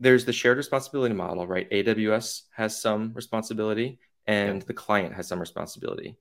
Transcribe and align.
there's 0.00 0.24
the 0.24 0.32
shared 0.32 0.56
responsibility 0.56 1.14
model, 1.14 1.46
right? 1.46 1.70
AWS 1.70 2.42
has 2.54 2.80
some 2.80 3.12
responsibility 3.14 3.98
and 4.26 4.60
yeah. 4.60 4.64
the 4.66 4.74
client 4.74 5.14
has 5.14 5.28
some 5.28 5.38
responsibility. 5.38 6.16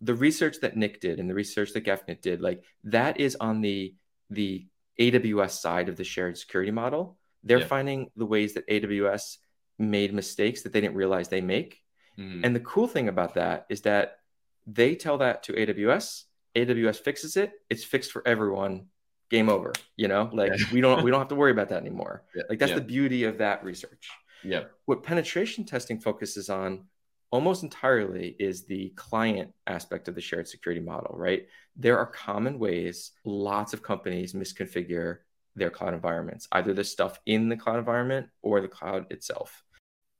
The 0.00 0.14
research 0.14 0.60
that 0.62 0.76
Nick 0.76 1.00
did 1.00 1.18
and 1.18 1.28
the 1.28 1.34
research 1.34 1.72
that 1.72 1.84
Gafnit 1.84 2.20
did, 2.20 2.40
like 2.40 2.62
that 2.84 3.20
is 3.20 3.36
on 3.36 3.60
the 3.60 3.94
the 4.30 4.66
AWS 5.00 5.60
side 5.60 5.88
of 5.88 5.96
the 5.96 6.04
shared 6.04 6.38
security 6.38 6.70
model. 6.70 7.18
They're 7.42 7.60
yeah. 7.60 7.66
finding 7.66 8.10
the 8.16 8.26
ways 8.26 8.54
that 8.54 8.68
AWS 8.68 9.38
made 9.78 10.14
mistakes 10.14 10.62
that 10.62 10.72
they 10.72 10.80
didn't 10.80 10.96
realize 10.96 11.28
they 11.28 11.40
make. 11.40 11.80
Mm. 12.18 12.44
And 12.44 12.56
the 12.56 12.60
cool 12.60 12.86
thing 12.86 13.08
about 13.08 13.34
that 13.34 13.66
is 13.68 13.82
that 13.82 14.18
they 14.66 14.94
tell 14.94 15.18
that 15.18 15.42
to 15.44 15.52
AWS, 15.52 16.24
AWS 16.54 17.00
fixes 17.00 17.36
it, 17.36 17.52
it's 17.68 17.84
fixed 17.84 18.12
for 18.12 18.26
everyone. 18.26 18.86
Game 19.34 19.48
over. 19.48 19.72
You 19.96 20.08
know, 20.08 20.30
like 20.32 20.52
yeah. 20.56 20.66
we 20.72 20.80
don't 20.80 21.02
we 21.02 21.10
don't 21.10 21.20
have 21.20 21.28
to 21.28 21.34
worry 21.34 21.50
about 21.50 21.68
that 21.70 21.80
anymore. 21.80 22.22
Yeah. 22.36 22.42
Like 22.48 22.58
that's 22.58 22.72
the 22.72 22.80
beauty 22.80 23.24
of 23.24 23.38
that 23.38 23.64
research. 23.64 24.08
Yeah. 24.42 24.64
What 24.86 25.02
penetration 25.02 25.64
testing 25.64 25.98
focuses 26.00 26.50
on 26.50 26.84
almost 27.30 27.64
entirely 27.64 28.36
is 28.38 28.64
the 28.64 28.90
client 28.90 29.52
aspect 29.66 30.06
of 30.08 30.14
the 30.14 30.20
shared 30.20 30.46
security 30.46 30.80
model, 30.80 31.16
right? 31.16 31.46
There 31.76 31.98
are 31.98 32.06
common 32.06 32.58
ways 32.58 33.12
lots 33.24 33.72
of 33.72 33.82
companies 33.82 34.34
misconfigure 34.34 35.18
their 35.56 35.70
cloud 35.70 35.94
environments, 35.94 36.46
either 36.52 36.72
the 36.72 36.84
stuff 36.84 37.18
in 37.26 37.48
the 37.48 37.56
cloud 37.56 37.78
environment 37.78 38.28
or 38.42 38.60
the 38.60 38.68
cloud 38.68 39.06
itself. 39.10 39.64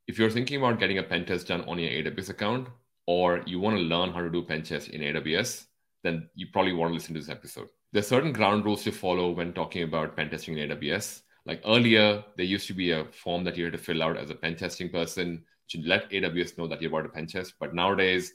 If 0.09 0.19
you're 0.19 0.31
thinking 0.31 0.59
about 0.59 0.81
getting 0.81 0.99
a 0.99 1.03
pen 1.03 1.25
test 1.25 1.49
done 1.49 1.63
on 1.69 1.79
your 1.79 1.91
AWS 1.91 2.31
account, 2.31 2.69
or 3.07 3.43
you 3.47 3.61
want 3.61 3.77
to 3.77 3.83
learn 3.83 4.13
how 4.13 4.21
to 4.21 4.31
do 4.31 4.43
pen 4.43 4.63
test 4.63 4.89
in 4.89 5.01
AWS, 5.01 5.67
then 6.03 6.29
you 6.35 6.47
probably 6.53 6.73
want 6.73 6.91
to 6.91 6.95
listen 6.95 7.15
to 7.15 7.21
this 7.21 7.29
episode. 7.29 7.69
There's 7.95 8.09
certain 8.09 8.33
ground 8.33 8.65
rules 8.65 8.83
to 8.83 8.91
follow 8.91 9.31
when 9.31 9.53
talking 9.53 9.85
about 9.85 10.17
pen 10.17 10.29
testing 10.29 10.59
in 10.59 10.69
AWS. 10.69 11.23
Like 11.47 11.63
earlier, 11.65 12.25
there 12.37 12.45
used 12.45 12.67
to 12.67 12.75
be 12.75 12.91
a 12.91 13.05
form 13.05 13.45
that 13.45 13.57
you 13.57 13.63
had 13.63 13.73
to 13.75 13.79
fill 13.79 14.03
out 14.03 14.17
as 14.17 14.31
a 14.31 14.35
pen 14.35 14.57
testing 14.57 14.89
person 14.89 15.45
to 15.69 15.81
let 15.83 16.11
AWS 16.11 16.59
know 16.59 16.67
that 16.67 16.83
you're 16.83 16.91
about 16.91 17.05
to 17.05 17.11
pen 17.11 17.29
test. 17.29 17.55
But 17.61 17.73
nowadays, 17.73 18.33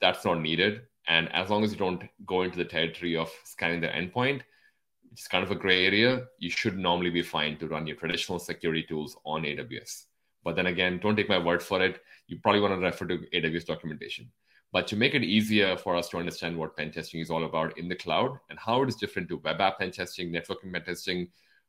that's 0.00 0.24
not 0.24 0.40
needed. 0.40 0.82
And 1.08 1.28
as 1.32 1.50
long 1.50 1.64
as 1.64 1.72
you 1.72 1.78
don't 1.78 2.04
go 2.24 2.42
into 2.42 2.58
the 2.58 2.64
territory 2.64 3.16
of 3.16 3.28
scanning 3.42 3.80
the 3.80 3.88
endpoint, 3.88 4.42
it's 5.10 5.26
kind 5.26 5.42
of 5.42 5.50
a 5.50 5.56
gray 5.56 5.84
area. 5.84 6.26
You 6.38 6.50
should 6.50 6.78
normally 6.78 7.10
be 7.10 7.22
fine 7.22 7.58
to 7.58 7.66
run 7.66 7.88
your 7.88 7.96
traditional 7.96 8.38
security 8.38 8.84
tools 8.84 9.16
on 9.24 9.42
AWS. 9.42 10.04
But 10.44 10.54
then 10.54 10.66
again, 10.66 11.00
don't 11.02 11.16
take 11.16 11.28
my 11.28 11.38
word 11.38 11.60
for 11.60 11.82
it. 11.82 12.00
You 12.28 12.38
probably 12.40 12.60
want 12.60 12.74
to 12.74 12.78
refer 12.78 13.06
to 13.06 13.18
AWS 13.34 13.66
documentation. 13.66 14.30
But 14.72 14.86
to 14.88 14.96
make 14.96 15.14
it 15.14 15.22
easier 15.22 15.76
for 15.76 15.94
us 15.94 16.08
to 16.08 16.18
understand 16.18 16.56
what 16.56 16.76
pen 16.76 16.90
testing 16.90 17.20
is 17.20 17.30
all 17.30 17.44
about 17.44 17.78
in 17.78 17.88
the 17.88 17.94
cloud 17.94 18.38
and 18.48 18.58
how 18.58 18.82
it 18.82 18.88
is 18.88 18.96
different 18.96 19.28
to 19.28 19.36
web 19.36 19.60
app 19.60 19.78
pen 19.78 19.90
testing, 19.90 20.32
networking 20.32 20.72
pen 20.72 20.82
testing, 20.82 21.28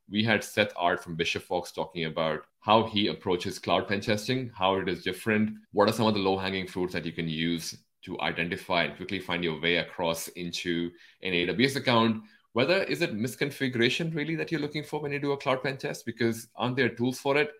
we 0.09 0.23
had 0.23 0.43
Seth 0.43 0.71
Art 0.75 1.03
from 1.03 1.15
Bishop 1.15 1.43
Fox 1.43 1.71
talking 1.71 2.05
about 2.05 2.45
how 2.61 2.83
he 2.83 3.07
approaches 3.07 3.59
cloud 3.59 3.87
pen 3.87 3.99
testing, 3.99 4.51
how 4.57 4.75
it 4.75 4.87
is 4.87 5.03
different, 5.03 5.51
what 5.73 5.89
are 5.89 5.93
some 5.93 6.07
of 6.07 6.13
the 6.13 6.19
low 6.19 6.37
hanging 6.37 6.67
fruits 6.67 6.93
that 6.93 7.05
you 7.05 7.11
can 7.11 7.27
use 7.27 7.77
to 8.03 8.19
identify 8.21 8.83
and 8.83 8.95
quickly 8.95 9.19
find 9.19 9.43
your 9.43 9.59
way 9.59 9.77
across 9.77 10.27
into 10.29 10.91
an 11.21 11.33
AWS 11.33 11.77
account. 11.77 12.23
Whether 12.53 12.83
is 12.83 13.01
it 13.01 13.15
misconfiguration 13.15 14.13
really 14.13 14.35
that 14.35 14.51
you're 14.51 14.61
looking 14.61 14.83
for 14.83 15.01
when 15.01 15.11
you 15.11 15.19
do 15.19 15.31
a 15.31 15.37
cloud 15.37 15.63
pen 15.63 15.77
test? 15.77 16.05
Because 16.05 16.47
aren't 16.55 16.75
there 16.75 16.89
tools 16.89 17.19
for 17.19 17.37
it? 17.37 17.51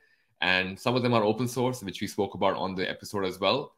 And 0.42 0.78
some 0.78 0.96
of 0.96 1.02
them 1.02 1.14
are 1.14 1.24
open 1.24 1.48
source, 1.48 1.82
which 1.82 2.02
we 2.02 2.08
spoke 2.08 2.34
about 2.34 2.56
on 2.56 2.76
the 2.76 2.90
episode 2.90 3.26
as 3.26 3.40
well. 3.40 3.74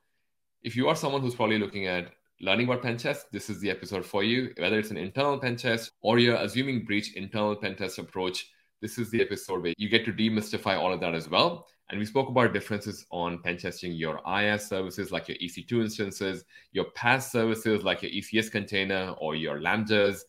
If 0.65 0.75
you 0.75 0.87
are 0.87 0.95
someone 0.95 1.21
who's 1.21 1.35
probably 1.35 1.59
looking 1.59 1.85
at 1.85 2.09
learning 2.41 2.65
about 2.65 2.81
pen 2.81 2.97
test, 2.97 3.31
this 3.31 3.51
is 3.51 3.59
the 3.59 3.69
episode 3.69 4.03
for 4.03 4.23
you. 4.23 4.51
Whether 4.57 4.79
it's 4.79 4.89
an 4.89 4.97
internal 4.97 5.37
pen 5.37 5.57
test 5.57 5.91
or 6.01 6.17
you're 6.17 6.37
assuming 6.37 6.85
breach 6.85 7.13
internal 7.13 7.55
pen 7.55 7.75
test 7.75 7.99
approach, 7.99 8.49
this 8.81 8.97
is 8.97 9.11
the 9.11 9.21
episode 9.21 9.61
where 9.61 9.75
you 9.77 9.89
get 9.89 10.05
to 10.05 10.11
demystify 10.11 10.75
all 10.75 10.91
of 10.91 10.99
that 11.01 11.13
as 11.13 11.29
well. 11.29 11.67
And 11.91 11.99
we 11.99 12.05
spoke 12.07 12.29
about 12.29 12.51
differences 12.51 13.05
on 13.11 13.43
pen 13.43 13.57
testing 13.57 13.91
your 13.91 14.17
IaaS 14.25 14.61
services 14.61 15.11
like 15.11 15.27
your 15.27 15.37
EC2 15.37 15.83
instances, 15.83 16.45
your 16.71 16.85
PaaS 16.97 17.29
services 17.29 17.83
like 17.83 18.01
your 18.01 18.11
ECS 18.11 18.51
container 18.51 19.13
or 19.19 19.35
your 19.35 19.59
Lambdas, 19.59 20.21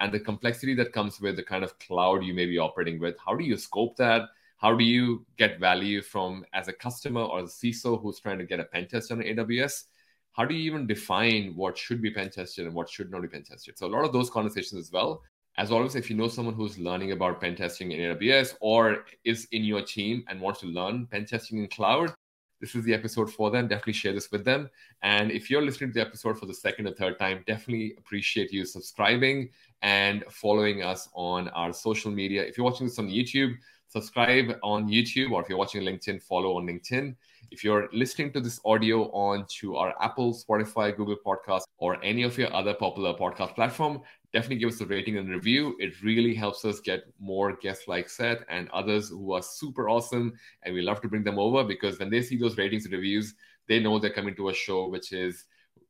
and 0.00 0.12
the 0.12 0.20
complexity 0.20 0.74
that 0.74 0.92
comes 0.92 1.18
with 1.18 1.36
the 1.36 1.42
kind 1.42 1.64
of 1.64 1.78
cloud 1.78 2.22
you 2.22 2.34
may 2.34 2.44
be 2.44 2.58
operating 2.58 3.00
with. 3.00 3.16
How 3.24 3.34
do 3.34 3.42
you 3.42 3.56
scope 3.56 3.96
that? 3.96 4.28
How 4.58 4.74
do 4.74 4.84
you 4.84 5.24
get 5.36 5.60
value 5.60 6.02
from 6.02 6.44
as 6.52 6.66
a 6.66 6.72
customer 6.72 7.22
or 7.22 7.40
a 7.40 7.44
CISO 7.44 8.02
who's 8.02 8.18
trying 8.18 8.38
to 8.38 8.44
get 8.44 8.58
a 8.58 8.64
pen 8.64 8.88
test 8.88 9.12
on 9.12 9.20
AWS? 9.20 9.84
How 10.32 10.44
do 10.44 10.54
you 10.54 10.70
even 10.70 10.86
define 10.86 11.54
what 11.54 11.78
should 11.78 12.02
be 12.02 12.10
pen 12.10 12.30
tested 12.30 12.66
and 12.66 12.74
what 12.74 12.90
should 12.90 13.10
not 13.10 13.22
be 13.22 13.28
pen 13.28 13.44
tested? 13.44 13.78
So 13.78 13.86
a 13.86 13.88
lot 13.88 14.04
of 14.04 14.12
those 14.12 14.30
conversations 14.30 14.86
as 14.86 14.92
well. 14.92 15.22
As 15.56 15.70
always, 15.70 15.94
if 15.94 16.10
you 16.10 16.16
know 16.16 16.26
someone 16.26 16.54
who's 16.54 16.78
learning 16.78 17.12
about 17.12 17.40
pen 17.40 17.54
testing 17.54 17.92
in 17.92 18.00
AWS 18.00 18.56
or 18.60 19.04
is 19.24 19.46
in 19.52 19.62
your 19.62 19.82
team 19.82 20.24
and 20.28 20.40
wants 20.40 20.60
to 20.60 20.66
learn 20.66 21.06
pen 21.06 21.24
testing 21.24 21.58
in 21.58 21.68
cloud, 21.68 22.12
this 22.60 22.74
is 22.74 22.84
the 22.84 22.94
episode 22.94 23.32
for 23.32 23.52
them. 23.52 23.68
Definitely 23.68 23.92
share 23.92 24.12
this 24.12 24.32
with 24.32 24.44
them. 24.44 24.68
And 25.02 25.30
if 25.30 25.48
you're 25.50 25.62
listening 25.62 25.90
to 25.90 25.94
the 25.94 26.06
episode 26.06 26.38
for 26.38 26.46
the 26.46 26.54
second 26.54 26.88
or 26.88 26.94
third 26.94 27.18
time, 27.18 27.44
definitely 27.46 27.94
appreciate 27.96 28.52
you 28.52 28.64
subscribing 28.64 29.50
and 29.82 30.24
following 30.28 30.82
us 30.82 31.08
on 31.14 31.48
our 31.50 31.72
social 31.72 32.10
media. 32.10 32.42
If 32.42 32.58
you're 32.58 32.64
watching 32.64 32.88
this 32.88 32.98
on 32.98 33.08
YouTube, 33.08 33.54
subscribe 33.88 34.56
on 34.62 34.88
YouTube, 34.88 35.30
or 35.32 35.42
if 35.42 35.48
you're 35.48 35.58
watching 35.58 35.82
LinkedIn, 35.82 36.22
follow 36.22 36.56
on 36.58 36.66
LinkedIn. 36.66 37.16
If 37.50 37.64
you're 37.64 37.88
listening 37.92 38.32
to 38.34 38.40
this 38.40 38.60
audio 38.64 39.10
on 39.12 39.46
to 39.60 39.76
our 39.76 39.94
Apple, 40.00 40.34
Spotify, 40.34 40.94
Google 40.94 41.16
Podcast, 41.24 41.62
or 41.78 42.02
any 42.04 42.22
of 42.22 42.36
your 42.36 42.54
other 42.54 42.74
popular 42.74 43.14
podcast 43.14 43.54
platform, 43.54 44.02
definitely 44.32 44.56
give 44.56 44.68
us 44.68 44.80
a 44.82 44.86
rating 44.86 45.16
and 45.16 45.30
review. 45.30 45.74
It 45.78 46.02
really 46.02 46.34
helps 46.34 46.64
us 46.66 46.80
get 46.80 47.04
more 47.18 47.56
guests 47.56 47.88
like 47.88 48.10
Seth 48.10 48.44
and 48.50 48.68
others 48.70 49.08
who 49.08 49.32
are 49.32 49.42
super 49.42 49.88
awesome. 49.88 50.34
And 50.62 50.74
we 50.74 50.82
love 50.82 51.00
to 51.00 51.08
bring 51.08 51.24
them 51.24 51.38
over 51.38 51.64
because 51.64 51.98
when 51.98 52.10
they 52.10 52.20
see 52.20 52.36
those 52.36 52.58
ratings 52.58 52.84
and 52.84 52.92
reviews, 52.92 53.34
they 53.68 53.80
know 53.80 53.98
they're 53.98 54.10
coming 54.10 54.34
to 54.36 54.50
a 54.50 54.54
show 54.54 54.88
which 54.88 55.12
is 55.12 55.44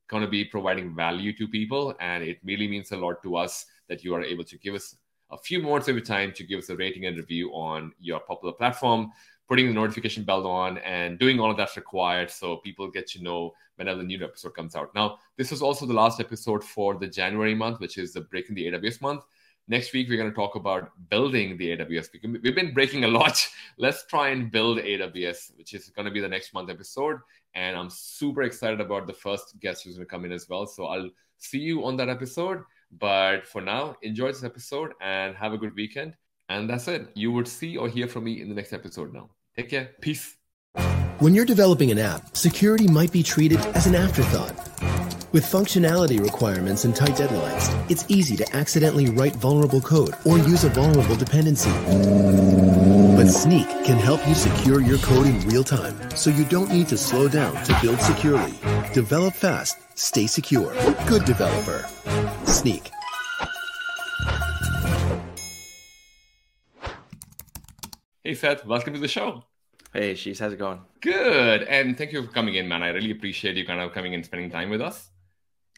going 0.08 0.22
to 0.22 0.28
be 0.28 0.44
providing 0.44 0.94
value 0.94 1.37
to 1.37 1.48
people. 1.48 1.94
And 2.00 2.22
it 2.22 2.38
really 2.44 2.69
means 2.69 2.92
a 2.92 2.97
lot 2.97 3.22
to 3.25 3.37
us 3.37 3.66
that 3.88 4.04
you 4.04 4.14
are 4.14 4.22
able 4.22 4.44
to 4.44 4.58
give 4.58 4.75
us 4.75 4.97
a 5.31 5.39
few 5.39 5.61
moments 5.62 5.89
of 5.89 5.97
your 5.97 6.05
time 6.05 6.33
to 6.33 6.44
give 6.44 6.59
us 6.59 6.71
a 6.71 6.77
rating 6.77 7.06
and 7.06 7.16
review 7.16 7.50
on 7.50 7.93
your 8.00 8.21
popular 8.21 8.53
platform 8.53 9.12
putting 9.49 9.66
the 9.66 9.72
notification 9.72 10.25
bell 10.25 10.47
on 10.47 10.78
and 10.78 11.19
doing 11.19 11.41
all 11.41 11.50
of 11.50 11.56
that's 11.56 11.77
required 11.77 12.31
so 12.31 12.59
people 12.59 12.91
get 12.91 13.06
to 13.06 13.22
know 13.22 13.55
whenever 13.77 13.99
the 13.99 14.05
new 14.05 14.22
episode 14.22 14.55
comes 14.55 14.77
out. 14.77 14.94
Now, 14.94 15.19
this 15.37 15.50
was 15.50 15.62
also 15.62 15.87
the 15.87 15.94
last 15.94 16.21
episode 16.21 16.62
for 16.62 16.97
the 16.97 17.06
January 17.06 17.55
month, 17.55 17.81
which 17.81 17.97
is 17.97 18.12
the 18.12 18.21
Breaking 18.21 18.55
the 18.55 18.67
AWS 18.67 19.00
month. 19.00 19.25
Next 19.67 19.93
week, 19.93 20.09
we're 20.09 20.19
going 20.19 20.31
to 20.31 20.37
talk 20.37 20.55
about 20.55 20.91
building 21.09 21.56
the 21.56 21.77
AWS. 21.77 22.09
We've 22.43 22.55
been 22.55 22.72
breaking 22.72 23.05
a 23.05 23.09
lot. 23.09 23.47
Let's 23.78 24.06
try 24.06 24.28
and 24.28 24.50
build 24.50 24.78
AWS, 24.78 25.56
which 25.56 25.75
is 25.75 25.91
going 25.91 26.06
to 26.06 26.12
be 26.12 26.21
the 26.21 26.28
next 26.28 26.55
month 26.55 26.71
episode. 26.71 27.19
And 27.55 27.77
I'm 27.77 27.91
super 27.91 28.43
excited 28.43 28.81
about 28.81 29.06
the 29.06 29.12
first 29.12 29.59
guest 29.61 29.84
who's 29.84 29.97
going 29.97 30.06
to 30.06 30.11
come 30.11 30.25
in 30.25 30.33
as 30.33 30.49
well. 30.49 30.67
So 30.67 30.87
I'll 30.87 31.11
see 31.38 31.59
you 31.59 31.84
on 31.84 31.97
that 31.99 32.09
episode. 32.09 32.62
But 32.91 33.47
for 33.47 33.60
now, 33.60 33.97
enjoy 34.03 34.28
this 34.28 34.44
episode 34.44 34.93
and 35.00 35.37
have 35.37 35.53
a 35.53 35.59
good 35.59 35.75
weekend. 35.75 36.15
And 36.49 36.69
that's 36.69 36.88
it. 36.88 37.09
You 37.15 37.32
would 37.32 37.49
see 37.49 37.76
or 37.76 37.88
hear 37.88 38.09
from 38.09 38.25
me 38.25 38.41
in 38.41 38.49
the 38.49 38.54
next 38.54 38.72
episode 38.72 39.12
now. 39.12 39.31
Take 39.56 39.71
care. 39.71 39.91
Peace. 40.00 40.37
When 41.19 41.34
you're 41.34 41.44
developing 41.44 41.91
an 41.91 41.99
app, 41.99 42.37
security 42.37 42.87
might 42.87 43.12
be 43.12 43.22
treated 43.22 43.59
as 43.75 43.87
an 43.87 43.94
afterthought. 43.94 44.54
With 45.32 45.44
functionality 45.44 46.22
requirements 46.22 46.84
and 46.84 46.97
tight 46.97 47.16
deadlines, 47.16 47.91
it's 47.91 48.04
easy 48.09 48.37
to 48.37 48.56
accidentally 48.56 49.10
write 49.10 49.34
vulnerable 49.34 49.81
code 49.81 50.15
or 50.25 50.38
use 50.38 50.65
a 50.65 50.70
vulnerable 50.70 51.16
dependency. 51.16 51.70
But 51.70 53.26
Snyk 53.26 53.84
can 53.84 53.99
help 53.99 54.26
you 54.26 54.34
secure 54.34 54.81
your 54.81 54.99
code 54.99 55.26
in 55.26 55.41
real 55.41 55.65
time 55.65 55.99
so 56.16 56.31
you 56.31 56.44
don't 56.44 56.72
need 56.72 56.88
to 56.88 56.97
slow 56.97 57.28
down 57.28 57.62
to 57.65 57.78
build 57.82 58.00
securely. 58.00 58.55
Develop 58.94 59.34
fast, 59.34 59.76
stay 59.99 60.26
secure. 60.26 60.72
Good 61.06 61.25
developer. 61.25 61.84
Snyk. 62.48 62.91
Hey, 68.25 68.34
Seth, 68.34 68.64
welcome 68.64 68.94
to 68.94 68.98
the 68.98 69.06
show. 69.06 69.44
Hey, 69.92 70.14
She's, 70.14 70.38
how's 70.38 70.55
it 70.55 70.58
going? 70.58 70.81
Good. 71.02 71.64
And 71.64 71.99
thank 71.99 72.11
you 72.11 72.23
for 72.23 72.32
coming 72.32 72.55
in, 72.55 72.67
man. 72.67 72.82
I 72.82 72.88
really 72.88 73.11
appreciate 73.11 73.56
you 73.56 73.67
kind 73.67 73.82
of 73.82 73.93
coming 73.93 74.14
and 74.14 74.25
spending 74.25 74.50
time 74.50 74.70
with 74.70 74.81
us. 74.81 75.11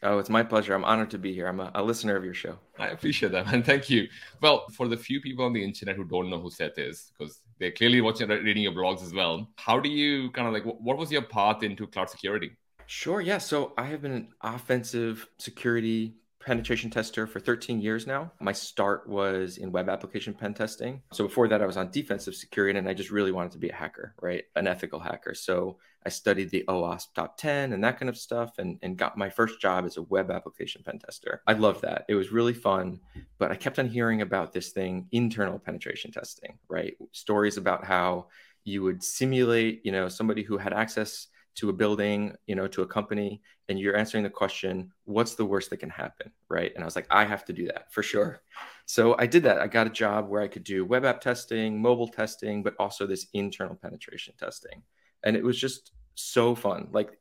Oh, 0.01 0.17
it's 0.17 0.29
my 0.29 0.43
pleasure. 0.43 0.73
I'm 0.73 0.85
honored 0.85 1.11
to 1.11 1.17
be 1.17 1.33
here. 1.33 1.47
I'm 1.47 1.59
a, 1.59 1.71
a, 1.75 1.83
listener 1.83 2.15
of 2.15 2.23
your 2.23 2.33
show. 2.33 2.57
I 2.79 2.87
appreciate 2.87 3.33
that, 3.33 3.47
man. 3.47 3.63
Thank 3.63 3.89
you. 3.89 4.07
Well, 4.41 4.65
for 4.69 4.87
the 4.87 4.95
few 4.95 5.19
people 5.19 5.43
on 5.43 5.51
the 5.51 5.63
internet 5.63 5.97
who 5.97 6.05
don't 6.05 6.29
know 6.29 6.39
who 6.39 6.49
Seth 6.49 6.79
is, 6.79 7.11
because 7.19 7.41
they're 7.59 7.71
clearly 7.71 7.99
watching, 7.99 8.31
uh, 8.31 8.35
reading 8.35 8.63
your 8.63 8.71
blogs 8.71 9.03
as 9.03 9.13
well. 9.13 9.49
How 9.57 9.77
do 9.77 9.89
you 9.89 10.31
kind 10.31 10.47
of 10.47 10.53
like, 10.53 10.63
what 10.63 10.97
was 10.97 11.11
your 11.11 11.21
path 11.21 11.63
into 11.63 11.85
cloud 11.85 12.09
security? 12.09 12.51
Sure. 12.87 13.19
Yeah. 13.19 13.39
So 13.39 13.73
I 13.77 13.87
have 13.87 14.01
been 14.01 14.13
an 14.13 14.29
offensive 14.41 15.27
security 15.37 16.15
penetration 16.41 16.89
tester 16.89 17.27
for 17.27 17.39
13 17.39 17.81
years 17.81 18.07
now. 18.07 18.31
My 18.39 18.51
start 18.51 19.07
was 19.07 19.57
in 19.57 19.71
web 19.71 19.89
application 19.89 20.33
pen 20.33 20.53
testing. 20.53 21.01
So 21.13 21.25
before 21.25 21.47
that, 21.47 21.61
I 21.61 21.65
was 21.65 21.77
on 21.77 21.91
defensive 21.91 22.35
security 22.35 22.77
and 22.77 22.87
I 22.89 22.93
just 22.93 23.11
really 23.11 23.31
wanted 23.31 23.51
to 23.53 23.57
be 23.57 23.69
a 23.69 23.75
hacker, 23.75 24.15
right? 24.21 24.43
An 24.55 24.67
ethical 24.67 24.99
hacker. 24.99 25.33
So 25.33 25.77
I 26.05 26.09
studied 26.09 26.49
the 26.49 26.65
OWASP 26.67 27.13
top 27.13 27.37
10 27.37 27.73
and 27.73 27.83
that 27.83 27.99
kind 27.99 28.09
of 28.09 28.17
stuff 28.17 28.57
and, 28.57 28.79
and 28.81 28.97
got 28.97 29.17
my 29.17 29.29
first 29.29 29.61
job 29.61 29.85
as 29.85 29.97
a 29.97 30.01
web 30.03 30.31
application 30.31 30.81
pen 30.83 30.99
tester. 30.99 31.41
I 31.45 31.53
loved 31.53 31.83
that. 31.83 32.05
It 32.09 32.15
was 32.15 32.31
really 32.31 32.53
fun, 32.53 32.99
but 33.37 33.51
I 33.51 33.55
kept 33.55 33.79
on 33.79 33.87
hearing 33.87 34.21
about 34.21 34.51
this 34.51 34.71
thing, 34.71 35.07
internal 35.11 35.59
penetration 35.59 36.11
testing, 36.11 36.57
right? 36.67 36.95
Stories 37.11 37.57
about 37.57 37.85
how 37.85 38.27
you 38.63 38.83
would 38.83 39.03
simulate, 39.03 39.81
you 39.83 39.91
know, 39.91 40.07
somebody 40.07 40.43
who 40.43 40.57
had 40.57 40.73
access 40.73 41.27
to 41.55 41.69
a 41.69 41.73
building, 41.73 42.35
you 42.47 42.55
know, 42.55 42.67
to 42.67 42.81
a 42.81 42.87
company, 42.87 43.41
and 43.67 43.79
you're 43.79 43.95
answering 43.97 44.23
the 44.23 44.29
question, 44.29 44.91
what's 45.03 45.35
the 45.35 45.45
worst 45.45 45.69
that 45.69 45.77
can 45.77 45.89
happen? 45.89 46.31
Right. 46.49 46.71
And 46.73 46.83
I 46.83 46.85
was 46.85 46.95
like, 46.95 47.07
I 47.09 47.25
have 47.25 47.45
to 47.45 47.53
do 47.53 47.65
that 47.67 47.91
for 47.91 48.03
sure. 48.03 48.41
So 48.85 49.15
I 49.19 49.27
did 49.27 49.43
that. 49.43 49.59
I 49.59 49.67
got 49.67 49.87
a 49.87 49.91
job 49.91 50.29
where 50.29 50.41
I 50.41 50.47
could 50.47 50.63
do 50.63 50.85
web 50.85 51.05
app 51.05 51.21
testing, 51.21 51.81
mobile 51.81 52.07
testing, 52.07 52.63
but 52.63 52.75
also 52.79 53.05
this 53.05 53.27
internal 53.33 53.75
penetration 53.75 54.33
testing. 54.39 54.83
And 55.23 55.35
it 55.35 55.43
was 55.43 55.59
just 55.59 55.91
so 56.15 56.55
fun. 56.55 56.89
Like, 56.91 57.17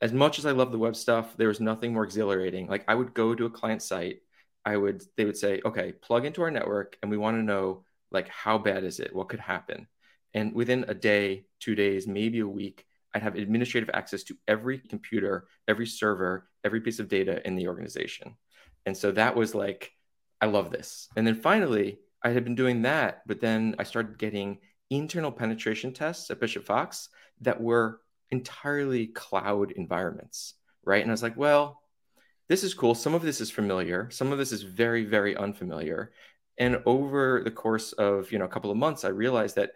as 0.00 0.12
much 0.12 0.38
as 0.38 0.46
I 0.46 0.52
love 0.52 0.72
the 0.72 0.78
web 0.78 0.96
stuff, 0.96 1.36
there 1.36 1.48
was 1.48 1.60
nothing 1.60 1.92
more 1.92 2.04
exhilarating. 2.04 2.66
Like, 2.66 2.84
I 2.88 2.94
would 2.94 3.14
go 3.14 3.34
to 3.34 3.46
a 3.46 3.50
client 3.50 3.82
site, 3.82 4.20
I 4.64 4.76
would, 4.76 5.02
they 5.16 5.24
would 5.24 5.36
say, 5.36 5.60
okay, 5.64 5.92
plug 5.92 6.24
into 6.24 6.42
our 6.42 6.50
network, 6.50 6.96
and 7.02 7.10
we 7.10 7.16
want 7.16 7.36
to 7.36 7.42
know, 7.42 7.84
like, 8.10 8.28
how 8.28 8.58
bad 8.58 8.84
is 8.84 9.00
it? 9.00 9.14
What 9.14 9.28
could 9.28 9.40
happen? 9.40 9.86
And 10.34 10.54
within 10.54 10.86
a 10.88 10.94
day, 10.94 11.44
two 11.60 11.74
days, 11.74 12.06
maybe 12.06 12.40
a 12.40 12.48
week, 12.48 12.86
I'd 13.14 13.22
have 13.22 13.36
administrative 13.36 13.90
access 13.92 14.22
to 14.24 14.36
every 14.48 14.78
computer, 14.78 15.46
every 15.68 15.86
server, 15.86 16.48
every 16.64 16.80
piece 16.80 16.98
of 16.98 17.08
data 17.08 17.46
in 17.46 17.56
the 17.56 17.68
organization. 17.68 18.36
And 18.86 18.96
so 18.96 19.12
that 19.12 19.36
was 19.36 19.54
like, 19.54 19.92
I 20.40 20.46
love 20.46 20.70
this. 20.70 21.08
And 21.16 21.26
then 21.26 21.36
finally, 21.36 21.98
I 22.22 22.30
had 22.30 22.44
been 22.44 22.54
doing 22.54 22.82
that, 22.82 23.22
but 23.26 23.40
then 23.40 23.76
I 23.78 23.84
started 23.84 24.18
getting 24.18 24.58
internal 24.90 25.32
penetration 25.32 25.92
tests 25.92 26.30
at 26.30 26.40
Bishop 26.40 26.64
Fox 26.64 27.08
that 27.40 27.60
were 27.60 28.00
entirely 28.30 29.08
cloud 29.08 29.72
environments, 29.72 30.54
right? 30.84 31.02
And 31.02 31.10
I 31.10 31.14
was 31.14 31.22
like, 31.22 31.36
well, 31.36 31.80
this 32.48 32.64
is 32.64 32.74
cool. 32.74 32.94
Some 32.94 33.14
of 33.14 33.22
this 33.22 33.40
is 33.40 33.50
familiar. 33.50 34.10
Some 34.10 34.32
of 34.32 34.38
this 34.38 34.52
is 34.52 34.62
very, 34.62 35.04
very 35.04 35.36
unfamiliar. 35.36 36.12
And 36.58 36.82
over 36.86 37.42
the 37.42 37.50
course 37.50 37.92
of 37.92 38.30
you 38.30 38.38
know 38.38 38.44
a 38.44 38.48
couple 38.48 38.70
of 38.70 38.76
months, 38.76 39.04
I 39.04 39.08
realized 39.08 39.56
that 39.56 39.72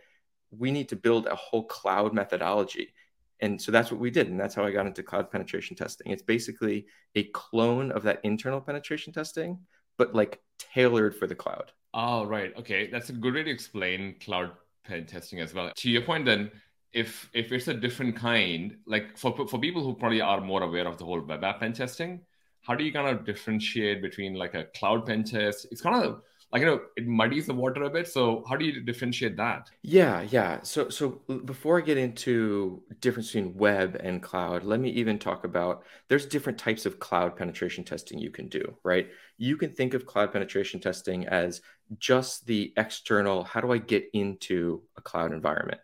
we 0.51 0.71
need 0.71 0.89
to 0.91 0.97
build 0.97 1.27
a 1.27 1.35
whole 1.35 1.65
cloud 1.65 2.13
methodology 2.13 2.93
and 3.41 3.61
so 3.61 3.71
that's 3.71 3.91
what 3.91 4.01
we 4.01 4.11
did 4.11 4.29
and 4.29 4.39
that's 4.41 4.55
how 4.55 4.65
i 4.65 4.71
got 4.71 4.87
into 4.87 5.03
cloud 5.03 5.31
penetration 5.31 5.77
testing. 5.77 6.11
It's 6.11 6.23
basically 6.23 6.87
a 7.15 7.25
clone 7.25 7.93
of 7.93 8.03
that 8.05 8.21
internal 8.25 8.61
penetration 8.61 9.13
testing 9.13 9.59
but 9.99 10.15
like 10.15 10.41
tailored 10.59 11.17
for 11.17 11.27
the 11.27 11.35
cloud. 11.35 11.73
Oh 11.95 12.27
right. 12.27 12.55
Okay. 12.59 12.91
That's 12.91 13.09
a 13.09 13.15
good 13.15 13.35
way 13.35 13.45
to 13.45 13.51
explain 13.51 14.17
cloud 14.21 14.53
pen 14.85 15.07
testing 15.07 15.41
as 15.41 15.55
well. 15.55 15.73
To 15.75 15.91
your 15.91 16.03
point 16.03 16.27
then 16.27 16.51
if 16.93 17.29
if 17.33 17.53
it's 17.53 17.69
a 17.69 17.75
different 17.75 18.17
kind 18.17 18.77
like 18.87 19.17
for 19.17 19.47
for 19.49 19.59
people 19.59 19.83
who 19.83 19.95
probably 19.95 20.21
are 20.21 20.41
more 20.41 20.63
aware 20.63 20.87
of 20.87 20.99
the 20.99 21.05
whole 21.05 21.21
web 21.21 21.45
app 21.45 21.61
pen 21.61 21.73
testing 21.73 22.21
how 22.67 22.75
do 22.75 22.83
you 22.83 22.93
kind 22.93 23.09
of 23.09 23.25
differentiate 23.25 24.03
between 24.03 24.35
like 24.35 24.55
a 24.55 24.65
cloud 24.77 25.07
pen 25.07 25.23
test? 25.23 25.69
It's 25.71 25.81
kind 25.81 26.05
of 26.05 26.23
like 26.53 26.61
you 26.61 26.67
know 26.67 26.81
it 26.97 27.07
muddies 27.07 27.47
the 27.47 27.55
water 27.55 27.83
a 27.83 27.91
bit. 27.91 28.09
So 28.09 28.45
how 28.49 28.57
do 28.57 28.65
you 28.65 28.81
differentiate 28.81 29.37
that? 29.37 29.71
Yeah 29.83 30.23
yeah. 30.23 30.63
So 30.63 30.89
so 30.89 31.21
before 31.45 31.79
i 31.79 31.81
get 31.81 31.99
into 31.99 32.83
difference 33.01 33.33
between 33.33 33.55
web 33.55 33.97
and 34.01 34.23
cloud 34.23 34.65
let 34.65 34.81
me 34.81 34.91
even 34.91 35.19
talk 35.19 35.45
about 35.45 35.85
there's 36.09 36.27
different 36.27 36.59
types 36.59 36.87
of 36.87 36.99
cloud 36.99 37.37
penetration 37.37 37.85
testing 37.85 38.19
you 38.19 38.31
can 38.31 38.49
do 38.49 38.77
right? 38.85 39.09
You 39.39 39.57
can 39.57 39.71
think 39.71 39.95
of 39.95 40.07
cloud 40.07 40.33
penetration 40.33 40.81
testing 40.81 41.27
as 41.27 41.61
just 41.99 42.47
the 42.47 42.73
external 42.77 43.45
how 43.45 43.61
do 43.61 43.73
i 43.73 43.79
get 43.79 44.05
into 44.13 44.83
a 44.97 45.01
cloud 45.01 45.33
environment 45.33 45.81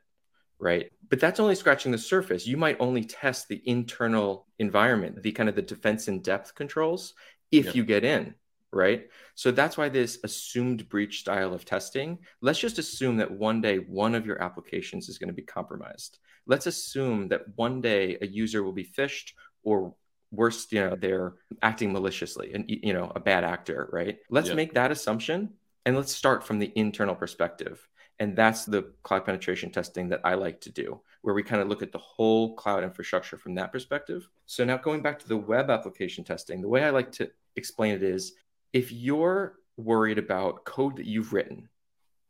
right? 0.58 0.92
But 1.10 1.18
that's 1.18 1.40
only 1.40 1.56
scratching 1.56 1.90
the 1.90 1.98
surface. 1.98 2.46
You 2.46 2.56
might 2.56 2.76
only 2.78 3.02
test 3.02 3.48
the 3.48 3.60
internal 3.66 4.46
environment 4.60 5.20
the 5.20 5.32
kind 5.32 5.48
of 5.48 5.56
the 5.56 5.62
defense 5.62 6.06
in 6.06 6.22
depth 6.22 6.54
controls 6.54 7.14
if 7.50 7.74
you 7.74 7.84
get 7.84 8.04
in 8.04 8.34
right? 8.72 9.08
So 9.34 9.50
that's 9.50 9.76
why 9.76 9.88
this 9.88 10.18
assumed 10.24 10.88
breach 10.88 11.20
style 11.20 11.52
of 11.52 11.64
testing, 11.64 12.18
let's 12.40 12.58
just 12.58 12.78
assume 12.78 13.16
that 13.18 13.30
one 13.30 13.60
day 13.60 13.78
one 13.78 14.14
of 14.14 14.26
your 14.26 14.40
applications 14.42 15.08
is 15.08 15.18
going 15.18 15.28
to 15.28 15.34
be 15.34 15.42
compromised. 15.42 16.18
Let's 16.46 16.66
assume 16.66 17.28
that 17.28 17.42
one 17.56 17.80
day 17.80 18.18
a 18.20 18.26
user 18.26 18.62
will 18.62 18.72
be 18.72 18.84
phished 18.84 19.32
or 19.62 19.94
worse, 20.30 20.66
you 20.70 20.80
know, 20.80 20.96
they're 20.96 21.34
acting 21.60 21.92
maliciously 21.92 22.52
and, 22.54 22.64
you 22.66 22.94
know, 22.94 23.12
a 23.14 23.20
bad 23.20 23.44
actor, 23.44 23.88
right? 23.92 24.18
Let's 24.30 24.48
yep. 24.48 24.56
make 24.56 24.74
that 24.74 24.90
assumption 24.90 25.50
and 25.84 25.96
let's 25.96 26.14
start 26.14 26.42
from 26.42 26.58
the 26.58 26.72
internal 26.74 27.14
perspective. 27.14 27.86
And 28.18 28.36
that's 28.36 28.64
the 28.64 28.92
cloud 29.02 29.24
penetration 29.24 29.70
testing 29.70 30.08
that 30.10 30.20
I 30.24 30.34
like 30.34 30.60
to 30.62 30.70
do, 30.70 31.00
where 31.22 31.34
we 31.34 31.42
kind 31.42 31.60
of 31.60 31.68
look 31.68 31.82
at 31.82 31.92
the 31.92 31.98
whole 31.98 32.54
cloud 32.54 32.84
infrastructure 32.84 33.36
from 33.36 33.54
that 33.56 33.72
perspective. 33.72 34.28
So 34.46 34.64
now 34.64 34.76
going 34.76 35.02
back 35.02 35.18
to 35.20 35.28
the 35.28 35.36
web 35.36 35.70
application 35.70 36.22
testing, 36.22 36.60
the 36.60 36.68
way 36.68 36.84
I 36.84 36.90
like 36.90 37.10
to 37.12 37.30
explain 37.56 37.94
it 37.94 38.02
is 38.02 38.34
if 38.72 38.92
you're 38.92 39.54
worried 39.76 40.18
about 40.18 40.64
code 40.64 40.96
that 40.96 41.06
you've 41.06 41.32
written, 41.32 41.68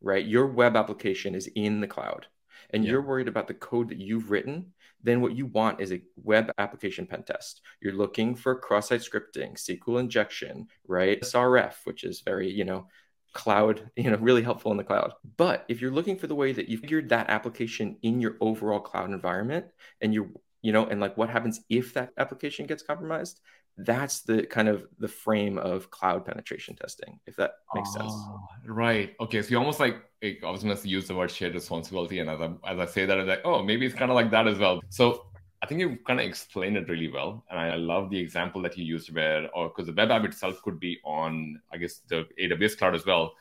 right? 0.01 0.25
Your 0.25 0.47
web 0.47 0.77
application 0.77 1.35
is 1.35 1.49
in 1.55 1.81
the 1.81 1.87
cloud 1.87 2.27
and 2.71 2.85
yeah. 2.85 2.93
you're 2.93 3.03
worried 3.03 3.29
about 3.29 3.49
the 3.49 3.55
code 3.55 3.89
that 3.91 3.99
you've 3.99 4.31
written, 4.31 4.73
then 5.03 5.21
what 5.21 5.37
you 5.37 5.47
want 5.47 5.81
is 5.81 5.93
a 5.93 6.03
web 6.17 6.51
application 6.59 7.07
pen 7.07 7.25
test. 7.25 7.61
You're 7.81 7.93
looking 7.95 8.35
for 8.35 8.55
cross-site 8.55 9.01
scripting, 9.01 9.55
SQL 9.55 10.01
injection, 10.01 10.69
right? 10.87 11.21
SSRF, 11.21 11.75
which 11.85 12.05
is 12.05 12.21
very, 12.21 12.51
you 12.51 12.65
know, 12.65 12.87
cloud, 13.33 13.91
you 13.97 14.11
know, 14.11 14.19
really 14.19 14.43
helpful 14.43 14.71
in 14.71 14.79
the 14.79 14.85
cloud. 14.85 15.15
But 15.37 15.65
if 15.69 15.81
you're 15.81 15.91
looking 15.91 16.17
for 16.17 16.27
the 16.27 16.35
way 16.35 16.53
that 16.53 16.69
you've 16.69 16.81
figured 16.81 17.09
that 17.09 17.31
application 17.31 17.97
in 18.03 18.21
your 18.21 18.37
overall 18.41 18.81
cloud 18.81 19.11
environment 19.11 19.67
and 20.01 20.15
you're, 20.15 20.31
you 20.63 20.73
know, 20.73 20.87
and 20.87 21.01
like 21.01 21.17
what 21.17 21.31
happens 21.31 21.61
if 21.69 21.95
that 21.95 22.11
application 22.17 22.67
gets 22.67 22.85
compromised, 22.85 23.41
that's 23.79 24.21
the 24.21 24.45
kind 24.45 24.69
of 24.69 24.87
the 24.99 25.09
frame 25.09 25.59
of 25.59 25.91
cloud 25.91 26.25
penetration 26.25 26.77
testing 26.77 27.19
if 27.27 27.37
that 27.37 27.53
makes 27.75 27.91
oh, 27.97 28.01
sense. 28.01 28.13
Ah, 28.15 28.39
right. 28.67 29.15
Okay 29.21 29.43
so 29.43 29.51
you 29.51 29.59
almost 29.59 29.81
like 29.81 29.97
i 30.23 30.37
was 30.43 30.63
going 30.63 30.77
to 30.77 30.89
use 30.89 31.09
the 31.09 31.15
word 31.15 31.31
shared 31.31 31.55
responsibility 31.55 32.21
and 32.21 32.31
as 32.31 32.41
I, 32.41 32.53
as 32.71 32.79
I 32.79 32.87
say 32.87 33.07
that 33.07 33.19
i'm 33.19 33.27
like 33.27 33.41
oh 33.45 33.63
maybe 33.63 33.87
it's 33.87 33.95
kind 33.95 34.11
of 34.11 34.15
like 34.15 34.31
that 34.31 34.47
as 34.47 34.59
well. 34.59 34.81
So 34.89 35.27
i 35.63 35.67
think 35.67 35.81
you 35.81 35.99
kind 36.07 36.21
of 36.21 36.27
explained 36.27 36.77
it 36.77 36.89
really 36.89 37.09
well 37.09 37.45
and 37.51 37.59
i 37.59 37.77
love 37.77 38.11
the 38.11 38.19
example 38.19 38.63
that 38.63 38.77
you 38.77 38.85
used 38.85 39.13
where 39.15 39.49
or 39.55 39.69
because 39.69 39.87
the 39.87 39.93
web 39.93 40.11
app 40.11 40.25
itself 40.25 40.61
could 40.63 40.79
be 40.79 40.99
on 41.05 41.61
i 41.73 41.77
guess 41.77 42.01
the 42.09 42.27
aws 42.41 42.77
cloud 42.77 42.95
as 42.95 43.07
well. 43.07 43.35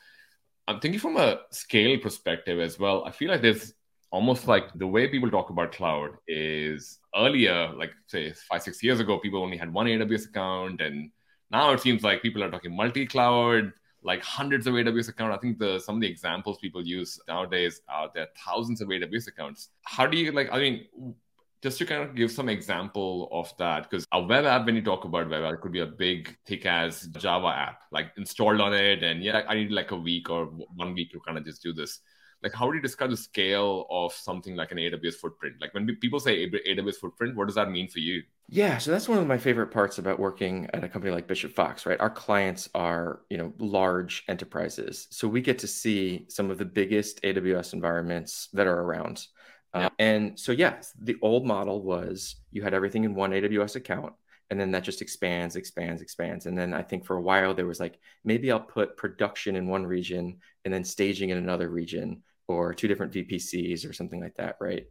I'm 0.68 0.80
thinking 0.80 1.00
from 1.00 1.18
a 1.18 1.42
scale 1.50 1.98
perspective 2.00 2.60
as 2.60 2.80
well 2.80 3.04
i 3.06 3.12
feel 3.12 3.30
like 3.30 3.42
there's 3.42 3.74
almost 4.12 4.48
like 4.48 4.66
the 4.75 4.88
way 4.88 5.08
people 5.08 5.31
talk 5.31 5.50
about 5.50 5.72
cloud 5.72 6.12
is 6.28 7.00
earlier, 7.16 7.72
like 7.75 7.92
say 8.08 8.34
five, 8.50 8.62
six 8.62 8.84
years 8.84 9.00
ago, 9.00 9.18
people 9.18 9.42
only 9.42 9.58
had 9.58 9.74
one 9.74 9.88
AWS 9.88 10.28
account. 10.28 10.81
And 10.81 11.12
now 11.50 11.72
it 11.72 11.80
seems 11.80 12.04
like 12.04 12.22
people 12.22 12.44
are 12.44 12.52
talking 12.52 12.75
multi 12.75 13.06
cloud, 13.06 13.72
like 14.04 14.22
hundreds 14.22 14.68
of 14.68 14.74
AWS 14.74 15.10
accounts. 15.10 15.38
I 15.38 15.40
think 15.40 15.60
the 15.60 15.80
some 15.80 15.96
of 15.96 16.02
the 16.02 16.08
examples 16.08 16.60
people 16.60 16.86
use 16.86 17.19
nowadays 17.28 17.81
are 17.88 18.12
there 18.13 18.24
are 18.24 18.30
thousands 18.46 18.81
of 18.81 18.90
AWS 18.90 19.28
accounts. 19.28 19.69
How 19.84 20.06
do 20.06 20.18
you 20.18 20.31
like, 20.34 20.50
I 20.52 20.60
mean, 20.60 20.86
just 21.62 21.77
to 21.77 21.86
kind 21.86 22.03
of 22.03 22.15
give 22.15 22.32
some 22.32 22.50
example 22.50 23.30
of 23.32 23.53
that, 23.60 23.89
because 23.89 24.06
a 24.12 24.22
web 24.22 24.46
app, 24.46 24.65
when 24.65 24.75
you 24.75 24.82
talk 24.82 25.06
about 25.06 25.30
web 25.30 25.44
app, 25.44 25.53
it 25.53 25.62
could 25.62 25.72
be 25.72 25.82
a 25.82 25.86
big, 25.86 26.36
thick 26.46 26.65
as 26.65 27.03
Java 27.18 27.48
app, 27.48 27.82
like 27.91 28.12
installed 28.18 28.60
on 28.60 28.74
it. 28.74 29.03
And 29.03 29.24
yeah, 29.24 29.44
I 29.48 29.53
need 29.53 29.72
like 29.72 29.91
a 29.91 29.96
week 29.96 30.30
or 30.30 30.48
one 30.75 30.96
week 30.96 31.12
to 31.12 31.20
kind 31.22 31.38
of 31.38 31.46
just 31.46 31.62
do 31.63 31.72
this 31.72 32.00
like 32.43 32.53
how 32.53 32.69
do 32.69 32.75
you 32.75 32.81
describe 32.81 33.10
the 33.10 33.17
scale 33.17 33.86
of 33.89 34.13
something 34.13 34.55
like 34.55 34.71
an 34.71 34.77
aws 34.77 35.15
footprint? 35.15 35.55
Like 35.62 35.74
when 35.74 35.88
people 35.98 36.19
say 36.19 36.50
aws 36.50 36.95
footprint 36.95 37.36
what 37.36 37.48
does 37.48 37.55
that 37.55 37.71
mean 37.71 37.88
for 37.88 38.00
you? 38.00 38.24
Yeah 38.48 38.77
so 38.77 38.91
that's 38.91 39.07
one 39.07 39.19
of 39.19 39.27
my 39.27 39.38
favorite 39.38 39.67
parts 39.67 39.98
about 39.98 40.19
working 40.19 40.69
at 40.74 40.83
a 40.83 40.89
company 40.89 41.13
like 41.13 41.27
bishop 41.27 41.53
fox 41.53 41.86
right? 41.86 42.00
Our 42.00 42.10
clients 42.10 42.69
are 42.74 43.21
you 43.29 43.38
know 43.38 43.53
large 43.60 44.24
enterprises 44.27 45.07
so 45.12 45.27
we 45.27 45.41
get 45.41 45.60
to 45.60 45.67
see 45.67 46.25
some 46.29 46.50
of 46.50 46.57
the 46.57 46.65
biggest 46.65 47.21
aws 47.24 47.74
environments 47.74 48.50
that 48.53 48.67
are 48.67 48.81
around. 48.81 49.27
Uh, 49.74 49.79
yeah. 49.79 49.86
uh, 49.86 49.89
and 50.00 50.39
so 50.39 50.51
yes 50.51 50.91
the 51.00 51.15
old 51.21 51.45
model 51.45 51.81
was 51.81 52.36
you 52.51 52.62
had 52.62 52.74
everything 52.74 53.05
in 53.05 53.15
one 53.15 53.31
aws 53.31 53.75
account 53.75 54.13
and 54.51 54.60
then 54.60 54.69
that 54.71 54.83
just 54.83 55.01
expands 55.01 55.55
expands 55.55 56.01
expands 56.01 56.45
and 56.45 56.57
then 56.57 56.74
i 56.74 56.81
think 56.83 57.05
for 57.05 57.15
a 57.15 57.21
while 57.21 57.53
there 57.53 57.65
was 57.65 57.79
like 57.79 57.98
maybe 58.24 58.51
i'll 58.51 58.60
put 58.60 58.98
production 58.98 59.55
in 59.55 59.67
one 59.67 59.86
region 59.86 60.38
and 60.65 60.74
then 60.74 60.83
staging 60.83 61.29
in 61.29 61.38
another 61.38 61.69
region 61.69 62.21
or 62.51 62.74
two 62.74 62.88
different 62.88 63.13
VPCs 63.13 63.88
or 63.88 63.93
something 63.93 64.22
like 64.22 64.36
that, 64.36 64.58
right? 64.60 64.86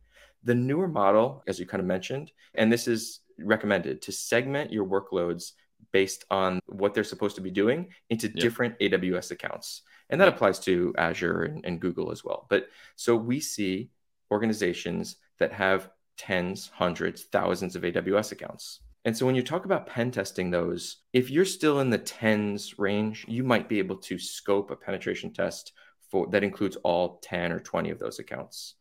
The 0.44 0.54
newer 0.54 0.88
model, 0.88 1.42
as 1.46 1.58
you 1.58 1.66
kind 1.66 1.80
of 1.80 1.86
mentioned, 1.86 2.32
and 2.54 2.72
this 2.72 2.88
is 2.88 3.20
recommended 3.38 4.02
to 4.02 4.12
segment 4.12 4.72
your 4.72 4.86
workloads 4.86 5.52
based 5.92 6.24
on 6.30 6.60
what 6.66 6.94
they're 6.94 7.04
supposed 7.04 7.36
to 7.36 7.42
be 7.42 7.50
doing 7.50 7.88
into 8.10 8.28
yep. 8.28 8.36
different 8.36 8.78
AWS 8.78 9.30
accounts. 9.30 9.82
And 10.08 10.20
that 10.20 10.26
yep. 10.26 10.34
applies 10.34 10.58
to 10.60 10.94
Azure 10.98 11.42
and, 11.42 11.64
and 11.64 11.80
Google 11.80 12.10
as 12.10 12.24
well. 12.24 12.46
But 12.48 12.68
so 12.96 13.16
we 13.16 13.40
see 13.40 13.90
organizations 14.30 15.16
that 15.38 15.52
have 15.52 15.90
tens, 16.16 16.70
hundreds, 16.72 17.24
thousands 17.24 17.76
of 17.76 17.82
AWS 17.82 18.32
accounts. 18.32 18.80
And 19.04 19.16
so 19.16 19.24
when 19.24 19.34
you 19.34 19.42
talk 19.42 19.64
about 19.64 19.86
pen 19.86 20.10
testing 20.10 20.50
those, 20.50 20.98
if 21.14 21.30
you're 21.30 21.46
still 21.46 21.80
in 21.80 21.88
the 21.88 21.98
tens 21.98 22.78
range, 22.78 23.24
you 23.26 23.42
might 23.42 23.68
be 23.68 23.78
able 23.78 23.96
to 23.96 24.18
scope 24.18 24.70
a 24.70 24.76
penetration 24.76 25.32
test 25.32 25.72
for 26.10 26.26
that 26.28 26.44
includes 26.44 26.76
all 26.76 27.18
10 27.22 27.52
or 27.52 27.60
20 27.60 27.90
of 27.90 27.98
those 27.98 28.18
accounts. 28.18 28.74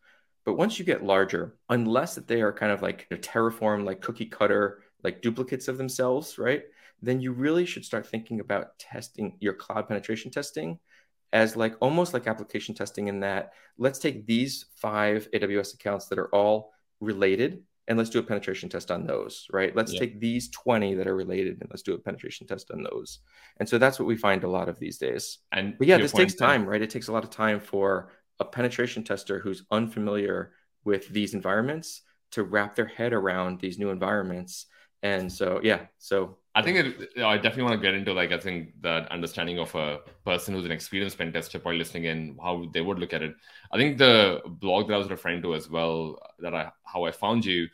But 0.46 0.54
once 0.54 0.80
you 0.80 0.86
get 0.86 1.04
larger, 1.04 1.58
unless 1.70 2.16
that 2.16 2.28
they 2.28 2.42
are 2.42 2.54
kind 2.54 2.72
of 2.72 2.82
like 2.82 3.08
a 3.12 3.16
Terraform, 3.16 3.86
like 3.86 4.02
cookie 4.02 4.26
cutter, 4.26 4.82
like 5.04 5.22
duplicates 5.22 5.68
of 5.68 5.78
themselves, 5.78 6.38
right? 6.38 6.64
Then 7.02 7.22
you 7.22 7.32
really 7.32 7.66
should 7.66 7.86
start 7.86 8.08
thinking 8.08 8.40
about 8.40 8.78
testing 8.80 9.38
your 9.40 9.54
cloud 9.54 9.88
penetration 9.88 10.32
testing 10.32 10.80
as 11.32 11.56
like 11.56 11.76
almost 11.80 12.14
like 12.14 12.28
application 12.28 12.74
testing 12.74 13.08
in 13.08 13.20
that 13.20 13.52
let's 13.78 14.00
take 14.00 14.26
these 14.26 14.66
five 14.76 15.28
AWS 15.34 15.76
accounts 15.76 16.08
that 16.08 16.20
are 16.20 16.34
all 16.34 16.74
related 17.00 17.62
and 17.90 17.98
let's 17.98 18.12
do 18.12 18.20
a 18.20 18.24
penetration 18.24 18.70
test 18.70 18.92
on 18.92 19.08
those, 19.08 19.48
right? 19.52 19.76
Let's 19.76 19.94
yeah. 19.94 20.02
take 20.02 20.20
these 20.20 20.50
20 20.52 20.94
that 20.94 21.08
are 21.08 21.16
related 21.16 21.58
and 21.60 21.70
let's 21.72 21.82
do 21.82 21.96
a 21.96 21.98
penetration 21.98 22.46
test 22.46 22.70
on 22.70 22.84
those. 22.84 23.20
And 23.58 23.68
so 23.68 23.80
that's 23.80 24.00
what 24.00 24.08
we 24.08 24.16
find 24.16 24.44
a 24.44 24.50
lot 24.50 24.70
of 24.70 24.78
these 24.78 25.00
days. 25.00 25.40
And 25.52 25.76
but 25.78 25.88
yeah, 25.88 25.98
this 25.98 26.12
takes 26.12 26.36
time, 26.36 26.66
right? 26.66 26.84
It 26.84 26.92
takes 26.92 27.08
a 27.08 27.12
lot 27.12 27.24
of 27.24 27.32
time 27.32 27.60
for 27.60 28.12
a 28.40 28.46
penetration 28.46 29.04
tester 29.04 29.40
who's 29.40 29.66
unfamiliar 29.72 30.54
with 30.86 31.10
these 31.10 31.34
environments 31.34 32.04
to 32.32 32.44
wrap 32.44 32.76
their 32.76 32.86
head 32.86 33.12
around 33.12 33.60
these 33.60 33.80
new 33.80 33.90
environments. 33.90 34.68
And 35.02 35.32
so, 35.32 35.60
yeah, 35.64 35.88
so 35.98 36.38
I 36.56 36.62
think 36.64 36.78
it, 36.78 37.24
I 37.24 37.36
definitely 37.36 37.64
want 37.64 37.82
to 37.82 37.88
get 37.88 37.94
into 37.94 38.12
like 38.14 38.32
I 38.32 38.40
think 38.40 38.82
that 38.82 39.12
understanding 39.12 39.60
of 39.60 39.74
a 39.76 40.00
person 40.26 40.54
who's 40.54 40.66
an 40.66 40.72
experienced 40.72 41.18
pen 41.18 41.32
tester 41.32 41.60
probably 41.60 41.78
listening 41.78 42.06
in 42.06 42.38
how 42.42 42.66
they 42.74 42.82
would 42.82 43.00
look 43.00 43.14
at 43.14 43.22
it. 43.22 43.36
I 43.72 43.78
think 43.78 43.98
the 43.98 44.42
blog 44.46 44.88
that 44.88 44.96
I 44.96 44.98
was 44.98 45.10
referring 45.10 45.42
to 45.44 45.54
as 45.54 45.70
well 45.70 46.18
that 46.40 46.56
I 46.56 46.72
how 46.86 47.04
I 47.04 47.12
found 47.12 47.46
you 47.46 47.68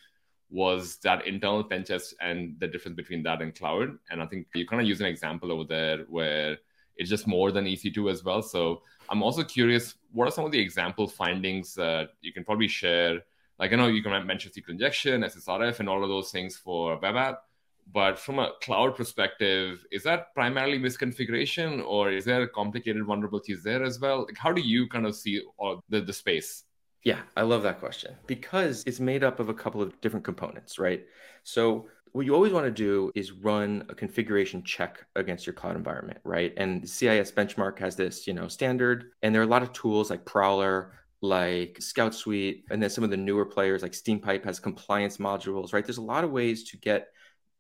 was 0.50 0.98
that 0.98 1.26
internal 1.26 1.64
pen 1.64 1.84
test 1.84 2.14
and 2.22 2.56
the 2.60 2.68
difference 2.68 2.96
between 2.96 3.24
that 3.24 3.42
and 3.42 3.56
cloud. 3.56 3.98
And 4.10 4.22
I 4.22 4.26
think 4.26 4.48
you 4.54 4.68
kind 4.68 4.82
of 4.82 4.88
use 4.88 5.00
an 5.00 5.08
example 5.08 5.52
over 5.52 5.64
there 5.64 6.00
where 6.08 6.58
it's 6.98 7.10
just 7.10 7.28
more 7.28 7.52
than 7.52 7.66
EC2 7.66 8.12
as 8.12 8.24
well. 8.24 8.42
So 8.42 8.82
I'm 9.10 9.24
also 9.24 9.44
curious, 9.44 9.96
what 10.12 10.28
are 10.28 10.32
some 10.32 10.46
of 10.46 10.52
the 10.52 10.60
example 10.60 11.08
findings 11.08 11.74
that 11.76 12.10
you 12.22 12.32
can 12.32 12.44
probably 12.44 12.68
share? 12.68 13.22
Like 13.58 13.74
I 13.74 13.76
know 13.76 13.88
you 13.88 14.04
can 14.04 14.26
mention 14.26 14.52
SQL 14.52 14.70
injection, 14.70 15.22
SSRF, 15.22 15.80
and 15.80 15.90
all 15.90 16.04
of 16.04 16.10
those 16.10 16.32
things 16.32 16.58
for 16.58 17.00
web 17.00 17.16
app. 17.16 17.45
But 17.92 18.20
from 18.20 18.40
a 18.40 18.52
cloud 18.62 18.96
perspective, 18.96 19.86
is 19.92 20.04
that 20.04 20.34
primarily 20.34 20.80
misconfiguration 20.80 21.86
or 21.86 22.12
is 22.12 22.26
there 22.26 22.48
complicated 22.48 23.04
vulnerabilities 23.04 23.62
there 23.64 23.84
as 23.84 24.00
well? 24.00 24.26
Like 24.26 24.38
how 24.38 24.52
do 24.52 24.62
you 24.62 24.88
kind 24.88 25.06
of 25.06 25.16
see 25.16 25.42
all 25.58 25.84
the, 25.90 26.02
the 26.02 26.14
space? 26.14 26.64
Yeah, 27.06 27.20
I 27.38 27.44
love 27.44 27.62
that 27.64 27.80
question 27.80 28.16
because 28.26 28.84
it's 28.88 29.00
made 29.00 29.24
up 29.24 29.40
of 29.40 29.50
a 29.50 29.54
couple 29.54 29.82
of 29.82 30.00
different 30.02 30.26
components, 30.26 30.80
right? 30.80 31.06
So, 31.44 31.88
what 32.14 32.26
you 32.26 32.34
always 32.34 32.54
want 32.54 32.66
to 32.66 32.72
do 32.72 33.12
is 33.14 33.34
run 33.34 33.86
a 33.90 33.94
configuration 33.94 34.64
check 34.64 35.06
against 35.16 35.46
your 35.46 35.54
cloud 35.54 35.76
environment, 35.76 36.18
right? 36.24 36.54
And 36.56 36.82
the 36.82 36.88
CIS 36.88 37.32
benchmark 37.32 37.78
has 37.80 37.96
this, 37.98 38.26
you 38.26 38.34
know, 38.34 38.48
standard, 38.48 39.12
and 39.22 39.36
there 39.36 39.42
are 39.42 39.46
a 39.46 39.50
lot 39.50 39.62
of 39.62 39.74
tools 39.74 40.10
like 40.10 40.26
Prowler, 40.26 40.94
like 41.22 41.78
Scout 41.80 42.16
Suite, 42.16 42.64
and 42.72 42.82
then 42.82 42.90
some 42.90 43.04
of 43.04 43.10
the 43.10 43.18
newer 43.18 43.46
players 43.46 43.82
like 43.82 43.92
Steampipe 43.92 44.46
has 44.46 44.60
compliance 44.60 45.18
modules, 45.18 45.74
right? 45.74 45.86
There's 45.86 45.98
a 45.98 46.02
lot 46.02 46.24
of 46.24 46.32
ways 46.32 46.64
to 46.72 46.78
get 46.78 47.10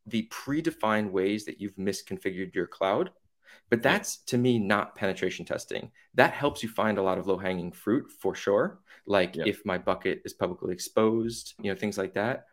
the 0.05 0.29
predefined 0.31 1.11
ways 1.11 1.45
that 1.45 1.59
you've 1.59 1.75
misconfigured 1.75 2.53
your 2.53 2.67
cloud. 2.67 3.11
But 3.69 3.81
that's 3.81 4.17
to 4.25 4.37
me 4.37 4.59
not 4.59 4.95
penetration 4.95 5.45
testing. 5.45 5.91
That 6.13 6.33
helps 6.33 6.61
you 6.61 6.69
find 6.69 6.97
a 6.97 7.01
lot 7.01 7.17
of 7.17 7.27
low 7.27 7.37
hanging 7.37 7.71
fruit 7.71 8.11
for 8.11 8.35
sure. 8.35 8.79
Like 9.07 9.35
yep. 9.35 9.47
if 9.47 9.65
my 9.65 9.77
bucket 9.77 10.21
is 10.23 10.33
publicly 10.33 10.73
exposed, 10.73 11.55
you 11.61 11.71
know, 11.71 11.77
things 11.77 11.97
like 11.97 12.13
that. 12.13 12.45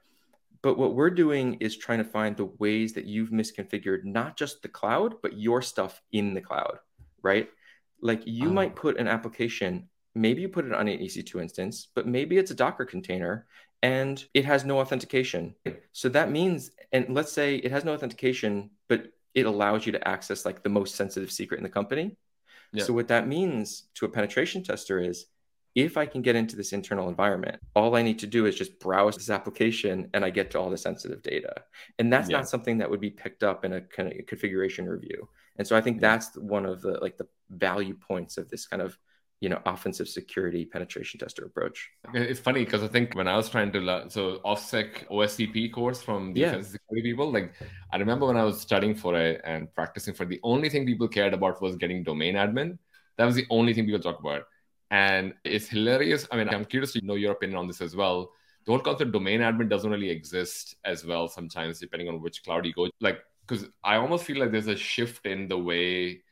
But 0.62 0.78
what 0.78 0.94
we're 0.94 1.10
doing 1.10 1.54
is 1.54 1.76
trying 1.76 1.98
to 1.98 2.04
find 2.04 2.36
the 2.36 2.46
ways 2.58 2.92
that 2.94 3.04
you've 3.04 3.30
misconfigured 3.30 4.04
not 4.04 4.36
just 4.36 4.62
the 4.62 4.68
cloud, 4.68 5.16
but 5.20 5.38
your 5.38 5.60
stuff 5.60 6.00
in 6.12 6.34
the 6.34 6.40
cloud, 6.40 6.78
right? 7.22 7.48
Like 8.00 8.22
you 8.26 8.48
oh. 8.48 8.52
might 8.52 8.76
put 8.76 8.96
an 8.98 9.08
application, 9.08 9.88
maybe 10.14 10.40
you 10.40 10.48
put 10.48 10.64
it 10.64 10.72
on 10.72 10.88
an 10.88 10.98
EC2 10.98 11.42
instance, 11.42 11.88
but 11.94 12.06
maybe 12.06 12.38
it's 12.38 12.52
a 12.52 12.54
Docker 12.54 12.84
container 12.84 13.46
and 13.82 14.24
it 14.32 14.44
has 14.44 14.64
no 14.64 14.78
authentication. 14.78 15.54
So 15.92 16.08
that 16.10 16.30
means, 16.30 16.70
and 16.92 17.14
let's 17.14 17.32
say 17.32 17.56
it 17.56 17.72
has 17.72 17.84
no 17.84 17.92
authentication, 17.92 18.70
but 18.88 19.08
it 19.34 19.46
allows 19.46 19.86
you 19.86 19.92
to 19.92 20.08
access 20.08 20.44
like 20.44 20.62
the 20.62 20.68
most 20.68 20.94
sensitive 20.94 21.32
secret 21.32 21.58
in 21.58 21.64
the 21.64 21.68
company. 21.68 22.16
Yeah. 22.72 22.84
So 22.84 22.92
what 22.92 23.08
that 23.08 23.26
means 23.26 23.84
to 23.94 24.06
a 24.06 24.08
penetration 24.08 24.62
tester 24.62 24.98
is 25.00 25.26
if 25.74 25.96
I 25.96 26.06
can 26.06 26.22
get 26.22 26.36
into 26.36 26.54
this 26.54 26.72
internal 26.72 27.08
environment, 27.08 27.60
all 27.74 27.96
I 27.96 28.02
need 28.02 28.18
to 28.20 28.26
do 28.26 28.46
is 28.46 28.54
just 28.54 28.78
browse 28.78 29.16
this 29.16 29.30
application 29.30 30.08
and 30.14 30.24
I 30.24 30.30
get 30.30 30.50
to 30.52 30.60
all 30.60 30.70
the 30.70 30.76
sensitive 30.76 31.22
data. 31.22 31.54
And 31.98 32.12
that's 32.12 32.28
yeah. 32.28 32.38
not 32.38 32.48
something 32.48 32.78
that 32.78 32.90
would 32.90 33.00
be 33.00 33.10
picked 33.10 33.42
up 33.42 33.64
in 33.64 33.72
a 33.72 33.80
kind 33.80 34.12
of 34.12 34.26
configuration 34.26 34.86
review. 34.88 35.28
And 35.56 35.66
so 35.66 35.76
I 35.76 35.80
think 35.80 35.96
yeah. 35.96 36.16
that's 36.16 36.36
one 36.36 36.66
of 36.66 36.82
the 36.82 36.98
like 37.00 37.16
the 37.16 37.26
value 37.50 37.94
points 37.94 38.36
of 38.36 38.48
this 38.48 38.66
kind 38.66 38.82
of 38.82 38.96
you 39.42 39.48
know 39.48 39.60
offensive 39.66 40.08
security 40.08 40.64
penetration 40.64 41.18
tester 41.18 41.44
approach. 41.44 41.90
It's 42.14 42.38
funny 42.38 42.64
because 42.64 42.84
i 42.84 42.86
think 42.86 43.16
when 43.16 43.26
i 43.26 43.36
was 43.36 43.48
trying 43.48 43.72
to 43.72 43.80
learn 43.80 44.08
so 44.08 44.38
offsec 44.44 45.08
oscp 45.10 45.72
course 45.72 46.00
from 46.00 46.32
defense 46.32 46.68
yeah. 46.68 46.72
security 46.76 47.10
people 47.10 47.32
like 47.32 47.52
i 47.92 47.96
remember 47.96 48.24
when 48.24 48.36
i 48.36 48.44
was 48.44 48.60
studying 48.60 48.94
for 48.94 49.18
it 49.18 49.40
and 49.44 49.74
practicing 49.74 50.14
for 50.14 50.22
it, 50.22 50.28
the 50.28 50.40
only 50.44 50.68
thing 50.68 50.86
people 50.86 51.08
cared 51.08 51.34
about 51.34 51.60
was 51.60 51.74
getting 51.74 52.04
domain 52.04 52.36
admin. 52.36 52.78
That 53.18 53.24
was 53.24 53.34
the 53.34 53.46
only 53.50 53.74
thing 53.74 53.84
people 53.84 54.00
talk 54.00 54.20
about. 54.20 54.44
And 54.90 55.34
it's 55.44 55.66
hilarious. 55.66 56.28
I 56.30 56.36
mean 56.36 56.48
i'm 56.48 56.64
curious 56.64 56.92
to 56.92 57.04
know 57.04 57.16
your 57.16 57.32
opinion 57.32 57.58
on 57.58 57.66
this 57.66 57.80
as 57.80 57.96
well. 57.96 58.30
The 58.64 58.70
whole 58.70 58.80
concept 58.80 59.08
of 59.08 59.12
domain 59.12 59.40
admin 59.40 59.68
doesn't 59.68 59.90
really 59.90 60.10
exist 60.10 60.76
as 60.84 61.04
well 61.04 61.26
sometimes 61.26 61.80
depending 61.80 62.08
on 62.08 62.22
which 62.22 62.44
cloud 62.44 62.64
you 62.64 62.72
go 62.72 62.88
like 63.00 63.18
because 63.44 63.66
i 63.82 63.96
almost 63.96 64.24
feel 64.24 64.38
like 64.38 64.52
there's 64.52 64.68
a 64.68 64.76
shift 64.76 65.26
in 65.26 65.48
the 65.48 65.58
way 65.58 66.22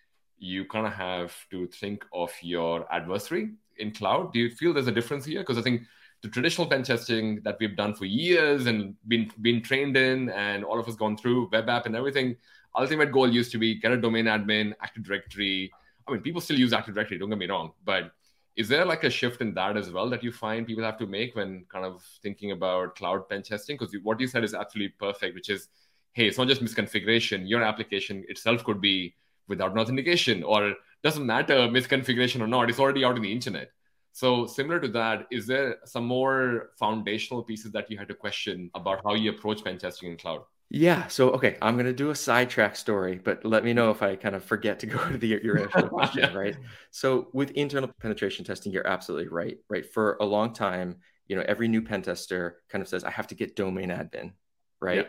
you 0.40 0.64
kind 0.64 0.86
of 0.86 0.94
have 0.94 1.32
to 1.50 1.66
think 1.68 2.04
of 2.12 2.32
your 2.42 2.92
adversary 2.92 3.50
in 3.78 3.92
cloud. 3.92 4.32
Do 4.32 4.40
you 4.40 4.50
feel 4.50 4.72
there's 4.72 4.88
a 4.88 4.92
difference 4.92 5.24
here? 5.24 5.40
Because 5.40 5.58
I 5.58 5.62
think 5.62 5.82
the 6.22 6.28
traditional 6.28 6.66
pen 6.66 6.82
testing 6.82 7.40
that 7.44 7.58
we've 7.60 7.76
done 7.76 7.94
for 7.94 8.06
years 8.06 8.66
and 8.66 8.94
been 9.06 9.30
been 9.42 9.62
trained 9.62 9.96
in, 9.96 10.30
and 10.30 10.64
all 10.64 10.80
of 10.80 10.88
us 10.88 10.96
gone 10.96 11.16
through 11.16 11.48
web 11.52 11.68
app 11.68 11.86
and 11.86 11.94
everything. 11.94 12.36
Ultimate 12.76 13.12
goal 13.12 13.30
used 13.30 13.52
to 13.52 13.58
be 13.58 13.74
get 13.74 13.92
a 13.92 13.96
domain 13.96 14.24
admin, 14.24 14.74
Active 14.82 15.04
Directory. 15.04 15.70
I 16.08 16.12
mean, 16.12 16.22
people 16.22 16.40
still 16.40 16.58
use 16.58 16.72
Active 16.72 16.94
Directory. 16.94 17.18
Don't 17.18 17.30
get 17.30 17.38
me 17.38 17.46
wrong, 17.46 17.72
but 17.84 18.12
is 18.56 18.68
there 18.68 18.84
like 18.84 19.04
a 19.04 19.10
shift 19.10 19.40
in 19.40 19.54
that 19.54 19.76
as 19.76 19.90
well 19.90 20.10
that 20.10 20.22
you 20.22 20.32
find 20.32 20.66
people 20.66 20.84
have 20.84 20.98
to 20.98 21.06
make 21.06 21.36
when 21.36 21.64
kind 21.72 21.84
of 21.84 22.02
thinking 22.22 22.50
about 22.50 22.96
cloud 22.96 23.28
pen 23.28 23.42
testing? 23.42 23.76
Because 23.76 23.94
what 24.02 24.20
you 24.20 24.26
said 24.26 24.44
is 24.44 24.54
absolutely 24.54 24.94
perfect, 24.98 25.34
which 25.34 25.48
is, 25.48 25.68
hey, 26.12 26.26
it's 26.26 26.36
not 26.36 26.48
just 26.48 26.62
misconfiguration. 26.62 27.48
Your 27.48 27.62
application 27.62 28.24
itself 28.28 28.64
could 28.64 28.80
be 28.80 29.14
without 29.50 29.72
an 29.72 29.78
authentication 29.78 30.42
or 30.42 30.74
doesn't 31.02 31.26
matter 31.26 31.58
misconfiguration 31.68 32.40
or 32.40 32.46
not 32.46 32.70
it's 32.70 32.80
already 32.80 33.04
out 33.04 33.16
in 33.16 33.22
the 33.22 33.32
internet 33.32 33.70
so 34.12 34.46
similar 34.46 34.80
to 34.80 34.88
that 34.88 35.26
is 35.30 35.46
there 35.46 35.76
some 35.84 36.06
more 36.06 36.70
foundational 36.78 37.42
pieces 37.42 37.70
that 37.72 37.90
you 37.90 37.98
had 37.98 38.08
to 38.08 38.14
question 38.14 38.70
about 38.74 39.02
how 39.04 39.12
you 39.12 39.30
approach 39.30 39.62
pen 39.62 39.76
testing 39.76 40.10
in 40.10 40.16
cloud 40.16 40.40
yeah. 40.72 41.08
So, 41.08 41.30
okay, 41.30 41.58
I'm 41.60 41.74
going 41.74 41.86
to 41.86 41.92
do 41.92 42.10
a 42.10 42.14
sidetrack 42.14 42.76
story, 42.76 43.20
but 43.22 43.44
let 43.44 43.64
me 43.64 43.72
know 43.72 43.90
if 43.90 44.02
I 44.02 44.14
kind 44.14 44.36
of 44.36 44.44
forget 44.44 44.78
to 44.78 44.86
go 44.86 44.98
to 45.10 45.18
the, 45.18 45.40
your 45.42 45.64
actual 45.64 45.88
question, 45.88 46.32
right? 46.32 46.56
So, 46.92 47.28
with 47.32 47.50
internal 47.50 47.90
penetration 48.00 48.44
testing, 48.44 48.70
you're 48.72 48.86
absolutely 48.86 49.28
right, 49.28 49.58
right? 49.68 49.84
For 49.84 50.16
a 50.20 50.24
long 50.24 50.52
time, 50.52 50.98
you 51.26 51.34
know, 51.34 51.42
every 51.46 51.66
new 51.66 51.82
pen 51.82 52.02
tester 52.02 52.62
kind 52.68 52.82
of 52.82 52.88
says, 52.88 53.02
I 53.02 53.10
have 53.10 53.26
to 53.28 53.34
get 53.34 53.56
domain 53.56 53.88
admin, 53.90 54.32
right? 54.80 55.08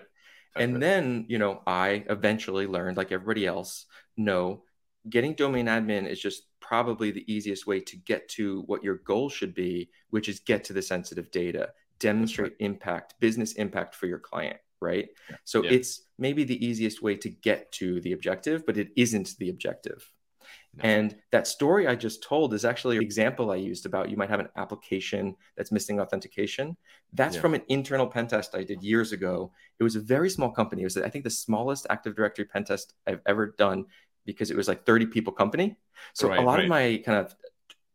And 0.55 0.81
then, 0.81 1.25
you 1.27 1.37
know, 1.37 1.61
I 1.65 2.03
eventually 2.09 2.67
learned, 2.67 2.97
like 2.97 3.11
everybody 3.11 3.45
else, 3.45 3.85
no, 4.17 4.63
getting 5.09 5.33
domain 5.33 5.65
admin 5.67 6.07
is 6.07 6.19
just 6.19 6.43
probably 6.59 7.11
the 7.11 7.31
easiest 7.31 7.67
way 7.67 7.79
to 7.79 7.97
get 7.97 8.29
to 8.29 8.61
what 8.67 8.83
your 8.83 8.95
goal 8.95 9.29
should 9.29 9.53
be, 9.53 9.89
which 10.09 10.29
is 10.29 10.39
get 10.39 10.63
to 10.65 10.73
the 10.73 10.81
sensitive 10.81 11.31
data, 11.31 11.69
demonstrate 11.99 12.51
right. 12.51 12.65
impact, 12.65 13.15
business 13.19 13.53
impact 13.53 13.95
for 13.95 14.07
your 14.07 14.19
client, 14.19 14.57
right? 14.79 15.09
Yeah. 15.29 15.35
So 15.43 15.63
yeah. 15.63 15.71
it's 15.71 16.01
maybe 16.17 16.43
the 16.43 16.65
easiest 16.65 17.01
way 17.01 17.15
to 17.17 17.29
get 17.29 17.71
to 17.73 17.99
the 18.01 18.13
objective, 18.13 18.65
but 18.65 18.77
it 18.77 18.89
isn't 18.95 19.37
the 19.37 19.49
objective. 19.49 20.11
No. 20.75 20.89
And 20.89 21.15
that 21.31 21.47
story 21.47 21.85
I 21.85 21.95
just 21.95 22.23
told 22.23 22.53
is 22.53 22.63
actually 22.63 22.95
an 22.95 23.03
example 23.03 23.51
I 23.51 23.55
used 23.55 23.85
about 23.85 24.09
you 24.09 24.15
might 24.15 24.29
have 24.29 24.39
an 24.39 24.47
application 24.55 25.35
that's 25.57 25.71
missing 25.71 25.99
authentication. 25.99 26.77
That's 27.11 27.35
yeah. 27.35 27.41
from 27.41 27.55
an 27.55 27.61
internal 27.67 28.07
pen 28.07 28.27
test 28.27 28.55
I 28.55 28.63
did 28.63 28.81
years 28.81 29.11
ago. 29.11 29.51
It 29.79 29.83
was 29.83 29.97
a 29.97 29.99
very 29.99 30.29
small 30.29 30.49
company. 30.49 30.83
It 30.83 30.85
was, 30.85 30.97
I 30.97 31.09
think, 31.09 31.25
the 31.25 31.29
smallest 31.29 31.87
Active 31.89 32.15
Directory 32.15 32.45
pen 32.45 32.63
test 32.63 32.93
I've 33.05 33.19
ever 33.25 33.53
done 33.57 33.85
because 34.25 34.49
it 34.49 34.55
was 34.55 34.69
like 34.69 34.85
30 34.85 35.07
people 35.07 35.33
company. 35.33 35.75
So 36.13 36.29
right, 36.29 36.39
a 36.39 36.41
lot 36.41 36.55
right. 36.55 36.63
of 36.63 36.69
my 36.69 37.01
kind 37.05 37.17
of 37.17 37.35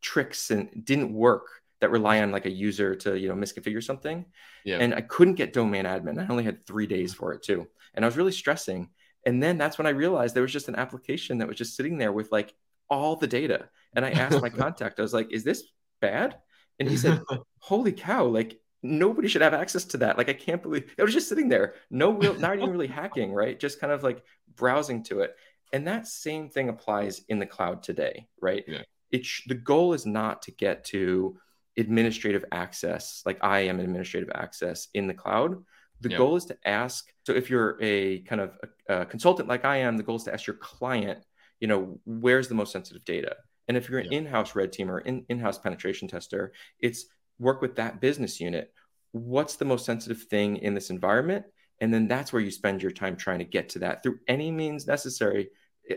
tricks 0.03 0.51
and 0.51 0.85
didn't 0.85 1.15
work 1.15 1.47
that 1.81 1.91
rely 1.91 2.21
on 2.21 2.31
like 2.31 2.47
a 2.47 2.51
user 2.51 2.95
to 2.95 3.19
you 3.19 3.29
know 3.29 3.35
misconfigure 3.35 3.83
something. 3.83 4.25
Yeah. 4.65 4.79
And 4.79 4.95
I 4.95 5.01
couldn't 5.01 5.35
get 5.35 5.53
domain 5.53 5.85
admin. 5.85 6.19
I 6.19 6.31
only 6.31 6.45
had 6.45 6.67
three 6.67 6.87
days 6.87 7.15
mm. 7.15 7.17
for 7.17 7.33
it 7.33 7.43
too, 7.43 7.67
and 7.95 8.05
I 8.05 8.09
was 8.09 8.17
really 8.17 8.33
stressing. 8.33 8.91
And 9.25 9.43
then 9.43 9.59
that's 9.59 9.77
when 9.77 9.89
I 9.89 9.91
realized 9.91 10.35
there 10.35 10.43
was 10.43 10.53
just 10.53 10.69
an 10.69 10.77
application 10.77 11.39
that 11.39 11.49
was 11.49 11.57
just 11.57 11.75
sitting 11.75 11.99
there 11.99 12.13
with 12.13 12.31
like 12.31 12.55
all 12.89 13.17
the 13.17 13.27
data. 13.27 13.69
And 13.95 14.05
I 14.05 14.11
asked 14.11 14.41
my 14.41 14.49
contact, 14.63 14.99
I 14.99 15.03
was 15.03 15.15
like, 15.15 15.33
is 15.33 15.45
this 15.45 15.65
bad? 16.01 16.37
And 16.79 16.89
he 16.89 16.97
said, 16.97 17.21
holy 17.59 17.93
cow, 17.93 18.27
like 18.27 18.61
nobody 18.83 19.29
should 19.29 19.43
have 19.43 19.55
access 19.55 19.85
to 19.87 19.99
that. 19.99 20.19
Like, 20.19 20.29
I 20.29 20.35
can't 20.35 20.63
believe 20.63 20.93
it 20.97 21.03
was 21.03 21.15
just 21.15 21.29
sitting 21.29 21.49
there. 21.49 21.75
No 21.91 22.13
real, 22.13 22.35
not 22.35 22.57
even 22.57 22.71
really 22.71 22.87
hacking, 22.87 23.33
right? 23.33 23.59
Just 23.59 23.81
kind 23.81 23.93
of 23.93 24.03
like 24.03 24.23
browsing 24.55 25.03
to 25.05 25.21
it. 25.21 25.37
And 25.73 25.87
that 25.87 26.07
same 26.07 26.49
thing 26.49 26.69
applies 26.69 27.23
in 27.29 27.39
the 27.39 27.47
cloud 27.47 27.83
today, 27.83 28.29
right? 28.41 28.65
Yeah. 28.67 28.83
It 29.11 29.25
sh- 29.25 29.47
the 29.47 29.55
goal 29.55 29.93
is 29.95 30.07
not 30.07 30.43
to 30.43 30.53
get 30.53 30.85
to 30.87 31.37
administrative 31.77 32.45
access, 32.53 33.23
like 33.27 33.43
I 33.43 33.61
am 33.61 33.81
administrative 33.81 34.31
access 34.35 34.89
in 34.95 35.07
the 35.07 35.15
cloud. 35.15 35.63
The 36.01 36.11
yeah. 36.11 36.19
goal 36.19 36.37
is 36.37 36.45
to 36.47 36.57
ask. 36.65 37.07
So 37.25 37.33
if 37.33 37.51
you're 37.51 37.79
a 37.81 38.21
kind 38.21 38.41
of 38.41 38.59
a, 38.89 39.01
a 39.01 39.07
consultant 39.07 39.49
like 39.49 39.65
I 39.65 39.79
am, 39.79 39.97
the 39.97 40.03
goal 40.03 40.17
is 40.17 40.25
to 40.25 40.33
ask 40.33 40.47
your 40.47 40.57
client 40.57 41.25
you 41.61 41.69
know, 41.69 42.01
where's 42.05 42.49
the 42.49 42.55
most 42.55 42.73
sensitive 42.73 43.05
data? 43.05 43.37
And 43.69 43.77
if 43.77 43.89
you're 43.89 43.99
an 44.01 44.13
Yeah. 44.13 44.19
in-house 44.19 44.55
red 44.55 44.73
team 44.73 44.91
or 44.91 45.01
in, 45.01 45.25
in-house 45.29 45.59
penetration 45.59 46.09
tester, 46.09 46.53
it's 46.81 47.07
work 47.39 47.61
with 47.61 47.77
that 47.77 48.01
business 48.01 48.41
unit. 48.41 48.73
What's 49.13 49.57
the 49.57 49.65
most 49.65 49.85
sensitive 49.85 50.23
thing 50.25 50.57
in 50.59 50.75
this 50.75 50.91
environment? 50.91 51.47
And 51.81 51.93
then 51.93 52.09
that's 52.09 52.33
where 52.33 52.43
you 52.43 52.51
spend 52.51 52.83
your 52.83 52.93
time 52.93 53.17
trying 53.17 53.41
to 53.41 53.45
get 53.45 53.69
to 53.71 53.81
that 53.81 54.03
through 54.03 54.19
any 54.29 54.51
means 54.51 54.87
necessary 54.87 55.51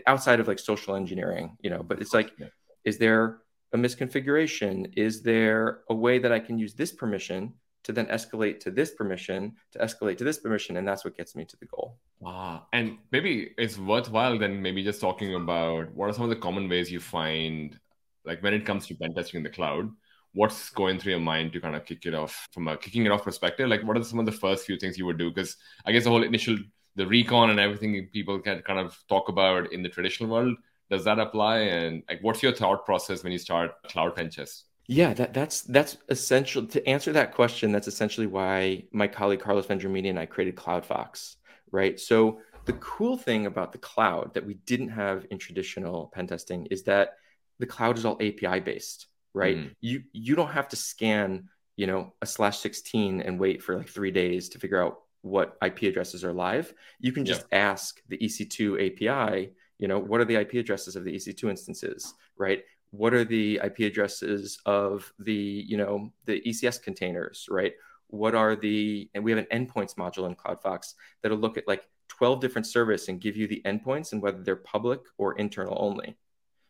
outside 0.06 0.40
of 0.40 0.48
like 0.48 0.58
social 0.58 0.94
engineering, 0.94 1.56
you 1.60 1.70
know, 1.70 1.82
but 1.82 2.00
it's 2.00 2.14
like, 2.14 2.32
Yeah. 2.38 2.48
is 2.84 2.98
there 2.98 3.38
a 3.72 3.78
misconfiguration? 3.78 4.92
Is 4.96 5.22
there 5.22 5.82
a 5.88 5.94
way 5.94 6.18
that 6.18 6.32
I 6.32 6.40
can 6.40 6.58
use 6.58 6.74
this 6.74 6.92
permission 6.92 7.54
to 7.84 7.92
then 7.92 8.06
escalate 8.06 8.60
to 8.60 8.70
this 8.70 8.92
permission, 8.94 9.56
to 9.72 9.78
escalate 9.78 10.18
to 10.18 10.24
this 10.24 10.38
permission? 10.38 10.76
And 10.76 10.86
that's 10.86 11.04
what 11.04 11.16
gets 11.16 11.34
me 11.34 11.44
to 11.44 11.56
the 11.56 11.66
goal. 11.66 11.98
Ah, 12.24 12.66
and 12.72 12.98
maybe 13.12 13.52
it's 13.56 13.78
worthwhile 13.78 14.38
then 14.38 14.60
maybe 14.60 14.84
just 14.84 15.00
talking 15.00 15.34
about 15.34 15.90
what 15.94 16.10
are 16.10 16.12
some 16.12 16.24
of 16.24 16.30
the 16.30 16.36
common 16.36 16.68
ways 16.68 16.90
you 16.90 17.00
find, 17.00 17.78
like 18.24 18.42
when 18.42 18.52
it 18.52 18.66
comes 18.66 18.86
to 18.86 18.94
pen 18.94 19.14
testing 19.14 19.38
in 19.38 19.42
the 19.42 19.48
cloud, 19.50 19.90
what's 20.32 20.68
going 20.70 20.98
through 20.98 21.12
your 21.12 21.20
mind 21.20 21.52
to 21.52 21.60
kind 21.60 21.74
of 21.74 21.86
kick 21.86 22.04
it 22.04 22.14
off 22.14 22.46
from 22.52 22.68
a 22.68 22.76
kicking 22.76 23.06
it 23.06 23.12
off 23.12 23.24
perspective? 23.24 23.68
Like, 23.68 23.82
what 23.84 23.96
are 23.96 24.04
some 24.04 24.18
of 24.18 24.26
the 24.26 24.32
first 24.32 24.66
few 24.66 24.78
things 24.78 24.98
you 24.98 25.06
would 25.06 25.18
do? 25.18 25.30
Because 25.30 25.56
I 25.86 25.92
guess 25.92 26.04
the 26.04 26.10
whole 26.10 26.22
initial, 26.22 26.58
the 26.94 27.06
recon 27.06 27.50
and 27.50 27.58
everything 27.58 28.08
people 28.12 28.38
can 28.40 28.60
kind 28.62 28.78
of 28.78 28.98
talk 29.08 29.28
about 29.30 29.72
in 29.72 29.82
the 29.82 29.88
traditional 29.88 30.28
world, 30.30 30.56
does 30.90 31.04
that 31.04 31.18
apply? 31.18 31.58
And 31.60 32.02
like, 32.08 32.22
what's 32.22 32.42
your 32.42 32.52
thought 32.52 32.84
process 32.84 33.22
when 33.22 33.32
you 33.32 33.38
start 33.38 33.70
cloud 33.88 34.14
pen 34.14 34.28
test? 34.28 34.66
Yeah, 34.86 35.14
that, 35.14 35.32
that's 35.32 35.62
that's 35.62 35.96
essential 36.08 36.66
to 36.66 36.86
answer 36.86 37.12
that 37.12 37.32
question. 37.32 37.70
That's 37.70 37.86
essentially 37.88 38.26
why 38.26 38.84
my 38.92 39.06
colleague 39.06 39.40
Carlos 39.40 39.66
Vendramini 39.66 40.10
and 40.10 40.18
I 40.18 40.26
created 40.26 40.56
CloudFox, 40.56 41.36
right? 41.72 41.98
So 41.98 42.40
the 42.66 42.72
cool 42.74 43.16
thing 43.16 43.46
about 43.46 43.72
the 43.72 43.78
cloud 43.78 44.34
that 44.34 44.44
we 44.46 44.54
didn't 44.66 44.90
have 44.90 45.26
in 45.30 45.38
traditional 45.38 46.10
pen 46.14 46.26
testing 46.26 46.66
is 46.66 46.82
that 46.84 47.16
the 47.58 47.66
cloud 47.66 47.98
is 47.98 48.04
all 48.04 48.16
API 48.20 48.60
based, 48.60 49.06
right? 49.34 49.56
Mhm. 49.56 49.74
You 49.80 50.02
you 50.12 50.34
don't 50.36 50.50
have 50.52 50.68
to 50.68 50.76
scan, 50.76 51.48
you 51.76 51.86
know, 51.86 52.14
a 52.22 52.26
slash 52.26 52.58
16 52.58 53.20
and 53.22 53.38
wait 53.40 53.62
for 53.62 53.76
like 53.76 53.88
three 53.88 54.10
days 54.10 54.48
to 54.50 54.58
figure 54.58 54.82
out 54.82 55.00
what 55.22 55.56
IP 55.62 55.82
addresses 55.82 56.24
are 56.24 56.32
live. 56.32 56.72
You 56.98 57.12
can 57.12 57.24
just 57.24 57.44
ask 57.52 58.00
the 58.08 58.16
EC2 58.18 58.78
API, 58.78 59.54
you 59.78 59.88
know, 59.88 59.98
what 59.98 60.20
are 60.20 60.24
the 60.24 60.36
IP 60.36 60.54
addresses 60.54 60.96
of 60.96 61.04
the 61.04 61.14
EC2 61.14 61.50
instances, 61.50 62.14
right? 62.36 62.64
What 62.90 63.12
are 63.14 63.24
the 63.24 63.60
IP 63.62 63.80
addresses 63.80 64.58
of 64.64 65.12
the, 65.18 65.32
you 65.34 65.76
know, 65.76 66.12
the 66.24 66.40
ECS 66.46 66.78
containers, 66.82 67.46
right? 67.50 67.74
What 68.10 68.34
are 68.34 68.56
the, 68.56 69.08
and 69.14 69.22
we 69.24 69.30
have 69.30 69.38
an 69.38 69.66
endpoints 69.66 69.94
module 69.94 70.26
in 70.26 70.34
CloudFox 70.34 70.94
that'll 71.22 71.38
look 71.38 71.56
at 71.56 71.68
like 71.68 71.88
12 72.08 72.40
different 72.40 72.66
service 72.66 73.08
and 73.08 73.20
give 73.20 73.36
you 73.36 73.46
the 73.46 73.62
endpoints 73.64 74.12
and 74.12 74.20
whether 74.20 74.42
they're 74.42 74.56
public 74.56 75.00
or 75.16 75.38
internal 75.38 75.76
only, 75.80 76.16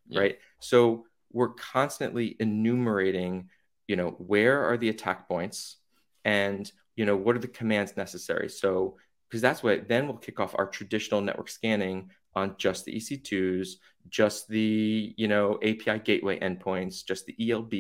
Yeah. 0.09 0.21
right? 0.21 0.39
So 0.61 1.07
we're 1.33 1.55
constantly 1.55 2.37
enumerating, 2.41 3.49
you 3.89 3.97
know, 3.97 4.11
where 4.11 4.63
are 4.65 4.77
the 4.77 4.91
attack 4.91 5.29
points 5.29 5.77
and, 6.25 6.71
you 6.97 7.07
know, 7.07 7.17
what 7.17 7.37
are 7.37 7.41
the 7.41 7.49
commands 7.49 7.97
necessary? 7.97 8.49
So, 8.49 8.99
because 9.29 9.41
that's 9.41 9.63
what 9.63 9.89
then 9.89 10.07
we'll 10.09 10.17
kick 10.17 10.41
off 10.41 10.55
our 10.59 10.67
traditional 10.67 11.21
network 11.21 11.49
scanning 11.49 12.11
on 12.35 12.57
just 12.59 12.85
the 12.85 12.97
EC2s, 12.97 13.77
just 14.09 14.49
the, 14.49 15.15
you 15.17 15.29
know, 15.29 15.59
API 15.63 16.01
gateway 16.01 16.39
endpoints, 16.41 17.05
just 17.05 17.27
the 17.27 17.37
ELB, 17.51 17.73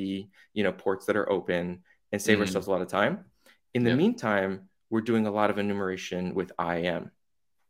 you 0.54 0.62
know, 0.64 0.72
ports 0.72 1.06
that 1.06 1.16
are 1.16 1.30
open 1.30 1.82
and 2.12 2.22
save 2.22 2.38
Mhm. 2.38 2.42
ourselves 2.42 2.68
a 2.68 2.70
lot 2.70 2.82
of 2.82 2.88
time. 2.88 3.24
In 3.74 3.84
the 3.84 3.90
Yeah. 3.90 3.96
meantime, 3.96 4.68
we're 4.90 5.00
doing 5.00 5.26
a 5.26 5.30
lot 5.30 5.50
of 5.50 5.58
enumeration 5.58 6.34
with 6.34 6.52
IAM 6.58 7.10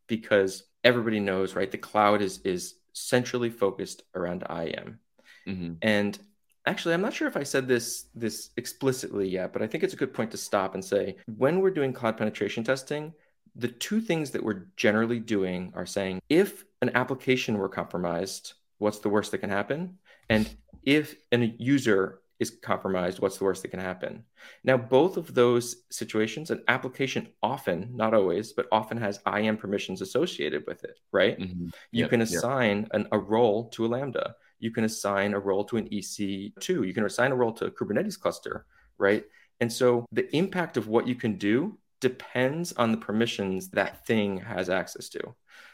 because 0.07 0.64
everybody 0.83 1.21
knows, 1.21 1.54
right? 1.54 1.71
The 1.71 1.78
cloud 1.78 2.23
is 2.23 2.40
is 2.45 2.75
centrally 2.92 3.50
focused 3.50 4.02
around 4.14 4.45
IAM. 4.49 4.99
Mhm. 5.47 5.76
And 5.83 6.19
actually, 6.66 6.95
I'm 6.95 7.00
not 7.02 7.14
sure 7.14 7.28
if 7.28 7.37
I 7.37 7.45
said 7.45 7.69
this 7.69 8.04
this 8.14 8.50
explicitly 8.57 9.28
yet, 9.28 9.52
but 9.52 9.62
I 9.62 9.66
think 9.66 9.85
it's 9.85 9.95
a 9.95 9.99
good 9.99 10.14
point 10.14 10.30
to 10.33 10.37
stop 10.37 10.75
and 10.75 10.85
say 10.85 11.16
when 11.26 11.61
we're 11.61 11.71
doing 11.71 11.92
cloud 11.92 12.16
penetration 12.16 12.64
testing, 12.64 13.14
the 13.54 13.69
two 13.69 14.00
things 14.00 14.30
that 14.30 14.42
we're 14.42 14.67
generally 14.76 15.21
doing 15.21 15.73
are 15.75 15.86
saying 15.86 16.21
if 16.28 16.65
an 16.82 16.91
application 16.95 17.58
were 17.58 17.69
compromised, 17.69 18.54
what's 18.78 19.00
the 19.00 19.08
worst 19.08 19.30
that 19.32 19.39
can 19.39 19.50
happen? 19.50 19.99
And 20.28 20.49
if 20.82 21.17
a 21.32 21.36
user 21.58 22.20
is 22.41 22.50
compromised, 22.50 23.21
what's 23.21 23.39
the 23.39 23.45
worst 23.45 23.63
that 23.63 23.69
can 23.69 23.81
happen? 23.81 24.25
Now, 24.65 24.76
both 24.76 25.17
of 25.17 25.35
those 25.35 25.85
situations, 25.91 26.50
an 26.50 26.65
application 26.69 27.29
often, 27.43 27.91
not 27.95 28.15
always, 28.15 28.53
but 28.53 28.67
often 28.73 28.97
has 28.97 29.21
IAM 29.26 29.59
permissions 29.59 30.00
associated 30.00 30.65
with 30.67 30.83
it, 30.85 30.99
right? 31.13 31.39
Mhm. 31.39 31.73
You 31.93 32.00
Yep, 32.03 32.11
can 32.11 32.21
yep. 32.21 32.29
assign 32.29 32.89
an, 32.93 33.07
a 33.13 33.19
role 33.19 33.69
to 33.71 33.85
a 33.85 33.89
Lambda. 33.89 34.37
You 34.59 34.71
can 34.71 34.85
assign 34.85 35.35
a 35.35 35.39
role 35.39 35.65
to 35.67 35.76
an 35.76 35.89
EC2. 35.93 36.83
You 36.83 36.95
can 36.95 37.05
assign 37.05 37.33
a 37.33 37.37
role 37.37 37.53
to 37.53 37.67
a 37.67 37.71
Kubernetes 37.71 38.19
cluster, 38.19 38.67
right? 38.99 39.25
And 39.61 39.73
so 39.73 40.07
the 40.13 40.35
impact 40.35 40.76
of 40.76 40.89
what 40.89 41.07
you 41.07 41.15
can 41.15 41.37
do 41.37 41.79
depends 42.00 42.73
on 42.73 42.91
the 42.93 42.99
permissions 42.99 43.69
that 43.71 44.07
thing 44.07 44.39
has 44.39 44.71
access 44.71 45.09
to. 45.11 45.21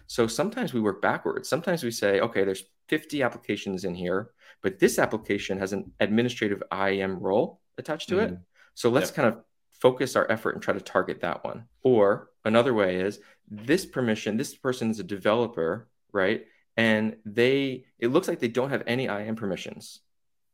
So 0.08 0.26
sometimes 0.26 0.72
we 0.74 0.80
work 0.80 1.00
backwards. 1.02 1.48
Sometimes 1.48 1.84
we 1.84 1.90
say, 1.92 2.20
okay, 2.20 2.44
there's 2.44 2.64
50 2.88 3.22
applications 3.22 3.84
in 3.84 3.94
here, 3.94 4.30
but 4.62 4.78
this 4.78 4.98
application 4.98 5.58
has 5.58 5.72
an 5.72 5.92
administrative 6.00 6.62
IAM 6.70 7.18
role 7.20 7.60
attached 7.78 8.08
to 8.08 8.18
it. 8.20 8.30
Mhm. 8.32 8.40
So 8.74 8.90
let's 8.90 9.10
Yep. 9.10 9.14
kind 9.16 9.28
of 9.28 9.44
focus 9.72 10.16
our 10.16 10.30
effort 10.30 10.54
and 10.54 10.62
try 10.62 10.74
to 10.74 10.80
target 10.80 11.20
that 11.20 11.44
one. 11.44 11.68
Or 11.82 12.30
another 12.44 12.72
way 12.74 12.96
is 13.00 13.20
this 13.48 13.84
permission, 13.86 14.36
this 14.36 14.54
person 14.56 14.90
is 14.90 14.98
a 15.00 15.04
developer, 15.04 15.88
right? 16.12 16.46
And 16.76 17.16
they, 17.24 17.86
it 17.98 18.08
looks 18.08 18.28
like 18.28 18.40
they 18.40 18.48
don't 18.48 18.70
have 18.70 18.82
any 18.86 19.08
IAM 19.08 19.36
permissions, 19.36 20.00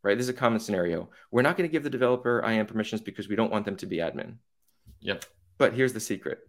right? 0.03 0.17
This 0.17 0.27
is 0.27 0.31
a 0.31 0.35
common 0.35 0.61
scenario. 0.61 1.11
We're 1.31 1.43
not 1.43 1.57
going 1.57 1.69
to 1.69 1.73
give 1.73 1.83
the 1.85 1.91
developer 1.91 2.43
IAM 2.45 2.67
permissions 2.67 3.01
because 3.01 3.29
we 3.29 3.37
don't 3.37 3.51
want 3.53 3.65
them 3.65 3.77
to 3.77 3.87
be 3.87 3.97
admin. 3.99 4.39
Yep. 5.01 5.25
But 5.59 5.75
here's 5.75 5.93
the 5.93 6.01
secret. 6.01 6.41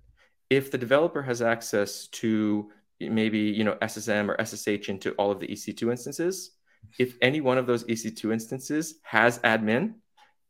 If 0.50 0.70
the 0.72 0.78
developer 0.78 1.22
has 1.24 1.42
access 1.42 2.08
to 2.08 2.72
maybe, 3.00 3.40
you 3.40 3.64
know, 3.64 3.78
SSM 3.82 4.30
or 4.30 4.36
SSH 4.40 4.90
into 4.90 5.14
all 5.14 5.32
of 5.32 5.40
the 5.40 5.48
EC2 5.48 5.90
instances, 5.92 6.52
if 7.00 7.16
any 7.22 7.42
one 7.42 7.58
of 7.58 7.68
those 7.68 7.84
EC2 7.86 8.32
instances 8.34 8.96
has 9.04 9.40
admin, 9.40 9.96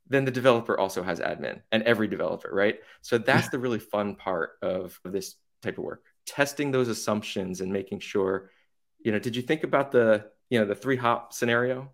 then 0.08 0.26
the 0.26 0.32
developer 0.32 0.78
also 0.78 1.02
has 1.02 1.20
admin 1.20 1.62
and 1.72 1.84
every 1.84 2.08
developer, 2.08 2.50
right? 2.54 2.80
So 3.02 3.18
that's 3.18 3.50
the 3.50 3.60
really 3.60 3.80
fun 3.80 4.16
part 4.16 4.52
of 4.62 5.00
this 5.06 5.36
type 5.62 5.78
of 5.78 5.84
work. 5.84 6.04
Testing 6.26 6.72
those 6.72 6.90
assumptions 6.90 7.62
and 7.62 7.72
making 7.72 8.00
sure, 8.00 8.52
you 9.00 9.12
know, 9.12 9.20
did 9.20 9.36
you 9.36 9.42
think 9.42 9.64
about 9.64 9.92
the, 9.92 10.26
you 10.50 10.60
know, 10.60 10.66
the 10.66 10.76
three 10.76 10.98
hop 10.98 11.34
scenario? 11.34 11.92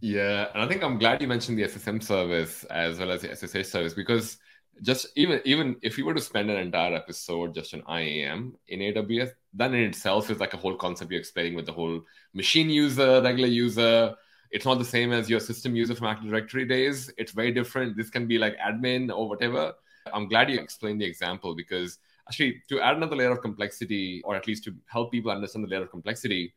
Yeah, 0.00 0.48
and 0.54 0.62
I 0.62 0.66
think 0.66 0.82
I'm 0.82 0.98
glad 0.98 1.20
you 1.20 1.28
mentioned 1.28 1.58
the 1.58 1.64
SSM 1.64 2.02
service 2.02 2.64
as 2.64 2.98
well 2.98 3.10
as 3.10 3.22
the 3.22 3.36
SSH 3.36 3.68
service 3.68 3.92
because 3.92 4.38
just 4.82 5.06
even 5.16 5.40
even 5.44 5.76
if 5.82 5.98
you 5.98 6.04
were 6.04 6.14
to 6.14 6.20
spend 6.20 6.50
an 6.50 6.56
entire 6.56 6.94
episode 6.94 7.54
just 7.54 7.74
on 7.74 7.82
IAM 7.88 8.56
in 8.68 8.80
AWS, 8.80 9.30
that 9.54 9.74
in 9.74 9.80
itself 9.80 10.30
is 10.30 10.40
like 10.40 10.54
a 10.54 10.56
whole 10.56 10.76
concept 10.76 11.10
you're 11.10 11.20
explaining 11.20 11.54
with 11.54 11.66
the 11.66 11.72
whole 11.72 12.00
machine 12.34 12.70
user, 12.70 13.20
regular 13.22 13.48
user. 13.48 14.14
It's 14.50 14.64
not 14.64 14.78
the 14.78 14.84
same 14.84 15.12
as 15.12 15.30
your 15.30 15.40
system 15.40 15.76
user 15.76 15.94
from 15.94 16.08
Active 16.08 16.30
Directory 16.30 16.64
days. 16.64 17.12
It's 17.18 17.32
very 17.32 17.52
different. 17.52 17.96
This 17.96 18.10
can 18.10 18.26
be 18.26 18.38
like 18.38 18.56
admin 18.58 19.14
or 19.14 19.28
whatever. 19.28 19.74
I'm 20.12 20.28
glad 20.28 20.50
you 20.50 20.58
explained 20.58 21.00
the 21.00 21.04
example 21.04 21.54
because 21.54 21.98
actually 22.28 22.62
to 22.68 22.80
add 22.80 22.96
another 22.96 23.16
layer 23.16 23.32
of 23.32 23.42
complexity, 23.42 24.22
or 24.24 24.34
at 24.34 24.46
least 24.46 24.64
to 24.64 24.74
help 24.86 25.12
people 25.12 25.30
understand 25.30 25.64
the 25.64 25.68
layer 25.68 25.82
of 25.82 25.90
complexity, 25.90 26.54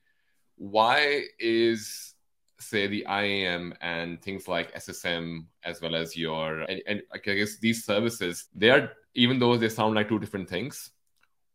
why 0.55 1.23
is 1.39 2.12
say 2.63 2.87
the 2.87 3.05
IAM 3.09 3.73
and 3.81 4.21
things 4.21 4.47
like 4.47 4.73
SSM 4.73 5.45
as 5.63 5.81
well 5.81 5.95
as 5.95 6.15
your 6.15 6.59
and, 6.61 6.81
and 6.87 7.01
I 7.13 7.17
guess 7.17 7.57
these 7.57 7.85
services 7.85 8.45
they 8.55 8.69
are 8.69 8.91
even 9.15 9.39
though 9.39 9.57
they 9.57 9.69
sound 9.69 9.95
like 9.95 10.09
two 10.09 10.19
different 10.19 10.49
things 10.49 10.91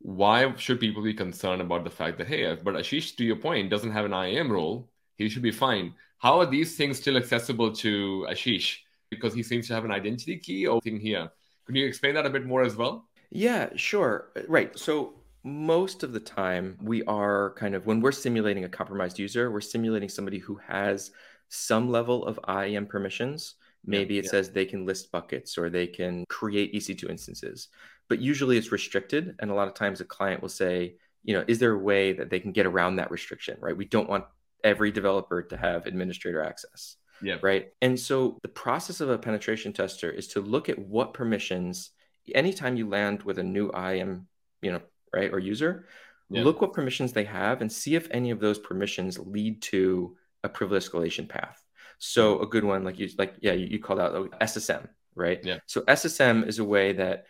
why 0.01 0.55
should 0.57 0.79
people 0.79 1.03
be 1.03 1.15
concerned 1.15 1.61
about 1.61 1.85
the 1.85 1.91
fact 1.91 2.19
that 2.19 2.29
hey 2.29 2.57
but 2.63 2.75
Ashish 2.75 3.17
to 3.17 3.25
your 3.25 3.37
point 3.37 3.71
doesn't 3.71 3.93
have 3.93 4.05
an 4.05 4.13
IAM 4.13 4.51
role 4.51 4.89
he 5.17 5.29
should 5.29 5.43
be 5.43 5.51
fine 5.51 5.95
how 6.19 6.41
are 6.41 6.47
these 6.47 6.77
things 6.77 6.99
still 6.99 7.17
accessible 7.17 7.73
to 7.73 8.27
Ashish 8.31 8.79
because 9.11 9.35
he 9.35 9.43
seems 9.43 9.67
to 9.69 9.75
have 9.75 9.85
an 9.85 9.91
identity 9.91 10.37
key 10.37 10.67
or 10.67 10.81
thing 10.81 11.01
here 11.01 11.31
can 11.67 11.75
you 11.75 11.87
explain 11.87 12.15
that 12.15 12.27
a 12.27 12.31
bit 12.31 12.47
more 12.47 12.63
as 12.63 12.77
well 12.77 13.09
Yeah, 13.31 13.69
sure. 13.77 14.29
Right. 14.49 14.77
So 14.79 15.15
most 15.49 16.03
of 16.03 16.13
the 16.13 16.21
time 16.21 16.77
we 16.81 17.03
are 17.05 17.55
kind 17.55 17.75
of 17.75 17.87
when 17.87 18.01
we're 18.01 18.13
simulating 18.13 18.65
a 18.65 18.69
compromised 18.69 19.19
user, 19.19 19.51
we're 19.51 19.61
simulating 19.61 20.09
somebody 20.09 20.39
who 20.39 20.57
has 20.57 21.11
some 21.49 21.91
level 21.91 22.27
of 22.27 22.39
IAM 22.49 22.87
permissions. 22.87 23.55
Maybe 23.85 24.15
Yeah, 24.15 24.21
it 24.21 24.25
yeah. 24.27 24.31
says 24.31 24.51
they 24.51 24.65
can 24.67 24.85
list 24.87 25.11
buckets 25.13 25.57
or 25.57 25.71
they 25.71 25.87
can 25.87 26.25
create 26.29 26.75
EC2 26.75 27.09
instances. 27.09 27.69
But 28.09 28.21
usually 28.21 28.59
it's 28.59 28.73
restricted 28.73 29.37
and 29.39 29.51
a 29.51 29.55
lot 29.55 29.69
of 29.69 29.75
times 29.75 30.01
a 30.01 30.05
client 30.05 30.43
will 30.43 30.49
say, 30.49 30.97
you 31.25 31.35
know, 31.35 31.45
is 31.47 31.59
there 31.59 31.73
a 31.73 31.79
way 31.79 32.13
that 32.13 32.31
they 32.31 32.41
can 32.41 32.53
get 32.53 32.67
around 32.67 32.97
that 32.97 33.11
restriction, 33.11 33.57
right? 33.61 33.77
We 33.77 33.85
don't 33.85 34.09
want 34.09 34.25
every 34.65 34.91
developer 34.91 35.43
to 35.43 35.57
have 35.57 35.87
administrator 35.87 36.43
access 36.43 36.97
yeah 37.23 37.37
right? 37.43 37.69
And 37.83 37.99
so 37.99 38.39
the 38.43 38.49
process 38.49 39.01
of 39.01 39.11
a 39.11 39.19
penetration 39.19 39.73
tester 39.73 40.11
is 40.11 40.29
to 40.29 40.41
look 40.41 40.69
at 40.69 40.79
what 40.79 41.15
permissions, 41.15 41.91
anytime 42.35 42.77
you 42.77 42.89
land 42.89 43.23
with 43.23 43.39
a 43.39 43.43
new 43.43 43.71
IAM, 43.73 44.27
you 44.63 44.73
know, 44.73 44.81
right, 45.15 45.33
or 45.33 45.39
user, 45.39 45.87
Yeah. 46.31 46.45
look 46.45 46.61
what 46.61 46.73
permissions 46.73 47.13
they 47.13 47.25
have 47.25 47.61
and 47.61 47.71
see 47.71 47.95
if 47.95 48.09
any 48.11 48.31
of 48.31 48.41
those 48.41 48.59
permissions 48.59 49.19
lead 49.19 49.63
to 49.63 50.17
a 50.45 50.49
privilege 50.49 50.85
escalation 50.85 51.29
path. 51.29 51.65
So 51.99 52.35
mm-hmm. 52.35 52.45
a 52.45 52.47
good 52.47 52.65
one, 52.65 52.85
like 52.85 52.99
you 52.99 53.09
like, 53.19 53.35
yeah, 53.41 53.53
you, 53.53 53.67
you 53.67 53.79
called 53.79 54.01
out 54.01 54.15
oh, 54.15 54.29
SSM, 54.41 54.89
right? 55.15 55.41
Yeah. 55.43 55.59
So 55.67 55.83
SSM 55.83 56.47
is 56.47 56.59
a 56.59 56.65
way 56.65 56.93
that 56.93 57.27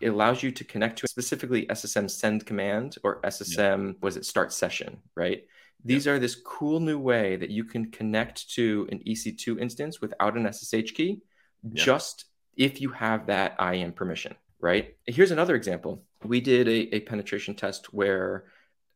it 0.00 0.08
allows 0.08 0.42
you 0.42 0.50
to 0.50 0.64
connect 0.64 0.98
to 0.98 1.08
specifically 1.08 1.66
SSM 1.66 2.10
send 2.10 2.46
command 2.46 2.96
or 3.02 3.20
SSM 3.22 3.86
yeah. 3.86 3.92
was 4.00 4.16
it 4.16 4.24
start 4.24 4.52
session, 4.52 4.98
right? 5.14 5.44
These 5.84 6.06
yeah. 6.06 6.12
are 6.12 6.18
this 6.18 6.34
cool 6.34 6.80
new 6.80 6.98
way 6.98 7.36
that 7.36 7.50
you 7.50 7.64
can 7.64 7.90
connect 7.90 8.50
to 8.54 8.86
an 8.90 9.00
EC2 9.06 9.60
instance 9.60 10.00
without 10.00 10.36
an 10.36 10.50
SSH 10.50 10.92
key, 10.92 11.22
yeah. 11.62 11.84
just 11.84 12.26
if 12.56 12.80
you 12.80 12.90
have 12.90 13.26
that 13.26 13.56
IAM 13.58 13.92
permission, 13.92 14.34
right? 14.60 14.94
Here's 15.06 15.30
another 15.30 15.54
example. 15.54 16.04
We 16.24 16.40
did 16.40 16.68
a, 16.68 16.96
a 16.96 17.00
penetration 17.00 17.54
test 17.54 17.92
where 17.92 18.44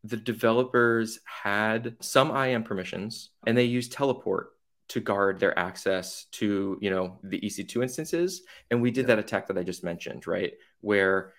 the 0.05 0.17
developers 0.17 1.19
had 1.25 1.97
some 2.01 2.31
IAM 2.31 2.65
permissions 2.65 3.31
and 3.47 3.57
they 3.57 3.65
used 3.65 3.93
teleport 3.93 4.51
to 4.89 5.01
guard 5.01 5.41
their 5.41 5.59
access 5.59 6.25
to 6.33 6.79
you 6.81 6.91
know 6.91 7.19
the 7.23 7.41
ec2 7.41 7.83
instances. 7.83 8.43
And 8.71 8.83
we 8.83 8.91
did 8.91 9.03
yeah. 9.03 9.09
that 9.09 9.19
attack 9.19 9.47
that 9.47 9.59
i 9.59 9.63
just 9.63 9.83
mentioned 9.83 10.27
right? 10.27 10.53
Where 10.83 11.33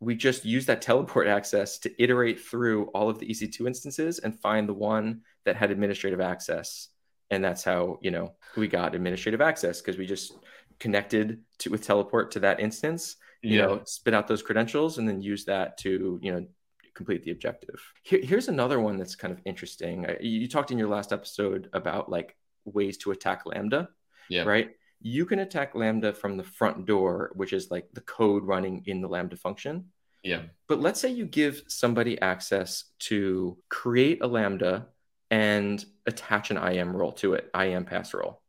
we 0.00 0.14
just 0.14 0.44
used 0.44 0.66
that 0.66 0.82
teleport 0.90 1.26
access 1.26 1.78
to 1.78 2.02
iterate 2.02 2.40
through 2.40 2.86
all 2.88 3.08
of 3.08 3.18
the 3.18 3.26
ec2 3.26 3.66
instances 3.66 4.18
and 4.18 4.38
find 4.38 4.68
the 4.68 4.74
one 4.74 5.22
that 5.44 5.56
had 5.56 5.70
administrative 5.70 6.20
access. 6.20 6.88
And 7.30 7.42
that's 7.42 7.64
how 7.64 7.98
you 8.02 8.10
know 8.10 8.32
we 8.54 8.68
got 8.68 8.94
administrative 8.94 9.40
access 9.40 9.80
because 9.80 9.96
we 9.96 10.06
just 10.06 10.34
connected 10.78 11.40
to 11.58 11.70
with 11.70 11.86
teleport 11.86 12.32
to 12.32 12.40
that 12.40 12.60
instance 12.60 13.16
you 13.44 13.58
yeah. 13.58 13.66
know 13.66 13.82
spit 13.84 14.14
out 14.14 14.26
those 14.26 14.42
credentials 14.42 14.98
and 14.98 15.08
then 15.08 15.20
use 15.20 15.44
that 15.44 15.78
to 15.78 16.18
you 16.22 16.32
know 16.32 16.46
complete 16.94 17.24
the 17.24 17.32
objective 17.32 17.80
Here, 18.04 18.20
here's 18.22 18.48
another 18.48 18.80
one 18.80 18.96
that's 18.96 19.16
kind 19.16 19.32
of 19.32 19.40
interesting 19.44 20.06
you 20.20 20.48
talked 20.48 20.70
in 20.70 20.78
your 20.78 20.88
last 20.88 21.12
episode 21.12 21.68
about 21.72 22.08
like 22.08 22.36
ways 22.64 22.96
to 22.98 23.10
attack 23.10 23.46
Lambda. 23.46 23.88
Yeah. 24.28 24.42
Right. 24.42 24.70
You 25.00 25.26
can 25.26 25.40
attack 25.40 25.74
Lambda 25.74 26.14
from 26.14 26.36
the 26.36 26.44
front 26.44 26.86
door, 26.86 27.32
which 27.34 27.52
is 27.52 27.70
like 27.70 27.88
the 27.92 28.00
code 28.00 28.44
running 28.44 28.82
in 28.86 29.00
the 29.00 29.08
Lambda 29.08 29.36
function. 29.36 29.86
Yeah. 30.22 30.42
But 30.68 30.80
let's 30.80 31.00
say 31.00 31.10
you 31.10 31.26
give 31.26 31.62
somebody 31.68 32.20
access 32.20 32.84
to 33.00 33.58
create 33.68 34.22
a 34.22 34.26
Lambda 34.26 34.86
and 35.30 35.84
attach 36.06 36.50
an 36.50 36.56
IAM 36.56 36.96
role 36.96 37.12
to 37.12 37.34
it, 37.34 37.50
IAM 37.54 37.84
pass 37.84 38.14
role, 38.14 38.40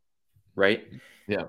right? 0.54 0.86
Yeah. 1.28 1.44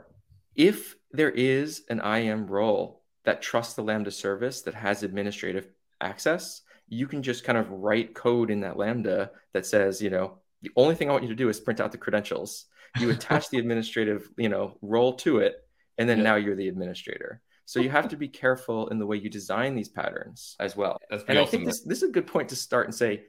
If 0.55 0.95
there 1.11 1.29
is 1.29 1.83
an 1.89 2.01
IAM 2.03 2.47
role 2.47 2.96
that 3.27 3.41
trusts 3.41 3.73
the 3.73 3.83
Lambda 3.83 4.09
service 4.09 4.61
that 4.61 4.73
has 4.73 5.03
administrative 5.03 5.67
access, 5.99 6.61
you 6.87 7.07
can 7.07 7.21
just 7.21 7.43
kind 7.43 7.57
of 7.57 7.69
write 7.69 8.15
code 8.15 8.49
in 8.49 8.61
that 8.61 8.77
Lambda 8.77 9.31
that 9.53 9.65
says, 9.65 10.01
you 10.01 10.09
know, 10.09 10.37
the 10.61 10.71
only 10.77 10.95
thing 10.95 11.09
I 11.09 11.11
want 11.11 11.25
you 11.25 11.29
to 11.29 11.35
do 11.35 11.49
is 11.49 11.59
print 11.59 11.81
out 11.81 11.91
the 11.91 11.97
credentials. 11.97 12.67
You 12.97 13.09
attach 13.11 13.49
the 13.49 13.57
administrative, 13.57 14.29
you 14.37 14.47
know, 14.47 14.77
role 14.81 15.11
to 15.15 15.39
it, 15.39 15.57
and 15.97 16.07
then 16.07 16.19
yeah. 16.19 16.23
now 16.23 16.35
you're 16.35 16.55
the 16.55 16.69
administrator. 16.69 17.41
So 17.65 17.81
you 17.81 17.89
have 17.89 18.07
to 18.07 18.15
be 18.15 18.29
careful 18.29 18.87
in 18.87 18.97
the 18.97 19.05
way 19.05 19.17
you 19.17 19.29
design 19.29 19.75
these 19.75 19.89
patterns 19.89 20.55
as 20.61 20.77
well. 20.77 20.97
and 21.11 21.19
awesome. 21.19 21.37
I 21.37 21.45
think 21.45 21.65
this, 21.65 21.81
this 21.81 22.01
is 22.01 22.09
a 22.09 22.13
good 22.13 22.27
point 22.27 22.47
to 22.49 22.55
start 22.55 22.85
and 22.85 22.95
say, 22.95 23.23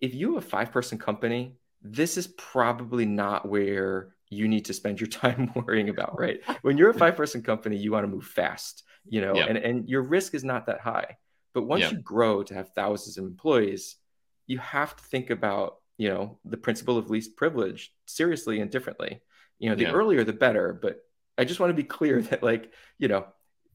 if 0.00 0.14
you 0.14 0.34
have 0.34 0.44
a 0.44 0.48
five 0.48 0.72
person 0.72 0.96
company, 0.96 1.56
this 1.82 2.16
is 2.16 2.28
probably 2.38 3.04
not 3.04 3.46
where 3.46 4.14
you 4.32 4.48
need 4.48 4.64
to 4.66 4.74
spend 4.74 5.00
your 5.00 5.08
time 5.22 5.52
worrying 5.56 5.88
about, 5.88 6.18
right? 6.18 6.40
When 6.62 6.78
you're 6.78 6.90
a 6.90 6.94
five 6.94 7.16
person 7.16 7.42
company, 7.42 7.76
you 7.76 7.92
want 7.92 8.04
to 8.04 8.08
move 8.08 8.26
fast, 8.26 8.84
you 9.04 9.20
know, 9.20 9.34
yeah. 9.34 9.46
and, 9.46 9.58
and 9.58 9.88
your 9.88 10.02
risk 10.02 10.34
is 10.34 10.44
not 10.44 10.66
that 10.66 10.80
high. 10.80 11.16
But 11.54 11.62
once 11.62 11.82
yeah. 11.82 11.90
you 11.90 11.98
grow 11.98 12.42
to 12.44 12.54
have 12.54 12.70
thousands 12.70 13.18
of 13.18 13.24
employees, 13.24 13.96
you 14.46 14.58
have 14.58 14.96
to 14.96 15.04
think 15.04 15.30
about 15.30 15.76
you 15.98 16.08
know 16.08 16.38
the 16.44 16.56
principle 16.56 16.96
of 16.98 17.10
least 17.10 17.36
privilege 17.36 17.92
seriously 18.06 18.60
and 18.60 18.70
differently 18.70 19.20
you 19.58 19.68
know 19.68 19.76
the 19.76 19.84
yeah. 19.84 19.92
earlier 19.92 20.24
the 20.24 20.32
better 20.32 20.78
but 20.80 21.00
i 21.38 21.44
just 21.44 21.60
want 21.60 21.70
to 21.70 21.74
be 21.74 21.84
clear 21.84 22.20
that 22.22 22.42
like 22.42 22.72
you 22.98 23.08
know 23.08 23.26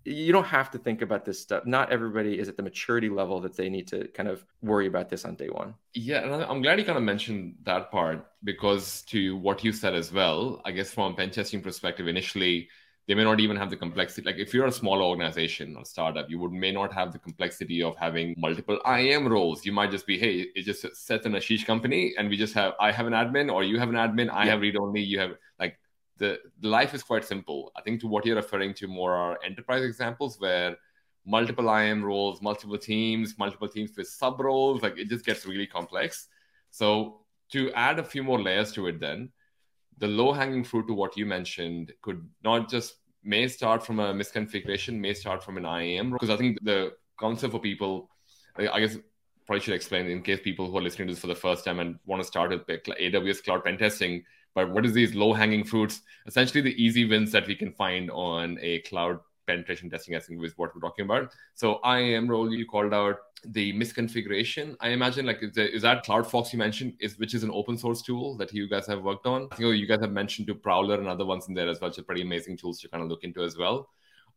you 0.08 0.32
don't 0.32 0.46
have 0.46 0.72
to 0.72 0.78
think 0.78 1.02
about 1.02 1.26
this 1.26 1.40
stuff 1.40 1.66
not 1.66 1.92
everybody 1.92 2.40
is 2.40 2.48
at 2.48 2.58
the 2.58 2.64
maturity 2.64 3.10
level 3.10 3.40
that 3.40 3.56
they 3.56 3.70
need 3.70 3.88
to 3.88 4.08
kind 4.10 4.30
of 4.30 4.46
worry 4.62 4.88
about 4.88 5.10
this 5.10 5.26
on 5.26 5.36
day 5.36 5.50
one 5.50 5.74
yeah 5.94 6.24
and 6.24 6.44
i'm 6.44 6.62
glad 6.62 6.80
you 6.80 6.86
kind 6.86 6.98
of 6.98 7.04
mentioned 7.04 7.56
that 7.64 7.92
part 7.92 8.26
because 8.44 9.02
to 9.04 9.38
what 9.38 9.64
you 9.64 9.72
said 9.72 9.94
as 9.94 10.12
well 10.12 10.62
i 10.66 10.72
guess 10.72 10.94
from 10.94 11.14
a 11.14 11.16
pen 11.16 11.32
testing 11.32 11.62
perspective 11.62 12.08
initially 12.08 12.68
they 13.08 13.16
may 13.16 13.24
not 13.24 13.40
even 13.40 13.56
have 13.56 13.70
the 13.70 13.78
complexity. 13.78 14.28
Like 14.28 14.38
if 14.38 14.54
you're 14.54 14.68
a 14.68 14.72
small 14.72 15.02
organization 15.02 15.78
or 15.78 15.86
startup, 15.86 16.30
you 16.30 16.40
would 16.40 16.52
may 16.52 16.74
not 16.74 16.94
have 16.94 17.14
the 17.14 17.20
complexity 17.20 17.82
of 17.82 17.96
having 17.96 18.36
multiple 18.38 18.80
IAM 18.86 19.28
roles. 19.30 19.66
You 19.66 19.72
might 19.72 19.92
just 19.92 20.06
be, 20.06 20.20
hey, 20.20 20.48
it 20.54 20.64
just 20.64 20.86
sets 20.96 21.26
an 21.26 21.32
Ashish 21.32 21.66
company, 21.66 22.14
and 22.18 22.30
we 22.30 22.36
just 22.36 22.54
have 22.56 22.74
I 22.82 22.92
have 22.92 23.08
an 23.08 23.14
admin, 23.14 23.52
or 23.52 23.64
you 23.64 23.80
have 23.80 23.90
an 23.90 23.96
admin, 23.96 24.30
I 24.30 24.44
yeah. 24.44 24.52
have 24.52 24.62
read 24.62 24.76
only, 24.76 25.02
you 25.02 25.20
have 25.20 25.36
the, 26.18 26.40
life 26.62 26.94
is 26.94 27.04
quite 27.04 27.26
simple. 27.26 27.72
I 27.76 27.82
think 27.82 28.02
to 28.02 28.08
what 28.08 28.26
you're 28.26 28.36
referring 28.36 28.74
to 28.76 28.88
more 28.88 29.14
are 29.14 29.40
enterprise 29.46 29.84
examples 29.84 30.40
where 30.40 30.76
multiple 31.26 31.70
IAM 31.70 32.04
roles, 32.04 32.42
multiple 32.42 32.78
teams, 32.78 33.38
multiple 33.38 33.68
teams 33.68 33.92
with 33.98 34.08
sub 34.08 34.40
roles, 34.40 34.82
like 34.82 34.98
it 34.98 35.10
just 35.10 35.26
gets 35.26 35.46
really 35.46 35.68
complex. 35.68 36.28
So 36.72 37.22
to 37.52 37.72
add 37.74 38.00
a 38.00 38.04
few 38.04 38.24
more 38.24 38.42
layers 38.42 38.72
to 38.74 38.88
it, 38.88 39.00
then 39.00 39.30
the 39.98 40.08
low 40.08 40.32
hanging 40.32 40.64
fruit 40.64 40.88
to 40.88 40.94
what 40.94 41.18
you 41.18 41.26
mentioned 41.26 41.94
could 42.02 42.28
not 42.44 42.70
just 42.70 42.96
may 43.24 43.48
start 43.48 43.86
from 43.86 44.00
a 44.00 44.14
misconfiguration, 44.14 45.00
may 45.00 45.14
start 45.14 45.44
from 45.44 45.58
an 45.58 45.66
IAM. 45.66 46.12
Because 46.12 46.30
I 46.30 46.38
think 46.38 46.58
the 46.62 46.94
concept 47.20 47.52
for 47.52 47.60
people, 47.60 48.10
I 48.58 48.80
guess, 48.80 48.98
probably 49.46 49.62
should 49.62 49.74
explain 49.74 50.08
in 50.08 50.22
case 50.22 50.40
people 50.44 50.70
who 50.70 50.78
are 50.78 50.82
listening 50.82 51.08
to 51.08 51.14
this 51.14 51.22
for 51.22 51.28
the 51.28 51.36
first 51.36 51.66
time 51.66 51.80
and 51.80 51.98
want 52.06 52.22
to 52.22 52.28
start 52.28 52.52
with 52.52 52.68
AWS 52.68 53.44
cloud 53.44 53.64
pen 53.64 53.78
testing. 53.78 54.24
But 54.56 54.72
what 54.72 54.86
is 54.86 54.94
these 54.94 55.14
low 55.14 55.34
hanging 55.34 55.64
fruits? 55.64 56.02
Essentially, 56.26 56.62
the 56.62 56.82
easy 56.82 57.06
wins 57.06 57.32
that 57.32 57.48
we 57.48 57.56
can 57.56 57.72
find 57.72 58.10
on 58.12 58.58
a 58.62 58.80
cloud 58.80 59.20
penetration 59.48 59.90
testing, 59.90 60.16
I 60.16 60.20
think, 60.20 60.44
is 60.44 60.58
what 60.58 60.76
we're 60.76 60.82
talking 60.82 61.06
about. 61.06 61.32
So 61.56 61.80
IAM 61.84 62.28
role 62.28 62.54
you 62.54 62.66
called 62.66 62.94
out 62.94 63.20
the 63.46 63.74
misconfiguration. 63.74 64.76
I 64.80 64.90
imagine 64.90 65.26
like 65.26 65.42
is, 65.42 65.58
is 65.58 65.82
that 65.84 66.06
CloudFox 66.06 66.54
you 66.54 66.60
mentioned, 66.60 66.94
is 67.00 67.18
which 67.18 67.34
is 67.34 67.44
an 67.44 67.52
open 67.52 67.78
source 67.78 68.02
tool 68.02 68.36
that 68.38 68.54
you 68.54 68.68
guys 68.68 68.86
have 68.88 69.04
worked 69.04 69.26
on. 69.26 69.48
I 69.52 69.56
think 69.56 69.76
you 69.78 69.88
guys 69.88 70.02
have 70.02 70.12
mentioned 70.12 70.48
to 70.48 70.56
Prowler 70.56 70.96
and 70.96 71.08
other 71.08 71.26
ones 71.26 71.48
in 71.48 71.54
there 71.54 71.70
as 71.70 71.80
well, 71.80 71.90
which 71.90 72.00
are 72.00 72.04
pretty 72.04 72.22
amazing 72.22 72.58
tools 72.58 72.80
to 72.82 72.90
kind 72.90 73.04
of 73.04 73.10
look 73.10 73.24
into 73.24 73.44
as 73.44 73.58
well. 73.58 73.90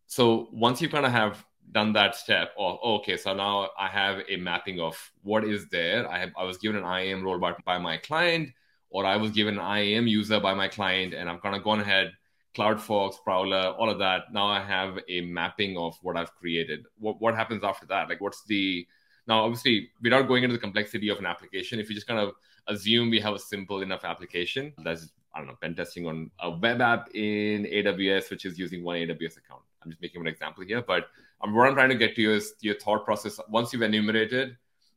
So 0.06 0.48
once 0.52 0.80
you 0.80 0.88
kind 0.88 1.06
of 1.06 1.12
have 1.12 1.44
done 1.72 1.92
that 1.92 2.16
step 2.16 2.50
of 2.58 2.78
oh, 2.82 2.96
okay, 2.96 3.16
so 3.16 3.34
now 3.34 3.70
I 3.78 3.88
have 3.88 4.22
a 4.28 4.36
mapping 4.36 4.80
of 4.80 4.96
what 5.22 5.44
is 5.44 5.68
there. 5.68 6.08
I 6.10 6.18
have 6.18 6.30
I 6.36 6.44
was 6.44 6.58
given 6.58 6.82
an 6.82 6.84
IAM 6.84 7.22
role 7.22 7.38
by, 7.38 7.54
by 7.64 7.78
my 7.78 7.96
client, 7.96 8.50
or 8.90 9.06
I 9.06 9.16
was 9.16 9.30
given 9.30 9.58
an 9.58 9.78
IAM 9.78 10.06
user 10.06 10.40
by 10.40 10.54
my 10.54 10.68
client, 10.68 11.14
and 11.14 11.28
I'm 11.28 11.38
kind 11.38 11.56
of 11.56 11.62
gone 11.62 11.80
ahead 11.80 12.12
CloudFox, 12.56 13.22
Prowler, 13.22 13.74
all 13.78 13.88
of 13.88 13.98
that. 14.00 14.32
Now 14.32 14.46
I 14.46 14.60
have 14.60 14.98
a 15.08 15.20
mapping 15.22 15.76
of 15.78 15.96
what 16.02 16.16
I've 16.16 16.34
created. 16.34 16.84
What 16.98 17.20
what 17.20 17.34
happens 17.34 17.62
after 17.62 17.86
that? 17.86 18.08
Like, 18.08 18.20
what's 18.20 18.44
the 18.44 18.86
now? 19.26 19.44
Obviously, 19.44 19.90
without 20.02 20.26
going 20.26 20.42
into 20.42 20.54
the 20.54 20.60
complexity 20.60 21.08
of 21.10 21.18
an 21.18 21.26
application, 21.26 21.78
if 21.78 21.88
you 21.88 21.94
just 21.94 22.08
kind 22.08 22.20
of 22.20 22.32
assume 22.66 23.10
we 23.10 23.20
have 23.20 23.34
a 23.34 23.38
simple 23.38 23.82
enough 23.82 24.04
application 24.04 24.72
that's 24.82 25.10
I 25.32 25.38
don't 25.38 25.46
know, 25.46 25.56
pen 25.60 25.76
testing 25.76 26.06
on 26.06 26.30
a 26.40 26.50
web 26.50 26.80
app 26.80 27.08
in 27.14 27.64
AWS, 27.64 28.30
which 28.30 28.44
is 28.44 28.58
using 28.58 28.82
one 28.82 28.96
AWS 28.96 29.38
account. 29.38 29.62
I'm 29.82 29.90
just 29.90 30.02
making 30.02 30.20
an 30.20 30.26
example 30.26 30.64
here, 30.64 30.82
but 30.82 31.06
um, 31.40 31.54
what 31.54 31.68
I'm 31.68 31.74
trying 31.74 31.88
to 31.90 31.94
get 31.94 32.16
to 32.16 32.34
is 32.34 32.54
your 32.60 32.74
thought 32.74 33.04
process. 33.04 33.38
Once 33.48 33.72
you've 33.72 33.82
enumerated 33.82 34.56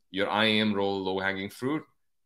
your 0.10 0.28
IAM 0.28 0.74
role, 0.74 1.04
low 1.04 1.20
hanging 1.20 1.52
fruit, 1.52 1.84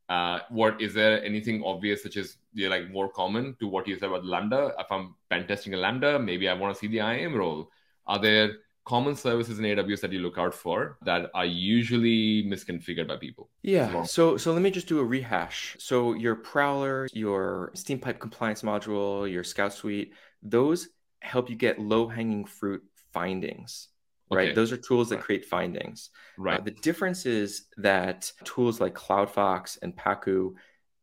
uh, 0.10 0.40
what 0.50 0.82
is 0.82 0.94
there 0.94 1.24
anything 1.24 1.64
obvious 1.66 2.04
such 2.04 2.18
as 2.18 2.38
you're 2.54 2.70
like 2.70 2.90
more 2.90 3.10
common 3.10 3.56
to 3.60 3.68
what 3.68 3.88
you 3.88 3.96
said 3.96 4.10
about 4.10 4.26
lambda? 4.26 4.74
If 4.80 4.92
i'm 4.92 5.16
pen 5.30 5.48
testing 5.48 5.74
a 5.74 5.78
lambda 5.78 6.18
maybe 6.20 6.48
i 6.48 6.54
want 6.54 6.74
to 6.74 6.80
see 6.80 6.88
the 6.88 7.02
iam 7.02 7.36
role. 7.36 7.70
Are 8.06 8.20
there 8.20 8.54
common 8.86 9.16
services 9.16 9.60
in 9.60 9.66
aws 9.66 10.00
that 10.00 10.14
you 10.14 10.20
look 10.20 10.38
out 10.38 10.54
for 10.54 10.98
that 11.04 11.30
are 11.34 11.46
usually 11.46 12.44
misconfigured 12.44 13.08
by 13.08 13.18
people? 13.18 13.50
Yeah 13.64 14.04
so 14.04 14.38
so 14.38 14.54
let 14.54 14.62
me 14.62 14.72
just 14.72 14.88
do 14.88 15.00
a 15.00 15.06
rehash. 15.06 15.76
So 15.80 16.14
your 16.14 16.36
prowler 16.36 17.08
your 17.12 17.72
Steampipe 17.76 18.20
compliance 18.20 18.62
module 18.62 19.30
your 19.30 19.44
scout 19.44 19.74
suite 19.74 20.14
those 20.42 20.90
help 21.20 21.50
you 21.50 21.56
get 21.56 21.80
low 21.80 22.08
hanging 22.08 22.46
fruit 22.46 22.82
findings 23.12 23.90
right? 24.32 24.48
Okay. 24.48 24.56
Those 24.56 24.72
are 24.72 24.78
tools 24.78 25.10
that 25.10 25.22
create 25.22 25.46
findings. 25.46 26.10
Uh, 26.38 26.42
right. 26.42 26.60
Uh, 26.60 26.64
the 26.64 26.72
difference 26.72 27.26
is 27.26 27.68
that 27.78 28.32
tools 28.44 28.80
like 28.80 28.94
CloudFox 28.94 29.78
and 29.82 29.96
Pacu, 29.96 30.54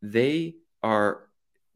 they 0.01 0.55
are 0.83 1.27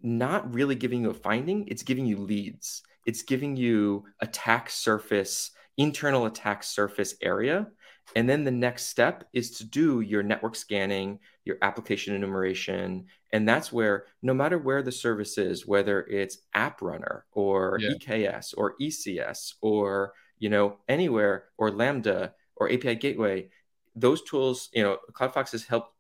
not 0.02 0.54
really 0.54 0.76
giving 0.76 1.02
you 1.02 1.10
a 1.10 1.14
finding, 1.14 1.68
it's 1.68 1.84
giving 1.84 2.06
you 2.06 2.18
leads. 2.18 2.84
It's 3.06 3.24
giving 3.24 3.56
you 3.56 4.06
attack 4.20 4.70
surface, 4.70 5.52
internal 5.78 6.26
attack 6.26 6.64
surface 6.64 7.16
area. 7.22 7.68
And 8.16 8.30
then 8.30 8.44
the 8.44 8.52
next 8.52 8.88
step 8.88 9.24
is 9.34 9.52
to 9.58 9.64
do 9.64 10.02
your 10.02 10.24
network 10.24 10.56
scanning, 10.56 11.20
your 11.46 11.58
application 11.62 12.16
enumeration. 12.16 13.06
And 13.34 13.48
that's 13.48 13.72
where, 13.72 14.06
no 14.22 14.34
matter 14.34 14.58
where 14.58 14.82
the 14.82 14.92
service 14.92 15.38
is, 15.38 15.68
whether 15.68 16.02
it's 16.02 16.40
App 16.54 16.82
Runner 16.82 17.26
or 17.32 17.78
yeah. 17.80 17.92
EKS 17.92 18.54
or 18.58 18.76
ECS 18.82 19.56
or 19.62 20.14
you 20.40 20.50
know, 20.50 20.78
anywhere 20.88 21.46
or 21.58 21.72
Lambda 21.72 22.34
or 22.56 22.72
API 22.72 22.96
Gateway, 22.96 23.50
those 23.96 24.22
tools, 24.24 24.70
you 24.74 24.84
know, 24.84 24.98
CloudFox 25.14 25.52
has 25.52 25.64
helped 25.64 25.94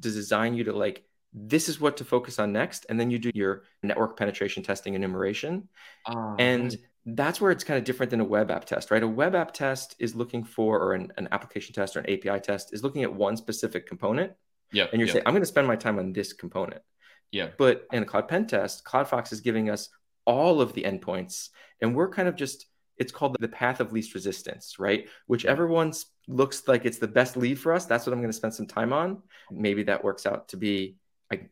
to 0.00 0.10
design 0.10 0.54
you 0.54 0.64
to 0.64 0.72
like 0.72 1.04
this 1.34 1.68
is 1.68 1.80
what 1.80 1.96
to 1.96 2.04
focus 2.04 2.38
on 2.38 2.52
next. 2.52 2.86
And 2.88 3.00
then 3.00 3.10
you 3.10 3.18
do 3.18 3.30
your 3.34 3.64
network 3.82 4.18
penetration 4.18 4.62
testing 4.62 4.94
enumeration. 4.94 5.68
Uh, 6.06 6.34
and 6.38 6.76
that's 7.06 7.40
where 7.40 7.50
it's 7.50 7.64
kind 7.64 7.78
of 7.78 7.84
different 7.84 8.10
than 8.10 8.20
a 8.20 8.24
web 8.24 8.50
app 8.50 8.64
test, 8.64 8.90
right? 8.90 9.02
A 9.02 9.08
web 9.08 9.34
app 9.34 9.52
test 9.52 9.96
is 9.98 10.14
looking 10.14 10.44
for, 10.44 10.78
or 10.78 10.92
an, 10.92 11.12
an 11.16 11.28
application 11.32 11.74
test 11.74 11.96
or 11.96 12.00
an 12.00 12.10
API 12.10 12.38
test 12.40 12.74
is 12.74 12.82
looking 12.82 13.02
at 13.02 13.12
one 13.12 13.36
specific 13.36 13.86
component. 13.86 14.32
Yeah. 14.72 14.86
And 14.92 15.00
you're 15.00 15.08
saying, 15.08 15.24
I'm 15.26 15.32
going 15.32 15.42
to 15.42 15.46
spend 15.46 15.66
my 15.66 15.76
time 15.76 15.98
on 15.98 16.12
this 16.12 16.32
component. 16.32 16.82
Yeah. 17.30 17.48
But 17.56 17.86
in 17.92 18.02
a 18.02 18.06
cloud 18.06 18.28
pen 18.28 18.46
test, 18.46 18.84
CloudFox 18.84 19.32
is 19.32 19.40
giving 19.40 19.70
us 19.70 19.88
all 20.26 20.60
of 20.60 20.74
the 20.74 20.82
endpoints. 20.82 21.48
And 21.80 21.94
we're 21.94 22.10
kind 22.10 22.28
of 22.28 22.36
just, 22.36 22.66
it's 22.98 23.12
called 23.12 23.36
the 23.40 23.48
path 23.48 23.80
of 23.80 23.92
least 23.92 24.14
resistance, 24.14 24.78
right? 24.78 25.08
Whichever 25.26 25.64
mm-hmm. 25.64 25.74
one 25.74 25.92
looks 26.28 26.66
like 26.68 26.84
it's 26.84 26.98
the 26.98 27.08
best 27.08 27.36
lead 27.36 27.58
for 27.58 27.72
us, 27.72 27.86
that's 27.86 28.06
what 28.06 28.12
I'm 28.12 28.20
going 28.20 28.30
to 28.30 28.36
spend 28.36 28.54
some 28.54 28.66
time 28.66 28.92
on. 28.92 29.22
Maybe 29.50 29.82
that 29.84 30.04
works 30.04 30.26
out 30.26 30.48
to 30.48 30.56
be, 30.56 30.96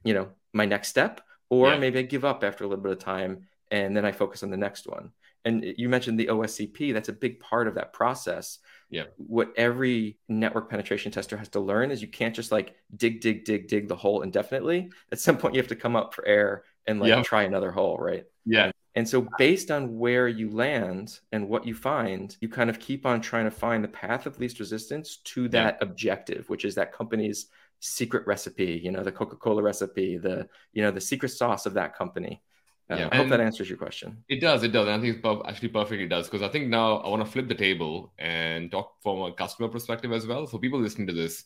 you 0.05 0.15
know, 0.15 0.29
my 0.53 0.67
next 0.67 0.89
step, 0.89 1.21
or 1.49 1.73
yeah. 1.73 1.79
maybe 1.79 1.99
I 1.99 2.03
give 2.03 2.25
up 2.25 2.45
after 2.45 2.65
a 2.65 2.69
little 2.69 2.83
bit 2.83 2.93
of 2.93 2.99
time 2.99 3.47
and 3.71 3.97
then 3.97 4.05
I 4.05 4.13
focus 4.13 4.43
on 4.43 4.51
the 4.51 4.57
next 4.57 4.87
one. 4.87 5.13
And 5.45 5.65
you 5.79 5.89
mentioned 5.89 6.21
the 6.21 6.27
OSCP, 6.27 6.93
that's 6.93 7.09
a 7.09 7.15
big 7.15 7.41
part 7.41 7.67
of 7.67 7.75
that 7.77 7.93
process. 7.93 8.59
Yeah. 8.91 9.05
What 9.17 9.53
every 9.57 10.19
network 10.29 10.69
penetration 10.69 11.13
tester 11.13 11.37
has 11.37 11.49
to 11.51 11.61
learn 11.61 11.91
is 11.91 12.03
you 12.03 12.09
can't 12.09 12.35
just 12.35 12.53
like 12.53 12.77
dig, 12.95 13.21
dig, 13.21 13.45
dig, 13.45 13.69
dig 13.69 13.89
the 13.89 13.97
hole 13.97 14.23
indefinitely. 14.23 14.91
At 15.11 15.21
some 15.21 15.39
point, 15.39 15.55
you 15.55 15.61
have 15.61 15.69
to 15.69 15.77
come 15.77 15.97
up 15.97 16.13
for 16.13 16.27
air 16.27 16.65
and 16.87 17.01
like 17.01 17.09
yeah. 17.09 17.23
try 17.23 17.45
another 17.45 17.71
hole, 17.71 17.97
right? 17.97 18.25
Yeah. 18.45 18.73
And 18.97 19.09
so, 19.09 19.29
based 19.39 19.71
on 19.71 19.99
where 19.99 20.27
you 20.27 20.51
land 20.51 21.21
and 21.31 21.49
what 21.49 21.65
you 21.65 21.75
find, 21.75 22.37
you 22.41 22.49
kind 22.49 22.69
of 22.69 22.81
keep 22.81 23.07
on 23.07 23.21
trying 23.21 23.45
to 23.45 23.51
find 23.51 23.85
the 23.85 23.89
path 23.89 24.27
of 24.27 24.39
least 24.41 24.59
resistance 24.59 25.19
to 25.25 25.49
that 25.51 25.79
yeah. 25.81 25.87
objective, 25.89 26.49
which 26.49 26.65
is 26.65 26.75
that 26.75 26.93
company's 26.93 27.47
secret 27.79 28.27
recipe, 28.27 28.81
you 28.83 28.91
know, 28.91 29.03
the 29.03 29.13
Coca 29.13 29.37
Cola 29.37 29.63
recipe, 29.63 30.19
the, 30.19 30.49
you 30.73 30.83
know, 30.83 30.91
the 30.91 31.01
secret 31.01 31.31
sauce 31.31 31.67
of 31.67 31.75
that 31.75 31.97
company. 31.97 32.43
Uh, 32.91 32.97
yeah. 32.97 33.09
I 33.13 33.17
hope 33.17 33.29
that 33.29 33.41
answers 33.41 33.69
your 33.69 33.79
question. 33.79 34.25
It 34.29 34.41
does. 34.41 34.65
It 34.65 34.73
does. 34.73 34.89
And 34.89 34.97
I 34.97 35.01
think 35.01 35.25
it 35.25 35.43
actually 35.47 35.69
perfectly 35.69 36.09
does 36.09 36.29
because 36.29 36.43
I 36.43 36.49
think 36.49 36.69
now 36.69 36.97
I 36.97 37.09
want 37.09 37.25
to 37.25 37.31
flip 37.31 37.47
the 37.47 37.55
table 37.55 38.13
and 38.19 38.71
talk 38.71 39.01
from 39.01 39.23
a 39.23 39.33
customer 39.33 39.69
perspective 39.69 40.13
as 40.13 40.27
well. 40.27 40.49
So, 40.49 40.59
people 40.59 40.81
listening 40.81 41.07
to 41.07 41.13
this, 41.13 41.45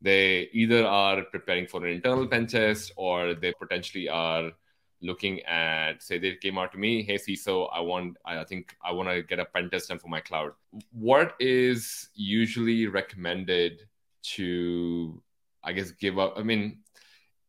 they 0.00 0.48
either 0.52 0.86
are 0.86 1.22
preparing 1.24 1.66
for 1.66 1.84
an 1.84 1.92
internal 1.92 2.26
pen 2.26 2.46
test 2.46 2.92
or 2.96 3.34
they 3.34 3.52
potentially 3.52 4.08
are 4.08 4.52
looking 5.02 5.40
at 5.42 6.02
say 6.02 6.18
they 6.18 6.34
came 6.36 6.56
out 6.58 6.72
to 6.72 6.78
me 6.78 7.02
hey 7.02 7.16
ciso 7.16 7.68
i 7.72 7.80
want 7.80 8.16
i 8.24 8.42
think 8.44 8.74
i 8.84 8.90
want 8.90 9.08
to 9.08 9.22
get 9.22 9.38
a 9.38 9.44
pen 9.44 9.68
test 9.68 9.88
done 9.88 9.98
for 9.98 10.08
my 10.08 10.20
cloud. 10.20 10.52
What 10.92 11.34
is 11.38 12.08
usually 12.14 12.86
recommended 12.86 13.82
to 14.34 15.22
i 15.62 15.72
guess 15.72 15.90
give 15.90 16.18
up? 16.18 16.34
I 16.36 16.42
mean 16.42 16.78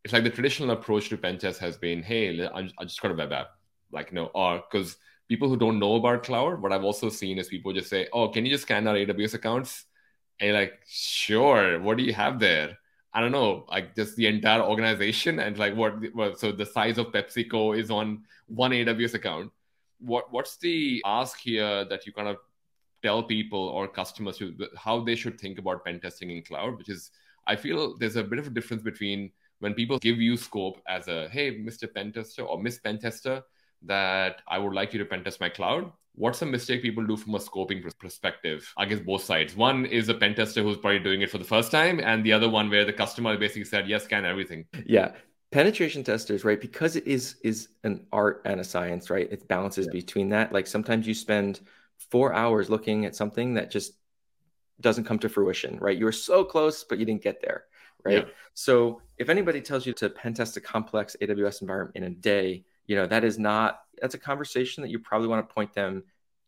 it's 0.04 0.14
like 0.14 0.24
the 0.24 0.30
traditional 0.30 0.72
approach 0.72 1.10
to 1.10 1.18
pen 1.18 1.38
test 1.38 1.60
has 1.60 1.78
been 1.78 2.04
hey 2.04 2.48
i 2.54 2.84
just 2.84 3.02
got 3.02 3.12
a 3.12 3.16
web 3.16 3.32
app. 3.32 3.52
Like 3.92 4.12
you 4.12 4.16
know 4.16 4.30
or 4.34 4.64
because 4.70 4.98
people 5.30 5.48
who 5.48 5.58
don't 5.58 5.80
know 5.80 5.96
about 5.96 6.24
cloud 6.24 6.62
what 6.62 6.74
i've 6.74 6.84
also 6.84 7.10
seen 7.10 7.38
is 7.38 7.48
people 7.48 7.74
just 7.74 7.90
say 7.90 8.08
oh 8.14 8.28
can 8.30 8.46
you 8.46 8.52
just 8.52 8.64
scan 8.64 8.88
our 8.88 8.96
aws 8.96 9.34
accounts? 9.34 9.86
And 10.40 10.54
like 10.54 10.80
sure 10.88 11.80
what 11.80 11.98
do 11.98 12.04
you 12.04 12.14
have 12.14 12.40
there 12.40 12.78
I 13.18 13.20
don't 13.20 13.32
know, 13.32 13.66
like 13.68 13.96
just 13.96 14.16
the 14.16 14.28
entire 14.28 14.62
organization 14.62 15.40
and 15.40 15.58
like 15.58 15.76
what, 15.76 16.40
so 16.40 16.52
the 16.52 16.68
size 16.68 17.00
of 17.00 17.08
PepsiCo 17.08 17.76
is 17.76 17.90
on 17.90 18.22
one 18.46 18.70
AWS 18.70 19.16
account. 19.16 19.52
What 20.00 20.32
what's 20.32 20.58
the 20.58 21.02
ask 21.04 21.40
here 21.40 21.84
that 21.86 22.06
you 22.06 22.14
kind 22.14 22.28
of 22.28 22.38
tell 23.02 23.24
people 23.24 23.70
or 23.70 23.88
customers 23.88 24.38
to, 24.38 24.56
how 24.78 25.04
they 25.04 25.16
should 25.16 25.42
think 25.42 25.58
about 25.58 25.84
pen 25.84 26.00
testing 26.00 26.30
in 26.30 26.44
cloud? 26.44 26.78
Which 26.78 26.90
is 26.90 27.10
I 27.48 27.56
feel 27.56 27.98
there's 27.98 28.18
a 28.18 28.24
bit 28.24 28.38
of 28.38 28.46
a 28.46 28.52
difference 28.52 28.84
between 28.84 29.32
when 29.62 29.74
people 29.74 29.98
give 29.98 30.20
you 30.20 30.38
scope 30.38 30.80
as 30.88 31.08
a 31.08 31.28
hey, 31.30 31.58
Mr. 31.58 31.92
Pentester 31.92 32.48
or 32.48 32.62
Miss 32.62 32.78
Pentester, 32.80 33.42
that 33.82 34.44
I 34.48 34.60
would 34.60 34.74
like 34.74 34.94
you 34.94 35.00
to 35.00 35.06
pen 35.06 35.24
test 35.24 35.42
my 35.42 35.50
cloud 35.50 35.92
what's 36.18 36.42
a 36.42 36.46
mistake 36.46 36.82
people 36.82 37.06
do 37.06 37.16
from 37.16 37.36
a 37.36 37.38
scoping 37.38 37.82
perspective? 38.00 38.74
I 38.76 38.86
guess 38.86 39.00
both 39.00 39.24
sides. 39.24 39.56
One 39.56 39.86
is 39.86 40.10
a 40.10 40.16
pen 40.16 40.36
tester 40.36 40.64
who's 40.64 40.78
probably 40.78 41.00
doing 41.00 41.22
it 41.22 41.30
for 41.30 41.38
the 41.38 41.44
first 41.46 41.72
time, 41.72 42.00
and 42.00 42.26
the 42.26 42.34
other 42.34 42.50
one 42.50 42.70
where 42.70 42.84
the 42.84 42.94
customer 42.94 43.38
basically 43.38 43.66
said, 43.66 43.88
yes, 43.88 44.04
scan 44.04 44.26
everything. 44.26 44.66
Yeah. 44.86 45.12
Penetration 45.52 46.04
testers, 46.04 46.44
right? 46.44 46.60
Because 46.60 46.96
it 46.96 47.08
is 47.08 47.36
is 47.44 47.70
an 47.84 48.06
art 48.12 48.42
and 48.46 48.60
a 48.60 48.64
science, 48.64 49.10
right? 49.10 49.32
It 49.32 49.48
balances 49.48 49.86
yeah. 49.86 49.94
between 49.94 50.30
that. 50.30 50.52
Like 50.52 50.68
sometimes 50.68 51.08
you 51.08 51.14
spend 51.14 51.62
four 52.12 52.34
hours 52.34 52.70
looking 52.70 53.06
at 53.06 53.16
something 53.16 53.54
that 53.54 53.72
just 53.72 53.94
doesn't 54.82 55.06
come 55.06 55.20
to 55.20 55.30
fruition, 55.30 55.78
right? 55.80 55.98
You 55.98 56.06
were 56.06 56.12
so 56.12 56.44
close, 56.44 56.84
but 56.84 56.98
you 56.98 57.06
didn't 57.06 57.24
get 57.24 57.42
there, 57.42 57.66
right? 58.04 58.26
Yeah. 58.28 58.34
So 58.56 59.02
if 59.18 59.30
anybody 59.30 59.62
tells 59.62 59.86
you 59.86 59.94
to 59.94 60.10
pen 60.10 60.34
test 60.34 60.58
a 60.58 60.62
complex 60.62 61.16
AWS 61.22 61.62
environment 61.62 61.96
in 61.96 62.04
a 62.04 62.10
day, 62.10 62.66
you 62.88 62.96
know 62.96 63.08
that 63.08 63.24
is 63.24 63.38
not 63.38 63.82
that's 64.02 64.16
a 64.16 64.20
conversation 64.20 64.82
that 64.84 64.90
you 64.90 65.00
probably 65.00 65.28
want 65.28 65.48
to 65.48 65.54
point 65.54 65.74
them 65.74 66.04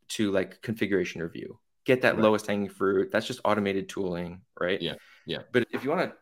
to 0.09 0.31
like 0.31 0.61
configuration 0.61 1.21
review. 1.21 1.59
Get 1.85 2.01
that 2.01 2.15
right. 2.15 2.23
lowest 2.23 2.47
hanging 2.47 2.69
fruit. 2.69 3.11
That's 3.11 3.27
just 3.27 3.41
automated 3.45 3.89
tooling 3.89 4.41
right? 4.59 4.81
Yeah 4.81 4.95
yeah. 5.25 5.39
But 5.51 5.67
if 5.71 5.83
you 5.83 5.89
want 5.89 6.09
to 6.09 6.17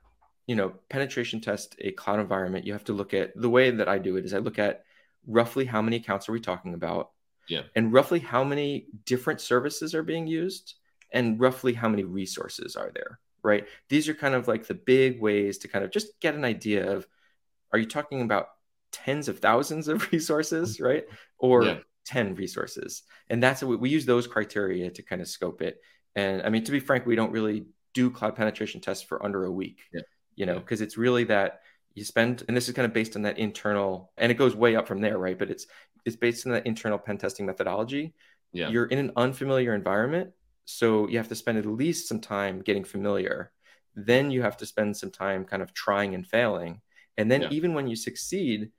you 0.47 0.56
know 0.56 0.73
penetration 0.89 1.41
test 1.41 1.75
a 1.80 1.91
cloud 1.91 2.19
environment 2.19 2.65
you 2.65 2.73
have 2.73 2.86
to 2.86 2.93
look 2.93 3.13
at 3.13 3.34
the 3.36 3.49
way 3.49 3.69
that 3.69 3.89
i 3.89 3.97
do 3.97 4.15
it 4.15 4.23
is 4.23 4.34
i 4.34 4.38
look 4.38 4.58
at 4.58 4.84
roughly 5.25 5.65
how 5.65 5.82
many 5.82 5.97
accounts 5.97 6.30
are 6.30 6.32
we 6.32 6.39
talking 6.39 6.73
about? 6.73 7.12
Yeah. 7.49 7.63
And 7.75 7.91
roughly 7.91 8.19
how 8.19 8.43
many 8.43 8.88
different 9.06 9.41
services 9.41 9.93
are 9.93 10.03
being 10.03 10.25
used 10.25 10.75
and 11.12 11.39
roughly 11.39 11.73
how 11.73 11.89
many 11.89 12.03
resources 12.03 12.75
are 12.75 12.91
there 12.93 13.19
right? 13.43 13.65
These 13.88 14.10
are 14.10 14.13
kind 14.13 14.36
of 14.36 14.47
like 14.47 14.67
the 14.67 14.73
big 14.73 15.21
ways 15.21 15.60
to 15.60 15.69
kind 15.69 15.86
of 15.86 15.91
just 15.91 16.19
get 16.19 16.36
an 16.36 16.43
idea 16.43 16.91
of 16.91 17.08
are 17.71 17.80
you 17.80 17.86
talking 17.86 18.21
about 18.21 18.49
tens 18.91 19.28
of 19.28 19.39
thousands 19.39 19.88
of 19.88 20.10
resources, 20.12 20.76
mm-hmm. 20.76 20.86
right? 20.86 21.04
Or 21.38 21.63
yeah. 21.63 21.78
10 22.06 22.36
resources. 22.36 23.04
And 23.30 23.43
that's 23.43 23.62
what 23.62 23.80
we, 23.80 23.89
use 23.89 24.06
those 24.06 24.28
criteria 24.28 24.89
to 24.89 25.04
kind 25.04 25.21
of 25.21 25.28
scope 25.28 25.62
it. 25.62 25.82
And 26.15 26.41
I 26.41 26.50
mean, 26.50 26.63
to 26.63 26.71
be 26.71 26.80
frank, 26.80 27.06
we 27.06 27.15
don't 27.15 27.32
really 27.32 27.65
do 27.93 28.10
cloud 28.10 28.36
penetration 28.36 28.82
tests 28.82 29.04
for 29.04 29.23
under 29.23 29.45
a 29.45 29.52
week, 29.52 29.80
yeah. 29.93 30.02
you 30.36 30.45
know, 30.45 30.60
because 30.60 30.82
it's 30.82 30.97
really 30.97 31.26
that 31.26 31.62
you 31.93 32.04
spend, 32.04 32.43
and 32.47 32.56
this 32.56 32.69
is 32.69 32.76
kind 32.76 32.86
of 32.86 32.93
based 32.93 33.15
on 33.15 33.23
that 33.23 33.38
internal, 33.38 34.12
and 34.17 34.32
it 34.32 34.36
goes 34.36 34.56
way 34.56 34.76
up 34.76 34.88
from 34.88 35.02
there, 35.02 35.17
right? 35.17 35.38
But 35.38 35.50
it's 35.50 35.67
it's 36.06 36.15
based 36.15 36.45
on 36.45 36.54
that 36.54 36.65
internal 36.65 36.97
pen 36.97 37.17
testing 37.17 37.45
methodology. 37.45 38.13
Yeah. 38.54 38.69
You're 38.69 38.86
in 38.86 39.00
an 39.00 39.12
unfamiliar 39.17 39.76
environment, 39.76 40.32
so 40.63 41.08
you 41.08 41.17
have 41.17 41.28
to 41.30 41.36
spend 41.36 41.58
at 41.58 41.65
least 41.65 42.08
some 42.08 42.21
time 42.21 42.62
getting 42.62 42.84
familiar. 42.84 43.52
Then 43.95 44.32
you 44.32 44.41
have 44.43 44.58
to 44.58 44.65
spend 44.65 44.95
some 44.95 45.12
time 45.12 45.43
kind 45.43 45.62
of 45.62 45.73
trying 45.73 46.13
and 46.13 46.26
failing. 46.26 46.82
And 47.17 47.32
then 47.32 47.41
yeah. 47.41 47.50
even 47.50 47.73
when 47.73 47.88
you 47.88 47.95
succeed, 47.95 48.71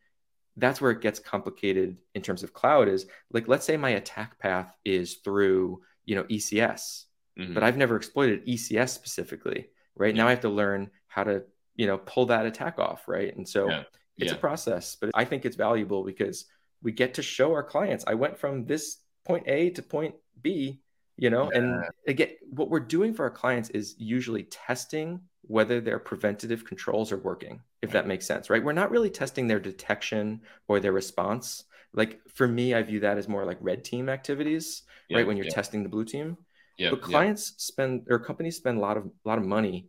that's 0.58 0.80
where 0.80 0.90
it 0.90 1.00
gets 1.00 1.18
complicated 1.18 1.96
in 2.14 2.22
terms 2.22 2.42
of 2.42 2.52
cloud 2.52 2.88
is 2.88 3.06
like 3.32 3.48
let's 3.48 3.64
say 3.64 3.76
my 3.76 3.90
attack 3.90 4.38
path 4.38 4.74
is 4.84 5.14
through 5.24 5.80
you 6.04 6.14
know 6.14 6.24
ecs 6.24 7.04
mm-hmm. 7.38 7.54
but 7.54 7.62
i've 7.62 7.76
never 7.76 7.96
exploited 7.96 8.44
ecs 8.46 8.90
specifically 8.90 9.68
right 9.96 10.14
yeah. 10.14 10.22
now 10.22 10.26
i 10.26 10.30
have 10.30 10.40
to 10.40 10.48
learn 10.48 10.90
how 11.06 11.24
to 11.24 11.42
you 11.76 11.86
know 11.86 11.98
pull 11.98 12.26
that 12.26 12.44
attack 12.44 12.78
off 12.78 13.08
right 13.08 13.36
and 13.36 13.48
so 13.48 13.68
yeah. 13.68 13.82
it's 14.18 14.32
yeah. 14.32 14.36
a 14.36 14.40
process 14.40 14.96
but 15.00 15.10
i 15.14 15.24
think 15.24 15.44
it's 15.44 15.56
valuable 15.56 16.04
because 16.04 16.46
we 16.82 16.92
get 16.92 17.14
to 17.14 17.22
show 17.22 17.52
our 17.52 17.62
clients 17.62 18.04
i 18.06 18.14
went 18.14 18.36
from 18.36 18.66
this 18.66 18.98
point 19.24 19.44
a 19.46 19.70
to 19.70 19.82
point 19.82 20.14
b 20.42 20.80
you 21.16 21.30
know 21.30 21.50
and 21.50 21.84
again 22.06 22.30
what 22.50 22.70
we're 22.70 22.80
doing 22.80 23.14
for 23.14 23.24
our 23.24 23.30
clients 23.30 23.70
is 23.70 23.94
usually 23.98 24.44
testing 24.44 25.20
whether 25.48 25.80
their 25.80 25.98
preventative 25.98 26.64
controls 26.64 27.10
are 27.10 27.18
working, 27.18 27.60
if 27.82 27.90
that 27.90 28.06
makes 28.06 28.26
sense, 28.26 28.48
right? 28.48 28.62
We're 28.62 28.72
not 28.72 28.90
really 28.90 29.10
testing 29.10 29.48
their 29.48 29.60
detection 29.60 30.42
or 30.68 30.78
their 30.78 30.92
response. 30.92 31.64
Like 31.92 32.20
for 32.28 32.46
me, 32.46 32.74
I 32.74 32.82
view 32.82 33.00
that 33.00 33.18
as 33.18 33.28
more 33.28 33.44
like 33.44 33.58
red 33.60 33.84
team 33.84 34.08
activities, 34.08 34.82
yeah, 35.08 35.18
right? 35.18 35.26
When 35.26 35.36
you're 35.36 35.46
yeah. 35.46 35.54
testing 35.54 35.82
the 35.82 35.88
blue 35.88 36.04
team. 36.04 36.36
Yeah, 36.76 36.90
but 36.90 37.02
clients 37.02 37.54
spend 37.56 38.06
or 38.08 38.20
companies 38.20 38.56
spend 38.56 38.78
a 38.78 38.80
lot 38.80 38.96
of 38.96 39.06
a 39.06 39.28
lot 39.28 39.38
of 39.38 39.44
money 39.44 39.88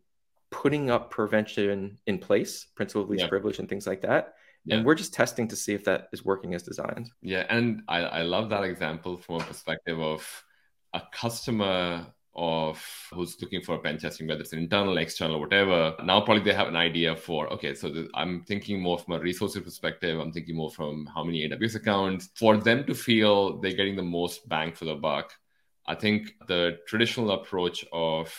putting 0.50 0.90
up 0.90 1.12
prevention 1.12 2.00
in 2.08 2.18
place, 2.18 2.66
principle 2.76 3.04
of 3.04 3.10
least 3.10 3.30
privilege 3.30 3.60
and 3.60 3.70
things 3.70 3.86
like 3.86 4.02
that. 4.02 4.34
And 4.72 4.86
we're 4.86 4.96
just 4.96 5.14
testing 5.14 5.48
to 5.48 5.56
see 5.56 5.74
if 5.74 5.86
that 5.86 6.10
is 6.12 6.24
working 6.24 6.54
as 6.54 6.64
designed. 6.64 7.10
Yeah. 7.22 7.46
And 7.50 7.82
I, 7.88 8.00
I 8.00 8.22
love 8.22 8.50
that 8.50 8.64
example 8.64 9.18
from 9.18 9.36
a 9.36 9.40
perspective 9.40 10.00
of 10.00 10.44
a 10.94 11.02
customer 11.12 12.08
of 12.36 12.82
who's 13.12 13.42
looking 13.42 13.62
for 13.62 13.78
pen 13.80 13.98
testing, 13.98 14.28
whether 14.28 14.42
it's 14.42 14.54
internal, 14.54 14.98
external, 14.98 15.40
whatever. 15.40 15.96
Now 16.04 16.22
probably 16.22 16.44
they 16.44 16.54
have 16.54 16.68
an 16.68 16.76
idea 16.76 17.16
for 17.16 17.52
okay, 17.54 17.74
so 17.74 18.08
I'm 18.14 18.44
thinking 18.44 18.82
more 18.82 18.98
from 18.98 19.16
a 19.16 19.20
resources 19.20 19.64
perspective. 19.64 20.20
I'm 20.20 20.32
thinking 20.32 20.56
more 20.56 20.72
from 20.72 21.08
how 21.14 21.24
many 21.24 21.48
AWS 21.48 21.76
accounts 21.76 22.30
for 22.36 22.58
them 22.58 22.86
to 22.86 22.94
feel 22.94 23.60
they're 23.60 23.74
getting 23.74 23.96
the 23.96 24.04
most 24.04 24.48
bang 24.48 24.74
for 24.74 24.86
the 24.86 24.96
buck. 24.96 25.34
I 25.88 25.96
think 25.96 26.36
the 26.48 26.78
traditional 26.88 27.32
approach 27.32 27.84
of 27.92 28.34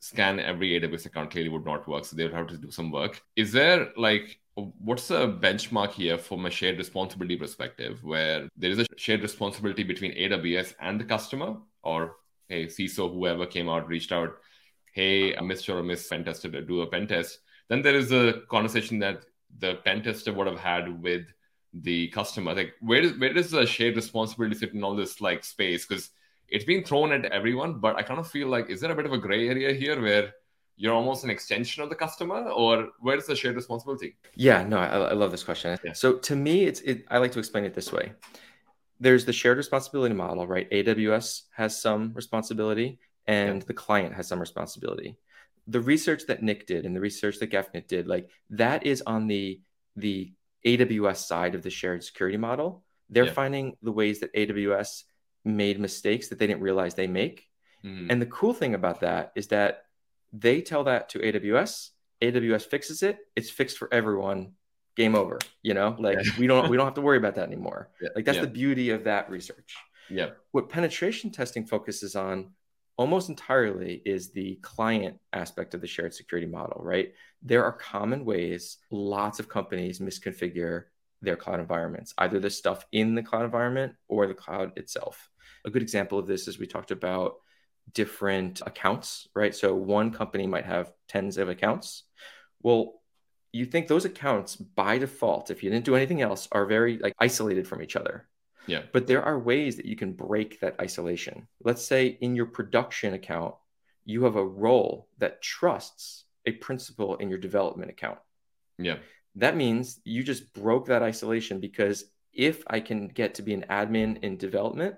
scan 0.00 0.38
every 0.38 0.78
AWS 0.80 1.06
account 1.06 1.30
clearly 1.30 1.48
would 1.48 1.64
not 1.64 1.88
work. 1.88 2.04
So 2.04 2.16
they 2.16 2.24
would 2.24 2.34
have 2.34 2.48
to 2.48 2.58
do 2.58 2.70
some 2.70 2.90
work. 2.90 3.22
Is 3.36 3.52
there 3.52 3.88
like 3.96 4.38
what's 4.54 5.08
the 5.08 5.28
benchmark 5.28 5.92
here 5.92 6.16
from 6.16 6.46
a 6.46 6.50
shared 6.50 6.78
responsibility 6.78 7.36
perspective 7.36 8.02
where 8.02 8.48
there 8.56 8.70
is 8.70 8.78
a 8.78 8.86
shared 8.96 9.22
responsibility 9.22 9.82
between 9.82 10.12
AWS 10.16 10.74
and 10.80 10.98
the 10.98 11.04
customer 11.04 11.56
or 11.82 12.16
hey, 12.48 12.66
CISO, 12.66 13.12
whoever 13.12 13.46
came 13.46 13.68
out, 13.68 13.88
reached 13.88 14.12
out, 14.12 14.36
hey, 14.92 15.34
a 15.34 15.40
Mr. 15.40 15.74
or 15.74 15.82
Miss 15.82 16.06
pen 16.08 16.24
tester 16.24 16.50
to 16.50 16.62
do 16.62 16.82
a 16.82 16.86
pen 16.86 17.06
test. 17.06 17.40
Then 17.68 17.82
there 17.82 17.96
is 17.96 18.12
a 18.12 18.42
conversation 18.48 18.98
that 19.00 19.24
the 19.58 19.76
pen 19.84 20.02
tester 20.02 20.32
would 20.32 20.46
have 20.46 20.58
had 20.58 21.02
with 21.02 21.26
the 21.72 22.08
customer. 22.08 22.54
Like, 22.54 22.74
where 22.80 23.02
does 23.02 23.18
where 23.18 23.32
does 23.32 23.50
the 23.50 23.66
shared 23.66 23.96
responsibility 23.96 24.56
sit 24.56 24.72
in 24.72 24.84
all 24.84 24.96
this 24.96 25.20
like 25.20 25.44
space? 25.44 25.86
Because 25.86 26.10
it's 26.48 26.64
being 26.64 26.84
thrown 26.84 27.12
at 27.12 27.24
everyone, 27.26 27.80
but 27.80 27.96
I 27.96 28.02
kind 28.02 28.20
of 28.20 28.28
feel 28.28 28.48
like 28.48 28.70
is 28.70 28.80
there 28.80 28.92
a 28.92 28.94
bit 28.94 29.06
of 29.06 29.12
a 29.12 29.18
gray 29.18 29.48
area 29.48 29.72
here 29.72 30.00
where 30.00 30.32
you're 30.76 30.94
almost 30.94 31.24
an 31.24 31.30
extension 31.30 31.82
of 31.82 31.88
the 31.88 31.94
customer, 31.94 32.48
or 32.50 32.88
where's 33.00 33.26
the 33.26 33.34
shared 33.34 33.56
responsibility? 33.56 34.16
Yeah, 34.34 34.62
no, 34.62 34.78
I, 34.78 34.86
I 34.86 35.12
love 35.14 35.30
this 35.30 35.42
question. 35.42 35.78
Yeah. 35.82 35.92
So 35.92 36.18
to 36.18 36.36
me, 36.36 36.64
it's 36.64 36.80
it, 36.82 37.04
I 37.10 37.18
like 37.18 37.32
to 37.32 37.38
explain 37.38 37.64
it 37.64 37.74
this 37.74 37.92
way. 37.92 38.12
There's 38.98 39.24
the 39.24 39.32
shared 39.32 39.58
responsibility 39.58 40.14
model, 40.14 40.46
right? 40.46 40.70
AWS 40.70 41.42
has 41.54 41.80
some 41.80 42.12
responsibility, 42.14 42.98
and 43.26 43.60
yeah. 43.60 43.66
the 43.66 43.74
client 43.74 44.14
has 44.14 44.28
some 44.28 44.40
responsibility. 44.40 45.16
The 45.66 45.80
research 45.80 46.26
that 46.26 46.42
Nick 46.42 46.66
did 46.66 46.86
and 46.86 46.94
the 46.94 47.00
research 47.00 47.38
that 47.40 47.50
Gafnit 47.50 47.88
did, 47.88 48.06
like 48.06 48.30
that 48.50 48.86
is 48.86 49.02
on 49.06 49.26
the 49.26 49.60
the 49.96 50.32
AWS 50.64 51.26
side 51.26 51.54
of 51.54 51.62
the 51.62 51.70
shared 51.70 52.04
security 52.04 52.36
model. 52.36 52.84
They're 53.08 53.26
yeah. 53.26 53.32
finding 53.32 53.76
the 53.82 53.92
ways 53.92 54.20
that 54.20 54.34
AWS 54.34 55.04
made 55.44 55.78
mistakes 55.78 56.28
that 56.28 56.38
they 56.38 56.46
didn't 56.46 56.60
realize 56.60 56.94
they 56.94 57.06
make. 57.06 57.48
Mm. 57.84 58.08
And 58.10 58.20
the 58.20 58.26
cool 58.26 58.52
thing 58.52 58.74
about 58.74 59.00
that 59.00 59.32
is 59.36 59.48
that 59.48 59.84
they 60.32 60.60
tell 60.60 60.84
that 60.84 61.08
to 61.10 61.20
AWS, 61.20 61.90
AWS 62.20 62.66
fixes 62.66 63.02
it, 63.02 63.18
it's 63.36 63.50
fixed 63.50 63.78
for 63.78 63.92
everyone. 63.92 64.52
Game 64.96 65.14
over. 65.14 65.38
You 65.62 65.74
know, 65.74 65.94
like 65.98 66.18
yeah. 66.24 66.32
we 66.38 66.46
don't 66.46 66.68
we 66.70 66.76
don't 66.76 66.86
have 66.86 66.94
to 66.94 67.00
worry 67.00 67.18
about 67.18 67.34
that 67.36 67.46
anymore. 67.46 67.90
Yeah. 68.00 68.08
Like 68.14 68.24
that's 68.24 68.36
yeah. 68.36 68.42
the 68.42 68.50
beauty 68.50 68.90
of 68.90 69.04
that 69.04 69.30
research. 69.30 69.74
Yeah. 70.10 70.30
What 70.52 70.68
penetration 70.68 71.30
testing 71.30 71.66
focuses 71.66 72.16
on 72.16 72.52
almost 72.96 73.28
entirely 73.28 74.02
is 74.04 74.30
the 74.30 74.56
client 74.62 75.18
aspect 75.32 75.74
of 75.74 75.80
the 75.80 75.86
shared 75.86 76.14
security 76.14 76.46
model, 76.46 76.80
right? 76.82 77.12
There 77.42 77.64
are 77.64 77.72
common 77.72 78.24
ways 78.24 78.78
lots 78.90 79.38
of 79.38 79.48
companies 79.48 79.98
misconfigure 79.98 80.84
their 81.22 81.36
cloud 81.36 81.60
environments, 81.60 82.14
either 82.18 82.38
the 82.38 82.50
stuff 82.50 82.86
in 82.92 83.14
the 83.14 83.22
cloud 83.22 83.44
environment 83.44 83.94
or 84.08 84.26
the 84.26 84.34
cloud 84.34 84.72
itself. 84.76 85.28
A 85.64 85.70
good 85.70 85.82
example 85.82 86.18
of 86.18 86.26
this 86.26 86.48
is 86.48 86.58
we 86.58 86.66
talked 86.66 86.90
about 86.90 87.36
different 87.92 88.62
accounts, 88.66 89.28
right? 89.34 89.54
So 89.54 89.74
one 89.74 90.10
company 90.10 90.46
might 90.46 90.66
have 90.66 90.92
tens 91.08 91.38
of 91.38 91.48
accounts. 91.48 92.04
Well, 92.62 93.00
you 93.56 93.64
think 93.64 93.88
those 93.88 94.04
accounts 94.04 94.56
by 94.56 94.98
default, 94.98 95.50
if 95.50 95.62
you 95.62 95.70
didn't 95.70 95.84
do 95.84 95.96
anything 95.96 96.22
else, 96.22 96.48
are 96.52 96.66
very 96.66 96.98
like 96.98 97.14
isolated 97.18 97.66
from 97.66 97.82
each 97.82 97.96
other. 97.96 98.28
Yeah. 98.66 98.82
But 98.92 99.06
there 99.06 99.22
are 99.22 99.38
ways 99.38 99.76
that 99.76 99.86
you 99.86 99.96
can 99.96 100.12
break 100.12 100.60
that 100.60 100.80
isolation. 100.80 101.46
Let's 101.62 101.84
say 101.84 102.18
in 102.20 102.34
your 102.34 102.46
production 102.46 103.14
account, 103.14 103.54
you 104.04 104.24
have 104.24 104.36
a 104.36 104.44
role 104.44 105.08
that 105.18 105.42
trusts 105.42 106.24
a 106.44 106.52
principal 106.52 107.16
in 107.16 107.28
your 107.28 107.38
development 107.38 107.90
account. 107.90 108.18
Yeah. 108.78 108.98
That 109.36 109.56
means 109.56 110.00
you 110.04 110.22
just 110.22 110.52
broke 110.52 110.86
that 110.86 111.02
isolation 111.02 111.60
because 111.60 112.04
if 112.32 112.62
I 112.66 112.80
can 112.80 113.08
get 113.08 113.34
to 113.34 113.42
be 113.42 113.54
an 113.54 113.66
admin 113.70 114.22
in 114.22 114.36
development, 114.36 114.96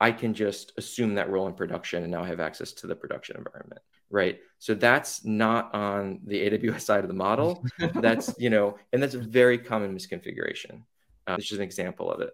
I 0.00 0.10
can 0.12 0.34
just 0.34 0.72
assume 0.76 1.14
that 1.14 1.30
role 1.30 1.46
in 1.46 1.54
production 1.54 2.02
and 2.02 2.10
now 2.10 2.24
have 2.24 2.40
access 2.40 2.72
to 2.72 2.86
the 2.86 2.96
production 2.96 3.36
environment, 3.36 3.82
right? 4.12 4.38
So 4.58 4.74
that's 4.74 5.24
not 5.24 5.74
on 5.74 6.20
the 6.24 6.48
AWS 6.48 6.80
side 6.88 7.02
of 7.02 7.08
the 7.08 7.14
model. 7.14 7.64
that's, 7.94 8.32
you 8.38 8.50
know, 8.50 8.78
and 8.92 9.02
that's 9.02 9.14
a 9.14 9.18
very 9.18 9.58
common 9.58 9.96
misconfiguration. 9.96 10.82
Uh, 11.26 11.36
it's 11.38 11.48
just 11.48 11.58
an 11.58 11.64
example 11.64 12.12
of 12.12 12.20
it. 12.20 12.30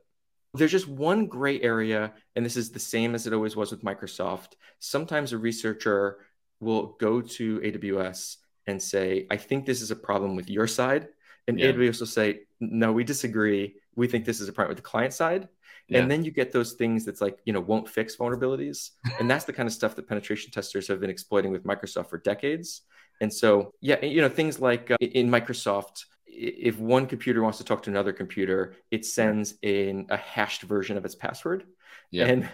There's 0.54 0.72
just 0.72 0.88
one 0.88 1.26
gray 1.26 1.60
area, 1.60 2.12
and 2.34 2.44
this 2.44 2.56
is 2.56 2.70
the 2.70 2.80
same 2.80 3.14
as 3.14 3.26
it 3.26 3.32
always 3.32 3.54
was 3.54 3.70
with 3.70 3.82
Microsoft. 3.82 4.54
Sometimes 4.78 5.32
a 5.32 5.38
researcher 5.38 6.18
will 6.60 6.96
go 6.98 7.20
to 7.20 7.60
AWS 7.60 8.36
and 8.66 8.82
say, 8.82 9.26
I 9.30 9.36
think 9.36 9.64
this 9.64 9.80
is 9.82 9.90
a 9.90 9.96
problem 9.96 10.36
with 10.36 10.50
your 10.50 10.66
side. 10.66 11.08
And 11.46 11.58
yeah. 11.58 11.72
AWS 11.72 12.00
will 12.00 12.06
say, 12.06 12.40
No, 12.60 12.92
we 12.92 13.04
disagree. 13.04 13.76
We 13.94 14.06
think 14.06 14.24
this 14.24 14.40
is 14.40 14.48
a 14.48 14.52
problem 14.52 14.70
with 14.70 14.84
the 14.84 14.90
client 14.90 15.12
side. 15.12 15.48
Yeah. 15.88 16.00
And 16.00 16.10
then 16.10 16.24
you 16.24 16.30
get 16.30 16.52
those 16.52 16.74
things 16.74 17.04
that's 17.04 17.20
like, 17.20 17.38
you 17.44 17.52
know, 17.52 17.60
won't 17.60 17.88
fix 17.88 18.16
vulnerabilities. 18.16 18.90
and 19.18 19.30
that's 19.30 19.44
the 19.44 19.52
kind 19.52 19.66
of 19.66 19.72
stuff 19.72 19.96
that 19.96 20.06
penetration 20.06 20.50
testers 20.52 20.86
have 20.88 21.00
been 21.00 21.10
exploiting 21.10 21.50
with 21.50 21.64
Microsoft 21.64 22.10
for 22.10 22.18
decades. 22.18 22.82
And 23.20 23.32
so, 23.32 23.72
yeah, 23.80 24.04
you 24.04 24.20
know, 24.20 24.28
things 24.28 24.60
like 24.60 24.90
uh, 24.90 24.96
in 25.00 25.30
Microsoft, 25.30 26.04
if 26.26 26.78
one 26.78 27.06
computer 27.06 27.42
wants 27.42 27.58
to 27.58 27.64
talk 27.64 27.82
to 27.84 27.90
another 27.90 28.12
computer, 28.12 28.76
it 28.90 29.04
sends 29.04 29.54
in 29.62 30.06
a 30.10 30.16
hashed 30.16 30.62
version 30.62 30.96
of 30.96 31.04
its 31.04 31.14
password. 31.14 31.64
Yeah. 32.10 32.26
And 32.26 32.48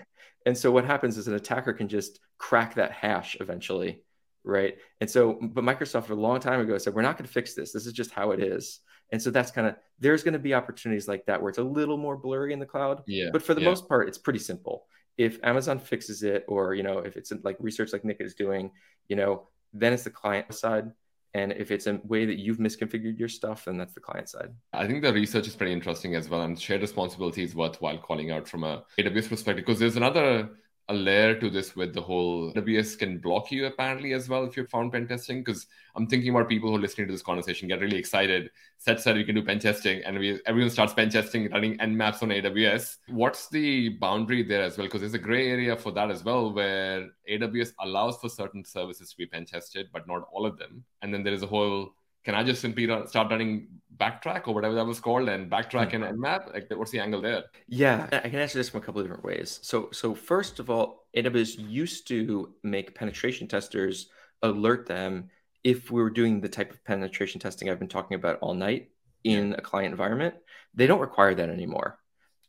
and 0.46 0.56
so 0.56 0.70
what 0.70 0.84
happens 0.84 1.16
is 1.16 1.26
an 1.26 1.34
attacker 1.34 1.72
can 1.72 1.88
just 1.88 2.20
crack 2.38 2.74
that 2.74 2.92
hash 2.92 3.36
eventually, 3.40 4.02
right? 4.44 4.76
And 5.00 5.10
so, 5.10 5.38
but 5.40 5.64
Microsoft 5.64 6.10
a 6.10 6.14
long 6.14 6.40
time 6.40 6.60
ago 6.60 6.76
said, 6.76 6.94
we're 6.94 7.02
not 7.02 7.16
going 7.16 7.26
to 7.26 7.32
fix 7.32 7.54
this. 7.54 7.72
This 7.72 7.86
is 7.86 7.94
just 7.94 8.10
how 8.10 8.32
it 8.32 8.42
is. 8.42 8.80
And 9.14 9.22
so 9.22 9.30
that's 9.30 9.52
kind 9.52 9.68
of 9.68 9.76
there's 10.00 10.24
going 10.24 10.32
to 10.32 10.40
be 10.40 10.54
opportunities 10.54 11.06
like 11.06 11.24
that 11.26 11.40
where 11.40 11.48
it's 11.48 11.58
a 11.58 11.62
little 11.62 11.96
more 11.96 12.16
blurry 12.16 12.52
in 12.52 12.58
the 12.58 12.66
cloud. 12.66 13.04
Yeah. 13.06 13.28
But 13.32 13.44
for 13.44 13.54
the 13.54 13.60
yeah. 13.60 13.68
most 13.68 13.88
part, 13.88 14.08
it's 14.08 14.18
pretty 14.18 14.40
simple. 14.40 14.86
If 15.16 15.38
Amazon 15.44 15.78
fixes 15.78 16.24
it, 16.24 16.44
or 16.48 16.74
you 16.74 16.82
know, 16.82 16.98
if 16.98 17.16
it's 17.16 17.32
like 17.44 17.56
research 17.60 17.92
like 17.92 18.04
Nick 18.04 18.16
is 18.18 18.34
doing, 18.34 18.72
you 19.08 19.14
know, 19.14 19.46
then 19.72 19.92
it's 19.92 20.02
the 20.02 20.10
client 20.10 20.52
side. 20.52 20.90
And 21.32 21.52
if 21.52 21.70
it's 21.70 21.86
a 21.86 22.00
way 22.02 22.24
that 22.26 22.40
you've 22.40 22.58
misconfigured 22.58 23.16
your 23.16 23.28
stuff, 23.28 23.66
then 23.66 23.76
that's 23.76 23.94
the 23.94 24.00
client 24.00 24.28
side. 24.28 24.52
I 24.72 24.88
think 24.88 25.02
the 25.02 25.12
research 25.12 25.46
is 25.46 25.54
pretty 25.54 25.72
interesting 25.72 26.16
as 26.16 26.28
well. 26.28 26.42
And 26.42 26.60
shared 26.60 26.80
responsibility 26.80 27.44
is 27.44 27.54
worthwhile 27.54 27.98
calling 27.98 28.32
out 28.32 28.48
from 28.48 28.64
a 28.64 28.82
AWS 28.98 29.28
perspective 29.28 29.64
because 29.64 29.78
there's 29.78 29.96
another 29.96 30.50
a 30.88 30.94
layer 30.94 31.38
to 31.40 31.48
this 31.48 31.74
with 31.74 31.94
the 31.94 32.00
whole 32.00 32.52
AWS 32.52 32.98
can 32.98 33.18
block 33.18 33.50
you 33.50 33.66
apparently 33.66 34.12
as 34.12 34.28
well 34.28 34.44
if 34.44 34.56
you're 34.56 34.68
found 34.68 34.92
pen 34.92 35.08
testing. 35.08 35.40
Because 35.42 35.66
I'm 35.96 36.06
thinking 36.06 36.30
about 36.30 36.48
people 36.48 36.68
who 36.68 36.76
are 36.76 36.80
listening 36.80 37.06
to 37.06 37.12
this 37.12 37.22
conversation 37.22 37.68
get 37.68 37.80
really 37.80 37.96
excited. 37.96 38.50
Set 38.78 39.00
said 39.00 39.16
we 39.16 39.24
can 39.24 39.34
do 39.34 39.42
pen 39.42 39.58
testing, 39.58 40.02
and 40.04 40.18
we, 40.18 40.40
everyone 40.46 40.70
starts 40.70 40.92
pen 40.92 41.08
testing, 41.08 41.50
running 41.50 41.78
nmaps 41.78 42.22
on 42.22 42.28
AWS. 42.28 42.98
What's 43.08 43.48
the 43.48 43.90
boundary 43.90 44.42
there 44.42 44.62
as 44.62 44.76
well? 44.76 44.86
Because 44.86 45.00
there's 45.00 45.14
a 45.14 45.18
gray 45.18 45.48
area 45.50 45.76
for 45.76 45.90
that 45.92 46.10
as 46.10 46.22
well, 46.22 46.52
where 46.52 47.08
AWS 47.30 47.72
allows 47.80 48.18
for 48.18 48.28
certain 48.28 48.64
services 48.64 49.10
to 49.10 49.16
be 49.16 49.26
pen 49.26 49.46
tested, 49.46 49.88
but 49.92 50.06
not 50.06 50.28
all 50.32 50.44
of 50.44 50.58
them. 50.58 50.84
And 51.00 51.14
then 51.14 51.22
there 51.22 51.32
is 51.34 51.42
a 51.42 51.46
whole 51.46 51.94
can 52.24 52.34
I 52.34 52.42
just 52.42 52.62
simply 52.62 52.86
start 53.06 53.30
running 53.30 53.68
backtrack 53.96 54.46
or 54.46 54.54
whatever 54.54 54.74
that 54.74 54.86
was 54.86 55.00
called 55.00 55.28
and 55.28 55.50
backtrack 55.50 55.92
mm-hmm. 55.92 56.02
and 56.02 56.18
nmap? 56.18 56.52
Like, 56.52 56.70
what's 56.70 56.90
the 56.90 57.00
angle 57.00 57.20
there? 57.20 57.44
Yeah, 57.68 58.08
I 58.12 58.28
can 58.28 58.38
answer 58.38 58.58
this 58.58 58.68
from 58.68 58.82
a 58.82 58.84
couple 58.84 59.00
of 59.00 59.06
different 59.06 59.24
ways. 59.24 59.60
So, 59.62 59.88
so 59.92 60.14
first 60.14 60.58
of 60.58 60.70
all, 60.70 61.06
AWS 61.16 61.56
used 61.58 62.08
to 62.08 62.54
make 62.62 62.94
penetration 62.94 63.48
testers 63.48 64.08
alert 64.42 64.86
them 64.86 65.30
if 65.62 65.90
we 65.90 66.02
were 66.02 66.10
doing 66.10 66.40
the 66.40 66.48
type 66.48 66.70
of 66.70 66.84
penetration 66.84 67.40
testing 67.40 67.70
I've 67.70 67.78
been 67.78 67.88
talking 67.88 68.16
about 68.16 68.38
all 68.40 68.54
night 68.54 68.90
in 69.22 69.54
a 69.54 69.62
client 69.62 69.92
environment. 69.92 70.34
They 70.74 70.86
don't 70.86 71.00
require 71.00 71.34
that 71.34 71.48
anymore 71.48 71.98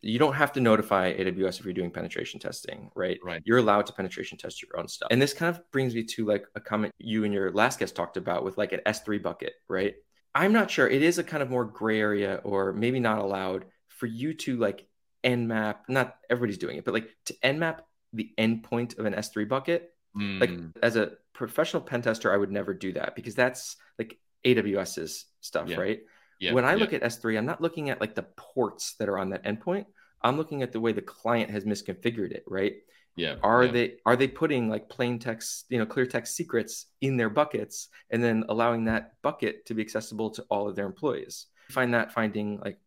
you 0.06 0.20
don't 0.20 0.36
have 0.36 0.52
to 0.54 0.62
notify 0.62 1.14
AWS 1.14 1.60
if 1.60 1.66
you're 1.66 1.74
doing 1.74 1.90
penetration 1.90 2.40
testing, 2.40 2.92
right? 2.96 3.18
Right. 3.24 3.42
You're 3.44 3.58
allowed 3.58 3.88
to 3.88 3.94
penetration 3.94 4.38
test 4.38 4.62
your 4.62 4.80
own 4.80 4.88
stuff. 4.88 5.08
And 5.10 5.20
this 5.20 5.34
kind 5.34 5.54
of 5.54 5.60
brings 5.72 5.96
me 5.96 6.04
to 6.04 6.26
like 6.26 6.46
a 6.54 6.60
comment 6.60 6.94
you 7.00 7.24
and 7.24 7.34
your 7.34 7.52
last 7.52 7.80
guest 7.80 7.96
talked 7.96 8.16
about 8.16 8.46
with 8.46 8.56
like 8.56 8.72
an 8.72 8.82
S3 8.86 9.22
bucket, 9.22 9.54
right? 9.68 9.96
I'm 10.36 10.52
not 10.52 10.70
sure. 10.70 10.88
It 10.88 11.02
is 11.02 11.18
a 11.18 11.24
kind 11.24 11.42
of 11.42 11.50
more 11.50 11.64
gray 11.64 12.00
area 12.00 12.42
or 12.44 12.74
maybe 12.74 13.00
not 13.00 13.20
allowed 13.20 13.66
for 13.88 14.06
you 14.06 14.34
to 14.34 14.58
like 14.58 14.86
nmap, 15.24 15.78
not 15.88 16.18
everybody's 16.30 16.58
doing 16.58 16.78
it, 16.78 16.84
but 16.84 16.94
like 16.94 17.10
to 17.26 17.34
nmap 17.36 17.80
the 18.12 18.32
endpoint 18.38 19.00
of 19.00 19.06
an 19.06 19.14
S3 19.14 19.48
bucket. 19.48 19.94
Mm. 20.16 20.42
Like 20.42 20.52
as 20.84 20.98
a 20.98 21.14
professional 21.34 21.82
pen 21.82 22.02
tester, 22.02 22.34
I 22.34 22.38
would 22.38 22.52
never 22.52 22.74
do 22.74 22.94
that 22.94 23.16
because 23.16 23.34
that's 23.34 23.78
like 23.98 24.18
AWS's 24.46 25.26
stuff, 25.40 25.70
yeah. 25.70 25.78
right? 25.78 26.02
Yeah, 26.40 26.52
when 26.52 26.66
I 26.66 26.74
yeah. 26.74 26.78
look 26.78 26.92
at 26.92 27.02
S3, 27.02 27.38
I'm 27.38 27.46
not 27.46 27.62
looking 27.62 27.90
at 27.90 28.02
like 28.02 28.14
the 28.14 28.24
ports 28.36 28.96
that 29.00 29.08
are 29.08 29.18
on 29.18 29.30
that 29.30 29.46
endpoint. 29.46 29.86
I'm 30.22 30.36
looking 30.38 30.64
at 30.64 30.74
the 30.74 30.82
way 30.82 30.92
the 30.92 31.02
client 31.02 31.50
has 31.52 31.64
misconfigured 31.64 32.32
it, 32.32 32.44
right? 32.46 32.76
Yeah. 33.16 33.36
Are 33.44 33.64
yeah. 33.64 33.72
they 33.72 33.94
are 34.06 34.16
they 34.16 34.28
putting 34.28 34.70
like 34.70 34.90
plain 34.90 35.20
text, 35.20 35.66
you 35.70 35.78
know, 35.78 35.86
clear 35.86 36.06
text 36.06 36.36
secrets 36.36 36.88
in 37.02 37.18
their 37.18 37.30
buckets 37.30 37.88
and 38.10 38.24
then 38.24 38.44
allowing 38.50 38.86
that 38.86 39.14
bucket 39.22 39.66
to 39.68 39.74
be 39.74 39.82
accessible 39.82 40.32
to 40.32 40.44
all 40.50 40.68
of 40.68 40.76
their 40.76 40.86
employees? 40.86 41.48
I 41.70 41.74
find 41.74 41.94
that 41.94 42.14
finding 42.14 42.60
like 42.60 42.78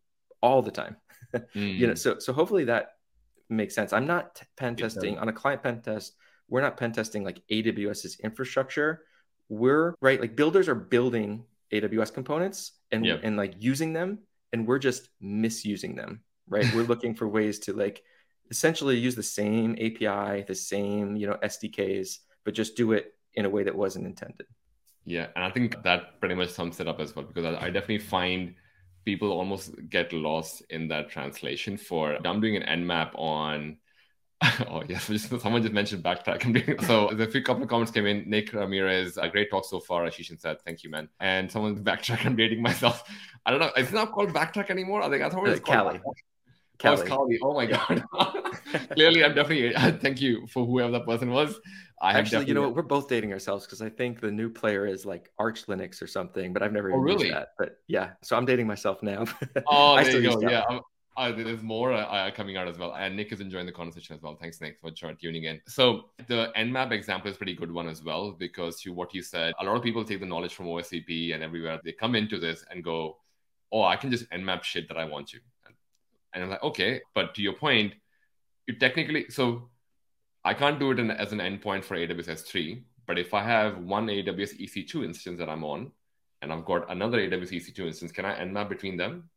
all 0.41 0.61
the 0.61 0.71
time. 0.71 0.97
mm. 1.33 1.43
You 1.53 1.87
know, 1.87 1.93
mm. 1.93 1.97
so 1.97 2.19
so 2.19 2.33
hopefully 2.33 2.65
that 2.65 2.95
makes 3.49 3.73
sense. 3.73 3.91
I'm 3.93 4.05
not 4.05 4.41
pen 4.55 4.75
testing 4.75 5.17
on 5.17 5.29
a 5.29 5.33
client 5.33 5.63
pen 5.63 5.81
test. 5.81 6.15
We're 6.47 6.61
not 6.61 6.77
pen 6.77 6.91
testing 6.91 7.23
like 7.23 7.41
AWS's 7.51 8.19
infrastructure. 8.23 9.03
We're 9.49 9.95
right, 10.01 10.21
like 10.21 10.35
builders 10.35 10.67
are 10.67 10.75
building 10.75 11.45
AWS 11.73 12.13
components 12.13 12.73
and 12.91 13.05
yep. 13.05 13.21
and 13.23 13.35
like 13.35 13.55
using 13.57 13.93
them, 13.93 14.19
and 14.53 14.67
we're 14.67 14.79
just 14.79 15.09
misusing 15.19 15.95
them 15.95 16.21
right? 16.49 16.65
We're 16.73 16.83
looking 16.83 17.15
for 17.15 17.27
ways 17.27 17.59
to 17.59 17.73
like 17.73 18.03
essentially 18.49 18.97
use 18.97 19.15
the 19.15 19.23
same 19.23 19.73
API, 19.73 20.43
the 20.43 20.55
same, 20.55 21.15
you 21.15 21.27
know, 21.27 21.37
SDKs, 21.43 22.19
but 22.43 22.53
just 22.53 22.75
do 22.75 22.93
it 22.93 23.13
in 23.33 23.45
a 23.45 23.49
way 23.49 23.63
that 23.63 23.75
wasn't 23.75 24.05
intended. 24.05 24.47
Yeah, 25.05 25.27
and 25.35 25.43
I 25.43 25.49
think 25.49 25.81
that 25.83 26.19
pretty 26.19 26.35
much 26.35 26.49
sums 26.49 26.79
it 26.79 26.87
up 26.87 26.99
as 26.99 27.15
well 27.15 27.25
because 27.25 27.45
I, 27.45 27.65
I 27.65 27.69
definitely 27.69 27.99
find 27.99 28.55
people 29.05 29.31
almost 29.31 29.73
get 29.89 30.11
lost 30.13 30.61
in 30.69 30.87
that 30.89 31.09
translation 31.09 31.77
for 31.77 32.17
I'm 32.25 32.41
doing 32.41 32.57
an 32.57 32.83
nmap 32.83 33.11
on 33.15 33.77
oh 34.69 34.83
yes, 34.87 35.05
someone 35.41 35.61
just 35.61 35.73
mentioned 35.73 36.03
backtrack. 36.03 36.85
so 36.85 37.09
the 37.13 37.27
few 37.27 37.43
couple 37.43 37.63
of 37.63 37.69
comments 37.69 37.91
came 37.91 38.05
in. 38.05 38.29
Nick 38.29 38.53
Ramirez, 38.53 39.17
a 39.17 39.27
great 39.27 39.51
talk 39.51 39.65
so 39.65 39.81
far. 39.81 40.03
Ashish 40.05 40.37
said, 40.39 40.61
"Thank 40.61 40.83
you, 40.83 40.89
man." 40.89 41.09
And 41.19 41.51
someone 41.51 41.83
backtrack. 41.83 42.25
I'm 42.25 42.37
dating 42.37 42.61
myself. 42.61 43.03
I 43.45 43.51
don't 43.51 43.59
know. 43.59 43.71
It's 43.75 43.91
not 43.91 44.13
called 44.13 44.29
backtrack 44.29 44.69
anymore. 44.69 45.01
I 45.01 45.09
think 45.09 45.23
I 45.23 45.29
thought 45.29 45.45
it 45.45 45.49
was 45.49 45.59
uh, 45.59 45.63
Kali. 45.63 45.99
Kali. 45.99 46.15
Oh, 46.83 47.03
Kali. 47.03 47.39
Oh 47.41 47.53
my 47.53 47.65
god. 47.65 48.03
Clearly, 48.91 49.23
I'm 49.23 49.35
definitely. 49.35 49.73
thank 49.99 50.21
you 50.21 50.47
for 50.47 50.65
whoever 50.65 50.91
that 50.91 51.05
person 51.05 51.31
was. 51.31 51.59
I 52.01 52.13
actually, 52.13 52.45
you 52.45 52.53
know 52.53 52.61
what? 52.61 52.75
We're 52.75 52.83
both 52.83 53.09
dating 53.09 53.33
ourselves 53.33 53.65
because 53.65 53.81
I 53.81 53.89
think 53.89 54.21
the 54.21 54.31
new 54.31 54.49
player 54.49 54.85
is 54.85 55.05
like 55.05 55.29
Arch 55.37 55.65
Linux 55.67 56.01
or 56.01 56.07
something, 56.07 56.53
but 56.53 56.63
I've 56.63 56.71
never 56.71 56.93
oh, 56.93 56.97
really? 56.97 57.29
that. 57.31 57.49
But 57.57 57.79
yeah, 57.87 58.11
so 58.21 58.37
I'm 58.37 58.45
dating 58.45 58.67
myself 58.67 59.03
now. 59.03 59.25
oh, 59.67 59.95
I 59.95 60.03
there 60.05 60.21
you 60.21 60.29
go. 60.29 60.49
Yeah, 60.49 60.79
uh, 61.19 61.33
there's 61.33 61.61
more 61.61 61.91
uh, 61.91 62.05
uh, 62.05 62.31
coming 62.31 62.55
out 62.55 62.69
as 62.69 62.77
well. 62.77 62.95
And 62.95 63.17
Nick 63.17 63.33
is 63.33 63.41
enjoying 63.41 63.65
the 63.65 63.73
conversation 63.73 64.15
as 64.15 64.21
well. 64.21 64.37
Thanks, 64.39 64.61
Nick, 64.61 64.79
for 64.79 64.91
tuning 64.91 65.43
in. 65.43 65.59
So 65.67 66.05
the 66.27 66.53
Nmap 66.55 66.91
example 66.91 67.29
is 67.29 67.35
pretty 67.35 67.55
good 67.55 67.71
one 67.71 67.89
as 67.89 68.01
well, 68.01 68.31
because 68.31 68.79
to 68.81 68.93
what 68.93 69.13
you 69.13 69.21
said, 69.21 69.53
a 69.59 69.65
lot 69.65 69.75
of 69.75 69.83
people 69.83 70.05
take 70.05 70.21
the 70.21 70.25
knowledge 70.25 70.53
from 70.53 70.67
OSCP 70.67 71.33
and 71.33 71.43
everywhere. 71.43 71.81
They 71.83 71.91
come 71.91 72.15
into 72.15 72.39
this 72.39 72.63
and 72.71 72.81
go, 72.81 73.17
oh, 73.73 73.83
I 73.83 73.97
can 73.97 74.09
just 74.09 74.29
Nmap 74.29 74.63
shit 74.63 74.87
that 74.87 74.97
I 74.97 75.03
want 75.03 75.27
to. 75.29 75.39
And 76.33 76.43
I'm 76.43 76.49
like, 76.49 76.63
okay, 76.63 77.01
but 77.15 77.35
to 77.35 77.41
your 77.41 77.53
point, 77.53 77.93
you 78.67 78.75
technically, 78.75 79.29
so 79.29 79.69
I 80.43 80.53
can't 80.53 80.79
do 80.79 80.91
it 80.91 80.99
in, 80.99 81.11
as 81.11 81.33
an 81.33 81.39
endpoint 81.39 81.83
for 81.83 81.95
AWS 81.97 82.29
S3, 82.29 82.83
but 83.07 83.17
if 83.17 83.33
I 83.33 83.43
have 83.43 83.79
one 83.79 84.07
AWS 84.07 84.59
EC2 84.61 85.03
instance 85.03 85.39
that 85.39 85.49
I'm 85.49 85.63
on, 85.63 85.91
and 86.41 86.53
I've 86.53 86.65
got 86.65 86.89
another 86.91 87.19
AWS 87.19 87.51
EC2 87.51 87.87
instance, 87.87 88.11
can 88.11 88.25
I 88.25 88.39
Nmap 88.39 88.69
between 88.69 88.97
them? 88.97 89.29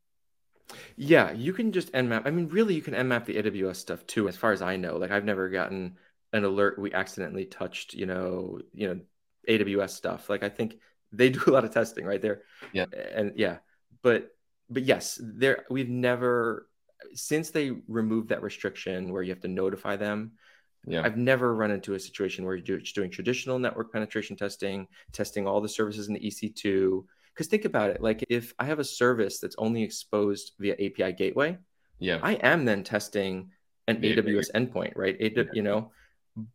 Yeah, 0.96 1.32
you 1.32 1.52
can 1.52 1.72
just 1.72 1.92
Nmap. 1.92 2.26
I 2.26 2.30
mean, 2.30 2.48
really, 2.48 2.74
you 2.74 2.82
can 2.82 2.94
Nmap 2.94 3.24
the 3.24 3.36
AWS 3.36 3.76
stuff 3.76 4.06
too, 4.06 4.28
as 4.28 4.36
far 4.36 4.52
as 4.52 4.62
I 4.62 4.76
know. 4.76 4.96
Like, 4.96 5.10
I've 5.10 5.24
never 5.24 5.48
gotten 5.48 5.96
an 6.32 6.44
alert 6.44 6.78
we 6.78 6.92
accidentally 6.92 7.44
touched, 7.44 7.94
you 7.94 8.06
know, 8.06 8.60
you 8.72 8.88
know, 8.88 9.00
AWS 9.48 9.90
stuff. 9.90 10.30
Like, 10.30 10.42
I 10.42 10.48
think 10.48 10.78
they 11.12 11.30
do 11.30 11.42
a 11.46 11.50
lot 11.50 11.64
of 11.64 11.72
testing 11.72 12.04
right 12.04 12.22
there. 12.22 12.42
Yeah, 12.72 12.86
and 13.14 13.32
yeah, 13.36 13.58
but 14.02 14.30
but 14.70 14.82
yes, 14.82 15.20
there 15.22 15.64
we've 15.70 15.88
never 15.88 16.68
since 17.14 17.50
they 17.50 17.70
removed 17.88 18.28
that 18.30 18.42
restriction 18.42 19.12
where 19.12 19.22
you 19.22 19.30
have 19.30 19.40
to 19.40 19.48
notify 19.48 19.96
them. 19.96 20.32
Yeah. 20.86 21.02
I've 21.04 21.16
never 21.16 21.54
run 21.54 21.70
into 21.70 21.94
a 21.94 22.00
situation 22.00 22.44
where 22.44 22.56
you're 22.56 22.80
doing 22.80 23.10
traditional 23.10 23.58
network 23.58 23.92
penetration 23.92 24.36
testing, 24.36 24.88
testing 25.12 25.46
all 25.46 25.60
the 25.60 25.68
services 25.68 26.08
in 26.08 26.14
the 26.14 26.20
EC2, 26.20 27.04
because 27.32 27.46
think 27.46 27.64
about 27.64 27.90
it, 27.90 28.02
like 28.02 28.24
if 28.28 28.52
I 28.58 28.66
have 28.66 28.78
a 28.78 28.84
service 28.84 29.38
that's 29.38 29.56
only 29.58 29.82
exposed 29.82 30.52
via 30.58 30.74
API 30.74 31.12
gateway, 31.12 31.58
yeah, 31.98 32.18
I 32.22 32.34
am 32.34 32.64
then 32.64 32.84
testing 32.84 33.50
an 33.88 34.02
yeah, 34.02 34.16
AWS 34.16 34.50
yeah. 34.52 34.60
endpoint, 34.60 34.92
right? 34.96 35.16
A- 35.18 35.46
you 35.52 35.62
know, 35.62 35.92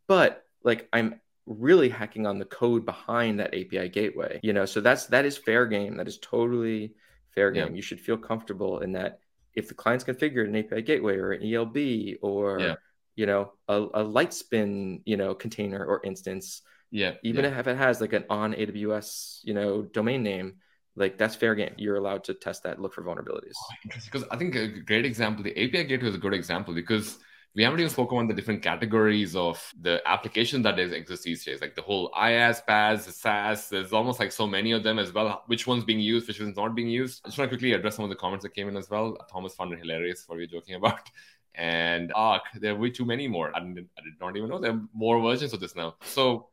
but 0.06 0.44
like 0.62 0.88
I'm 0.92 1.20
really 1.46 1.88
hacking 1.88 2.26
on 2.26 2.38
the 2.38 2.44
code 2.44 2.84
behind 2.84 3.40
that 3.40 3.54
API 3.54 3.88
gateway, 3.88 4.38
you 4.42 4.52
know. 4.52 4.66
So 4.66 4.80
that's 4.80 5.06
that 5.06 5.24
is 5.24 5.36
fair 5.36 5.66
game. 5.66 5.96
That 5.96 6.06
is 6.06 6.18
totally 6.18 6.94
fair 7.34 7.50
game. 7.50 7.68
Yeah. 7.68 7.74
You 7.74 7.82
should 7.82 8.00
feel 8.00 8.18
comfortable 8.18 8.80
in 8.80 8.92
that 8.92 9.20
if 9.54 9.68
the 9.68 9.74
client's 9.74 10.04
configured 10.04 10.46
an 10.46 10.56
API 10.56 10.82
gateway 10.82 11.16
or 11.16 11.32
an 11.32 11.42
ELB 11.42 12.18
or 12.22 12.60
yeah. 12.60 12.74
you 13.16 13.26
know 13.26 13.52
a, 13.68 13.76
a 13.76 14.04
Lightsail 14.04 15.00
you 15.04 15.16
know 15.16 15.34
container 15.34 15.84
or 15.84 16.00
instance, 16.04 16.62
yeah, 16.90 17.14
even 17.22 17.44
yeah. 17.44 17.58
if 17.58 17.66
it 17.66 17.76
has 17.76 18.00
like 18.00 18.12
an 18.12 18.24
on 18.30 18.54
AWS 18.54 19.40
you 19.44 19.54
know 19.54 19.82
domain 19.82 20.22
name, 20.22 20.56
like 20.96 21.18
that's 21.18 21.34
fair 21.34 21.54
game. 21.54 21.74
You're 21.76 21.96
allowed 21.96 22.24
to 22.24 22.34
test 22.34 22.64
that, 22.64 22.80
look 22.80 22.94
for 22.94 23.02
vulnerabilities. 23.02 23.54
Oh, 23.56 23.74
interesting. 23.84 24.10
Because 24.12 24.28
I 24.30 24.36
think 24.36 24.54
a 24.54 24.68
great 24.68 25.04
example, 25.04 25.42
the 25.42 25.52
API 25.52 25.84
gateway 25.84 26.08
is 26.08 26.14
a 26.14 26.18
good 26.18 26.34
example 26.34 26.74
because 26.74 27.18
we 27.58 27.64
haven't 27.64 27.80
even 27.80 27.90
spoken 27.90 28.18
on 28.18 28.28
the 28.28 28.34
different 28.34 28.62
categories 28.62 29.34
of 29.34 29.60
the 29.80 30.00
application 30.06 30.62
that 30.62 30.78
is 30.78 30.92
exists 30.92 31.24
these 31.24 31.44
days, 31.44 31.60
like 31.60 31.74
the 31.74 31.82
whole 31.82 32.08
IaaS, 32.12 32.64
PaaS, 32.64 33.00
SaaS. 33.10 33.68
There's 33.68 33.92
almost 33.92 34.20
like 34.20 34.30
so 34.30 34.46
many 34.46 34.70
of 34.70 34.84
them 34.84 35.00
as 35.00 35.12
well. 35.12 35.42
Which 35.48 35.66
one's 35.66 35.82
being 35.82 35.98
used, 35.98 36.28
which 36.28 36.40
one's 36.40 36.56
not 36.56 36.76
being 36.76 36.88
used. 36.88 37.20
I 37.24 37.28
just 37.30 37.36
want 37.36 37.50
to 37.50 37.56
quickly 37.56 37.72
address 37.72 37.96
some 37.96 38.04
of 38.04 38.10
the 38.10 38.14
comments 38.14 38.44
that 38.44 38.54
came 38.54 38.68
in 38.68 38.76
as 38.76 38.88
well. 38.88 39.16
Thomas 39.28 39.56
found 39.56 39.72
it 39.72 39.80
hilarious 39.80 40.22
what 40.28 40.38
you're 40.38 40.46
joking 40.46 40.76
about. 40.76 41.00
And 41.56 42.12
Arc, 42.14 42.44
there 42.60 42.74
are 42.74 42.78
way 42.78 42.90
too 42.90 43.04
many 43.04 43.26
more. 43.26 43.50
I, 43.56 43.58
didn't, 43.58 43.88
I 43.98 44.02
did 44.02 44.12
not 44.20 44.36
even 44.36 44.48
know 44.48 44.60
there 44.60 44.70
are 44.70 44.82
more 44.94 45.20
versions 45.20 45.52
of 45.52 45.58
this 45.58 45.74
now. 45.74 45.96
So 46.02 46.50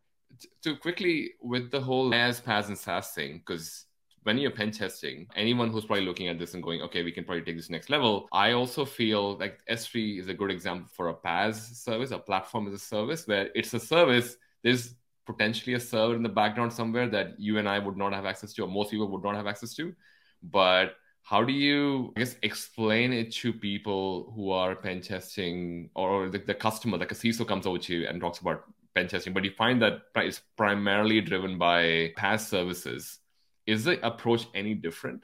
to 0.64 0.76
quickly 0.76 1.34
with 1.40 1.70
the 1.70 1.80
whole 1.80 2.10
IaaS, 2.10 2.42
PaaS, 2.42 2.70
and 2.70 2.78
SaaS 2.78 3.12
thing, 3.12 3.44
because 3.46 3.85
when 4.26 4.40
you're 4.40 4.50
pen 4.50 4.72
testing, 4.72 5.28
anyone 5.36 5.70
who's 5.70 5.86
probably 5.86 6.04
looking 6.04 6.30
at 6.30 6.40
this 6.40 6.56
and 6.56 6.64
going, 6.64 6.82
okay, 6.82 7.04
we 7.04 7.12
can 7.12 7.24
probably 7.24 7.44
take 7.44 7.56
this 7.56 7.70
next 7.70 7.92
level. 7.92 8.28
I 8.34 8.54
also 8.54 8.84
feel 8.84 9.38
like 9.38 9.60
S3 9.70 10.20
is 10.20 10.30
a 10.30 10.34
good 10.34 10.50
example 10.50 10.90
for 10.92 11.10
a 11.10 11.14
PaaS 11.14 11.76
service, 11.76 12.10
a 12.10 12.18
platform 12.18 12.68
as 12.68 12.74
a 12.74 12.80
service, 12.80 13.28
where 13.28 13.52
it's 13.54 13.72
a 13.76 13.80
service. 13.80 14.38
There's 14.64 14.96
potentially 15.28 15.76
a 15.76 15.80
server 15.80 16.16
in 16.16 16.24
the 16.24 16.30
background 16.30 16.74
somewhere 16.74 17.08
that 17.08 17.40
you 17.40 17.60
and 17.60 17.70
I 17.70 17.78
would 17.78 17.98
not 17.98 18.14
have 18.14 18.26
access 18.26 18.52
to, 18.54 18.64
or 18.64 18.68
most 18.68 18.90
people 18.90 19.08
would 19.10 19.24
not 19.24 19.36
have 19.36 19.46
access 19.46 19.76
to. 19.76 19.94
But 20.42 20.96
how 21.22 21.44
do 21.44 21.54
you, 21.54 22.12
I 22.18 22.22
guess, 22.22 22.36
explain 22.42 23.14
it 23.14 23.32
to 23.34 23.54
people 23.54 24.34
who 24.36 24.50
are 24.50 24.76
pen 24.76 25.02
testing 25.02 25.92
or 25.94 26.30
the, 26.30 26.40
the 26.40 26.56
customer, 26.56 26.98
like 26.98 27.12
a 27.12 27.16
CISO 27.16 27.48
comes 27.48 27.68
over 27.68 27.78
to 27.78 27.94
you 27.96 28.08
and 28.08 28.20
talks 28.20 28.40
about 28.40 28.64
pen 28.96 29.08
testing, 29.08 29.34
but 29.34 29.44
you 29.44 29.52
find 29.52 29.80
that 29.84 30.02
it's 30.16 30.42
primarily 30.58 31.22
driven 31.22 31.60
by 31.60 32.12
PaaS 32.18 32.40
services 32.40 33.20
is 33.66 33.84
the 33.84 34.06
approach 34.06 34.48
any 34.54 34.74
different? 34.74 35.24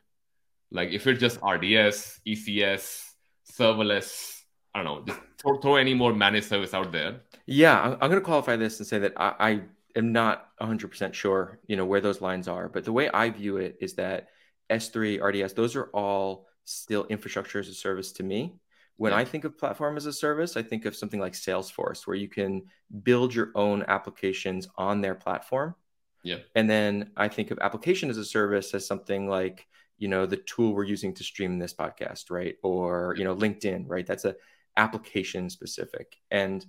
Like 0.72 0.90
if 0.90 1.06
it's 1.08 1.20
just 1.20 1.38
RDS, 1.38 2.22
ECS, 2.26 3.10
serverless, 3.52 4.42
I 4.74 4.84
don't 4.84 4.86
know, 4.86 5.04
just 5.06 5.20
throw, 5.42 5.60
throw 5.60 5.76
any 5.76 5.94
more 5.94 6.14
managed 6.14 6.48
service 6.48 6.74
out 6.74 6.92
there. 6.92 7.22
Yeah, 7.46 7.80
I'm, 7.80 7.92
I'm 7.94 8.10
going 8.10 8.14
to 8.14 8.22
qualify 8.22 8.56
this 8.56 8.80
and 8.80 8.88
say 8.88 9.00
that 9.00 9.14
I, 9.18 9.34
I 9.40 9.62
am 9.96 10.12
not 10.12 10.48
100% 10.62 11.14
sure, 11.14 11.60
you 11.68 11.76
know, 11.76 11.86
where 11.86 12.02
those 12.02 12.22
lines 12.22 12.48
are. 12.48 12.70
But 12.70 12.86
the 12.86 12.94
way 12.94 13.10
I 13.10 13.30
view 13.30 13.58
it 13.58 13.78
is 13.82 13.96
that 13.96 14.30
S3, 14.72 15.22
RDS, 15.22 15.54
those 15.54 15.76
are 15.76 15.90
all 15.94 16.48
still 16.64 17.06
infrastructure 17.06 17.60
as 17.60 17.68
a 17.68 17.74
service 17.74 18.14
to 18.14 18.24
me. 18.24 18.56
When 18.96 19.12
yeah. 19.12 19.20
I 19.20 19.26
think 19.26 19.44
of 19.44 19.58
platform 19.58 19.98
as 19.98 20.06
a 20.06 20.14
service, 20.14 20.56
I 20.56 20.62
think 20.62 20.86
of 20.86 20.96
something 20.96 21.20
like 21.20 21.34
Salesforce, 21.34 22.06
where 22.06 22.16
you 22.16 22.30
can 22.30 22.64
build 23.04 23.34
your 23.34 23.52
own 23.56 23.84
applications 23.88 24.68
on 24.78 25.02
their 25.02 25.16
platform 25.16 25.76
yeah. 26.24 26.38
And 26.56 26.70
then 26.70 27.12
I 27.18 27.28
think 27.28 27.52
of 27.52 27.60
application 27.60 28.10
as 28.10 28.18
a 28.18 28.26
service 28.26 28.74
as 28.74 28.86
something 28.86 29.28
like, 29.28 29.68
you 29.98 30.08
know, 30.08 30.26
the 30.26 30.38
tool 30.38 30.74
we're 30.74 30.84
using 30.84 31.14
to 31.16 31.24
stream 31.24 31.60
this 31.60 31.74
podcast, 31.74 32.30
right? 32.30 32.56
Or, 32.64 33.16
you 33.18 33.24
know, 33.24 33.36
LinkedIn, 33.36 33.86
right? 33.88 34.06
That's 34.06 34.26
a 34.26 34.36
application 34.78 35.50
specific. 35.50 36.18
And 36.30 36.66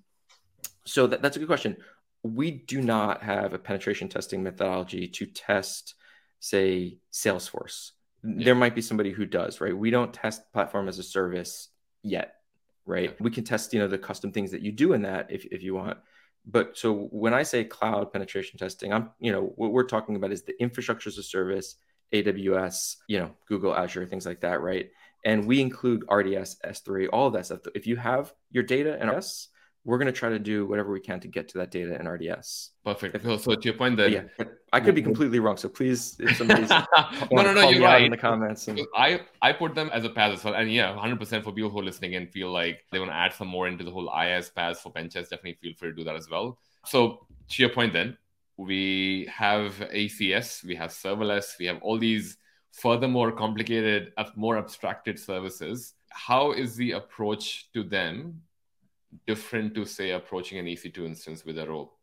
so 0.84 1.06
that, 1.06 1.22
that's 1.22 1.36
a 1.36 1.38
good 1.38 1.48
question. 1.48 1.76
We 2.22 2.50
do 2.50 2.80
not 2.80 3.22
have 3.22 3.52
a 3.52 3.58
penetration 3.58 4.08
testing 4.08 4.42
methodology 4.42 5.08
to 5.08 5.26
test, 5.26 5.94
say, 6.40 6.98
Salesforce. 7.12 7.92
Yeah. 8.22 8.44
There 8.44 8.54
might 8.54 8.74
be 8.74 8.82
somebody 8.82 9.12
who 9.12 9.26
does, 9.26 9.60
right? 9.60 9.76
We 9.76 9.90
don't 9.90 10.14
test 10.14 10.52
platform 10.52 10.88
as 10.88 10.98
a 10.98 11.02
service 11.02 11.68
yet, 12.02 12.36
right? 12.86 13.10
Yeah. 13.10 13.16
We 13.18 13.30
can 13.30 13.44
test, 13.44 13.72
you 13.72 13.80
know, 13.80 13.88
the 13.88 13.98
custom 13.98 14.30
things 14.30 14.52
that 14.52 14.62
you 14.62 14.72
do 14.72 14.92
in 14.92 15.02
that 15.02 15.30
if, 15.30 15.44
if 15.46 15.62
you 15.62 15.74
want 15.74 15.98
but 16.46 16.76
so 16.76 17.08
when 17.12 17.34
I 17.34 17.42
say 17.44 17.64
cloud 17.64 18.12
penetration 18.12 18.58
testing, 18.58 18.92
I'm, 18.92 19.10
you 19.20 19.32
know, 19.32 19.52
what 19.56 19.72
we're 19.72 19.84
talking 19.84 20.16
about 20.16 20.32
is 20.32 20.42
the 20.42 20.60
infrastructure 20.60 21.08
as 21.08 21.18
a 21.18 21.22
service, 21.22 21.76
AWS, 22.12 22.96
you 23.08 23.20
know, 23.20 23.30
Google, 23.48 23.74
Azure, 23.74 24.06
things 24.06 24.26
like 24.26 24.40
that, 24.40 24.60
right? 24.60 24.90
And 25.24 25.46
we 25.46 25.60
include 25.60 26.04
RDS, 26.10 26.56
S3, 26.64 27.08
all 27.12 27.28
of 27.28 27.32
that 27.34 27.46
stuff. 27.46 27.60
If 27.74 27.86
you 27.86 27.96
have 27.96 28.32
your 28.50 28.64
data 28.64 29.00
in 29.00 29.08
RDS, 29.08 29.48
we're 29.84 29.98
going 29.98 30.06
to 30.06 30.12
try 30.12 30.30
to 30.30 30.38
do 30.38 30.66
whatever 30.66 30.92
we 30.92 31.00
can 31.00 31.20
to 31.20 31.28
get 31.28 31.48
to 31.48 31.58
that 31.58 31.70
data 31.70 31.98
in 31.98 32.08
RDS. 32.08 32.70
Perfect. 32.84 33.14
If, 33.14 33.42
so, 33.42 33.54
to 33.54 33.64
your 33.64 33.74
point, 33.74 33.96
that 33.98 34.10
yeah, 34.10 34.22
I 34.72 34.80
could 34.80 34.94
be 34.94 35.02
completely 35.02 35.38
wrong. 35.38 35.58
So 35.58 35.68
please, 35.68 36.16
if 36.18 36.36
somebody's 36.38 36.70
no, 37.30 37.42
no, 37.42 37.52
no, 37.52 37.68
you're 37.68 37.82
right. 37.82 38.04
in 38.04 38.10
the 38.10 38.16
comments. 38.16 38.68
And... 38.68 38.80
I 38.96 39.20
I 39.42 39.52
put 39.52 39.74
them 39.74 39.90
as 39.92 40.04
a 40.04 40.08
PaaS 40.08 40.32
as 40.32 40.44
well, 40.44 40.54
and 40.54 40.72
yeah, 40.72 40.90
100 40.90 41.18
percent 41.18 41.44
for 41.44 41.52
people 41.52 41.70
who 41.70 41.80
are 41.80 41.84
listening 41.84 42.14
and 42.14 42.30
feel 42.30 42.50
like 42.50 42.84
they 42.90 42.98
want 42.98 43.10
to 43.10 43.14
add 43.14 43.34
some 43.34 43.48
more 43.48 43.68
into 43.68 43.84
the 43.84 43.90
whole 43.90 44.08
IaaS 44.08 44.50
PaaS 44.52 44.78
for 44.78 44.90
Pentest. 44.90 45.28
Definitely 45.28 45.58
feel 45.60 45.74
free 45.74 45.90
to 45.90 45.94
do 45.94 46.04
that 46.04 46.16
as 46.16 46.30
well. 46.30 46.58
So 46.86 47.26
to 47.50 47.62
your 47.62 47.70
point, 47.70 47.92
then 47.92 48.16
we 48.56 49.28
have 49.30 49.74
ECS, 49.94 50.64
we 50.64 50.74
have 50.76 50.90
serverless, 50.90 51.58
we 51.58 51.66
have 51.66 51.78
all 51.82 51.98
these 51.98 52.38
furthermore 52.72 53.32
complicated, 53.32 54.12
more 54.36 54.56
abstracted 54.56 55.18
services. 55.18 55.94
How 56.10 56.52
is 56.52 56.76
the 56.76 56.92
approach 56.92 57.70
to 57.72 57.82
them 57.82 58.40
different 59.26 59.74
to 59.74 59.84
say 59.84 60.10
approaching 60.12 60.58
an 60.58 60.66
EC2 60.66 61.06
instance 61.06 61.44
with 61.44 61.58
a 61.58 61.66
role? 61.66 61.94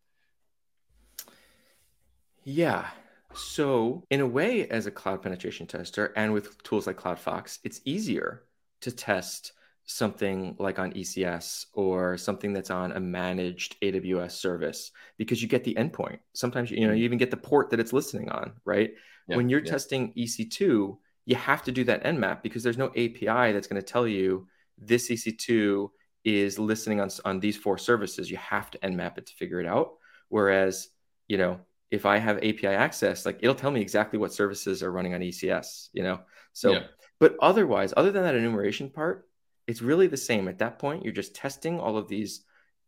Yeah. 2.50 2.88
So, 3.36 4.04
in 4.10 4.22
a 4.22 4.28
way, 4.28 4.68
as 4.68 4.88
a 4.88 4.92
cloud 4.92 5.22
penetration 5.22 5.68
tester 5.68 6.12
and 6.16 6.34
with 6.34 6.62
tools 6.64 6.88
like 6.88 6.98
CloudFox, 7.00 7.60
it's 7.64 7.80
easier 7.86 8.44
to 8.82 8.92
test 8.92 9.54
something 9.86 10.56
like 10.58 10.80
on 10.80 10.92
ECS 10.94 11.68
or 11.74 12.18
something 12.18 12.52
that's 12.52 12.72
on 12.72 12.92
a 12.94 13.00
managed 13.00 13.80
AWS 13.82 14.32
service 14.32 14.92
because 15.18 15.44
you 15.44 15.48
get 15.48 15.64
the 15.64 15.76
endpoint. 15.76 16.20
Sometimes 16.34 16.72
you 16.72 16.82
know 16.82 16.88
mm-hmm. 16.88 16.98
you 16.98 17.04
even 17.04 17.20
get 17.20 17.30
the 17.30 17.38
port 17.38 17.70
that 17.70 17.80
it's 17.80 17.94
listening 17.94 18.30
on, 18.30 18.54
right? 18.66 18.92
Yeah, 19.28 19.36
when 19.36 19.48
you're 19.48 19.64
yeah. 19.64 19.72
testing 19.72 20.12
EC2, 20.14 20.98
you 21.26 21.36
have 21.36 21.62
to 21.64 21.72
do 21.72 21.84
that 21.84 22.04
Nmap 22.04 22.42
because 22.42 22.64
there's 22.64 22.80
no 22.80 22.90
API 22.90 23.52
that's 23.54 23.68
going 23.68 23.82
to 23.82 23.88
tell 23.88 24.08
you 24.08 24.48
this 24.80 25.10
EC2 25.10 25.90
is 26.24 26.58
listening 26.58 27.00
on 27.00 27.10
on 27.26 27.40
these 27.40 27.58
four 27.58 27.78
services. 27.78 28.32
You 28.32 28.38
have 28.38 28.72
to 28.72 28.80
nmap 28.80 29.20
it 29.20 29.28
to 29.28 29.36
figure 29.36 29.60
it 29.60 29.68
out. 29.68 29.98
Whereas, 30.30 30.90
you 31.28 31.38
know, 31.38 31.60
if 31.92 32.06
I 32.06 32.18
have 32.18 32.38
API 32.38 32.68
access, 32.68 33.26
like 33.26 33.40
it'll 33.42 33.56
tell 33.56 33.72
me 33.72 33.82
exactly 33.82 34.20
what 34.20 34.34
services 34.34 34.84
are 34.84 34.92
running 34.92 35.14
on 35.14 35.22
ECS, 35.22 35.90
you 35.94 36.04
know? 36.04 36.20
So, 36.54 36.74
yeah. 36.74 36.84
but 37.20 37.36
otherwise, 37.42 37.94
other 37.98 38.12
than 38.12 38.24
that 38.24 38.36
enumeration 38.36 38.90
part, 38.90 39.28
it's 39.68 39.82
really 39.82 40.08
the 40.08 40.18
same. 40.18 40.48
At 40.48 40.60
that 40.60 40.80
point, 40.80 41.04
you're 41.04 41.14
just 41.14 41.36
testing 41.36 41.80
all 41.80 41.98
of 41.98 42.08
these 42.08 42.44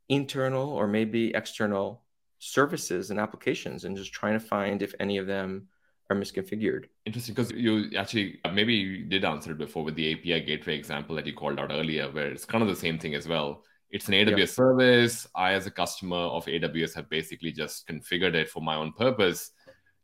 internal 0.09 0.69
or 0.69 0.87
maybe 0.87 1.31
external 1.33 2.03
services 2.39 3.11
and 3.11 3.19
applications 3.19 3.85
and 3.85 3.95
just 3.95 4.11
trying 4.11 4.33
to 4.33 4.39
find 4.39 4.81
if 4.81 4.93
any 4.99 5.17
of 5.17 5.27
them 5.27 5.67
are 6.09 6.15
misconfigured. 6.15 6.85
Interesting, 7.05 7.33
because 7.33 7.51
you 7.51 7.91
actually 7.97 8.39
maybe 8.53 8.73
you 8.73 9.05
did 9.05 9.23
answer 9.23 9.51
it 9.51 9.57
before 9.57 9.83
with 9.83 9.95
the 9.95 10.11
API 10.13 10.41
gateway 10.45 10.75
example 10.75 11.15
that 11.15 11.25
you 11.25 11.33
called 11.33 11.59
out 11.59 11.71
earlier, 11.71 12.11
where 12.11 12.31
it's 12.31 12.45
kind 12.45 12.61
of 12.61 12.67
the 12.67 12.75
same 12.75 12.99
thing 12.99 13.15
as 13.15 13.27
well. 13.27 13.63
It's 13.91 14.07
an 14.07 14.13
AWS 14.13 14.49
service. 14.49 15.27
I, 15.35 15.53
as 15.53 15.67
a 15.67 15.71
customer 15.71 16.15
of 16.15 16.45
AWS, 16.45 16.95
have 16.95 17.09
basically 17.09 17.51
just 17.51 17.87
configured 17.87 18.35
it 18.35 18.49
for 18.49 18.61
my 18.61 18.75
own 18.75 18.93
purpose. 18.93 19.51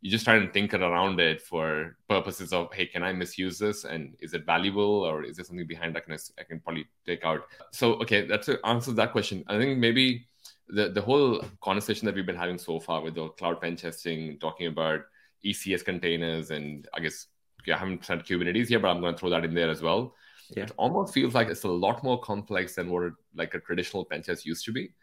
You 0.01 0.11
just 0.11 0.25
try 0.25 0.35
and 0.35 0.53
tinker 0.53 0.77
around 0.77 1.19
it 1.19 1.41
for 1.41 1.95
purposes 2.07 2.53
of, 2.53 2.71
hey, 2.73 2.85
can 2.85 3.01
I 3.01 3.13
misuse 3.13 3.57
this? 3.57 3.85
And 3.85 4.15
is 4.19 4.33
it 4.33 4.45
valuable 4.45 5.03
or 5.03 5.23
is 5.23 5.38
there 5.38 5.45
something 5.45 5.65
behind 5.65 5.95
that 5.95 6.05
can 6.05 6.13
I, 6.13 6.43
can 6.43 6.59
probably 6.59 6.85
take 7.05 7.23
out? 7.23 7.43
So, 7.71 7.93
okay, 7.95 8.27
that's 8.27 8.49
answers 8.63 8.95
that 8.95 9.11
question. 9.13 9.43
I 9.47 9.57
think 9.57 9.79
maybe 9.79 10.27
the, 10.67 10.89
the 10.89 11.01
whole 11.01 11.43
conversation 11.61 12.05
that 12.05 12.15
we've 12.15 12.25
been 12.25 12.35
having 12.35 12.57
so 12.57 12.79
far 12.79 13.01
with 13.01 13.15
the 13.15 13.29
cloud 13.29 13.61
pen 13.61 13.75
testing, 13.75 14.38
talking 14.39 14.67
about 14.67 15.01
ECS 15.45 15.83
containers, 15.83 16.51
and 16.51 16.88
I 16.93 16.99
guess 16.99 17.27
I 17.67 17.77
haven't 17.77 18.05
said 18.05 18.25
Kubernetes 18.25 18.67
here, 18.67 18.79
but 18.79 18.89
I'm 18.89 19.01
going 19.01 19.13
to 19.13 19.19
throw 19.19 19.29
that 19.29 19.45
in 19.45 19.53
there 19.53 19.69
as 19.69 19.81
well. 19.81 20.13
Yeah. 20.55 20.63
It 20.63 20.71
almost 20.77 21.13
feels 21.13 21.33
like 21.33 21.49
it's 21.49 21.63
a 21.63 21.69
lot 21.69 22.03
more 22.03 22.19
complex 22.19 22.75
than 22.75 22.89
what 22.89 23.13
like 23.35 23.53
a 23.53 23.59
traditional 23.59 24.05
pen 24.05 24.21
test 24.21 24.45
used 24.45 24.65
to 24.65 24.71
be. 24.71 24.93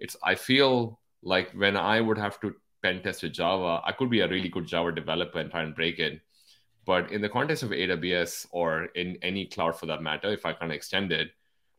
It's 0.00 0.16
I 0.22 0.34
feel 0.34 1.00
like 1.22 1.52
when 1.52 1.76
I 1.76 2.00
would 2.00 2.18
have 2.18 2.40
to 2.40 2.54
pen 2.82 3.02
test 3.02 3.22
a 3.22 3.28
Java, 3.28 3.80
I 3.84 3.92
could 3.92 4.10
be 4.10 4.20
a 4.20 4.28
really 4.28 4.48
good 4.48 4.66
Java 4.66 4.92
developer 4.92 5.38
and 5.38 5.50
try 5.50 5.62
and 5.62 5.74
break 5.74 5.98
it. 5.98 6.20
But 6.86 7.10
in 7.12 7.22
the 7.22 7.28
context 7.28 7.62
of 7.62 7.70
AWS 7.70 8.46
or 8.50 8.86
in 8.94 9.16
any 9.22 9.46
cloud 9.46 9.78
for 9.78 9.86
that 9.86 10.02
matter, 10.02 10.30
if 10.32 10.44
I 10.44 10.52
kind 10.52 10.70
of 10.70 10.76
extend 10.76 11.12
it, 11.12 11.30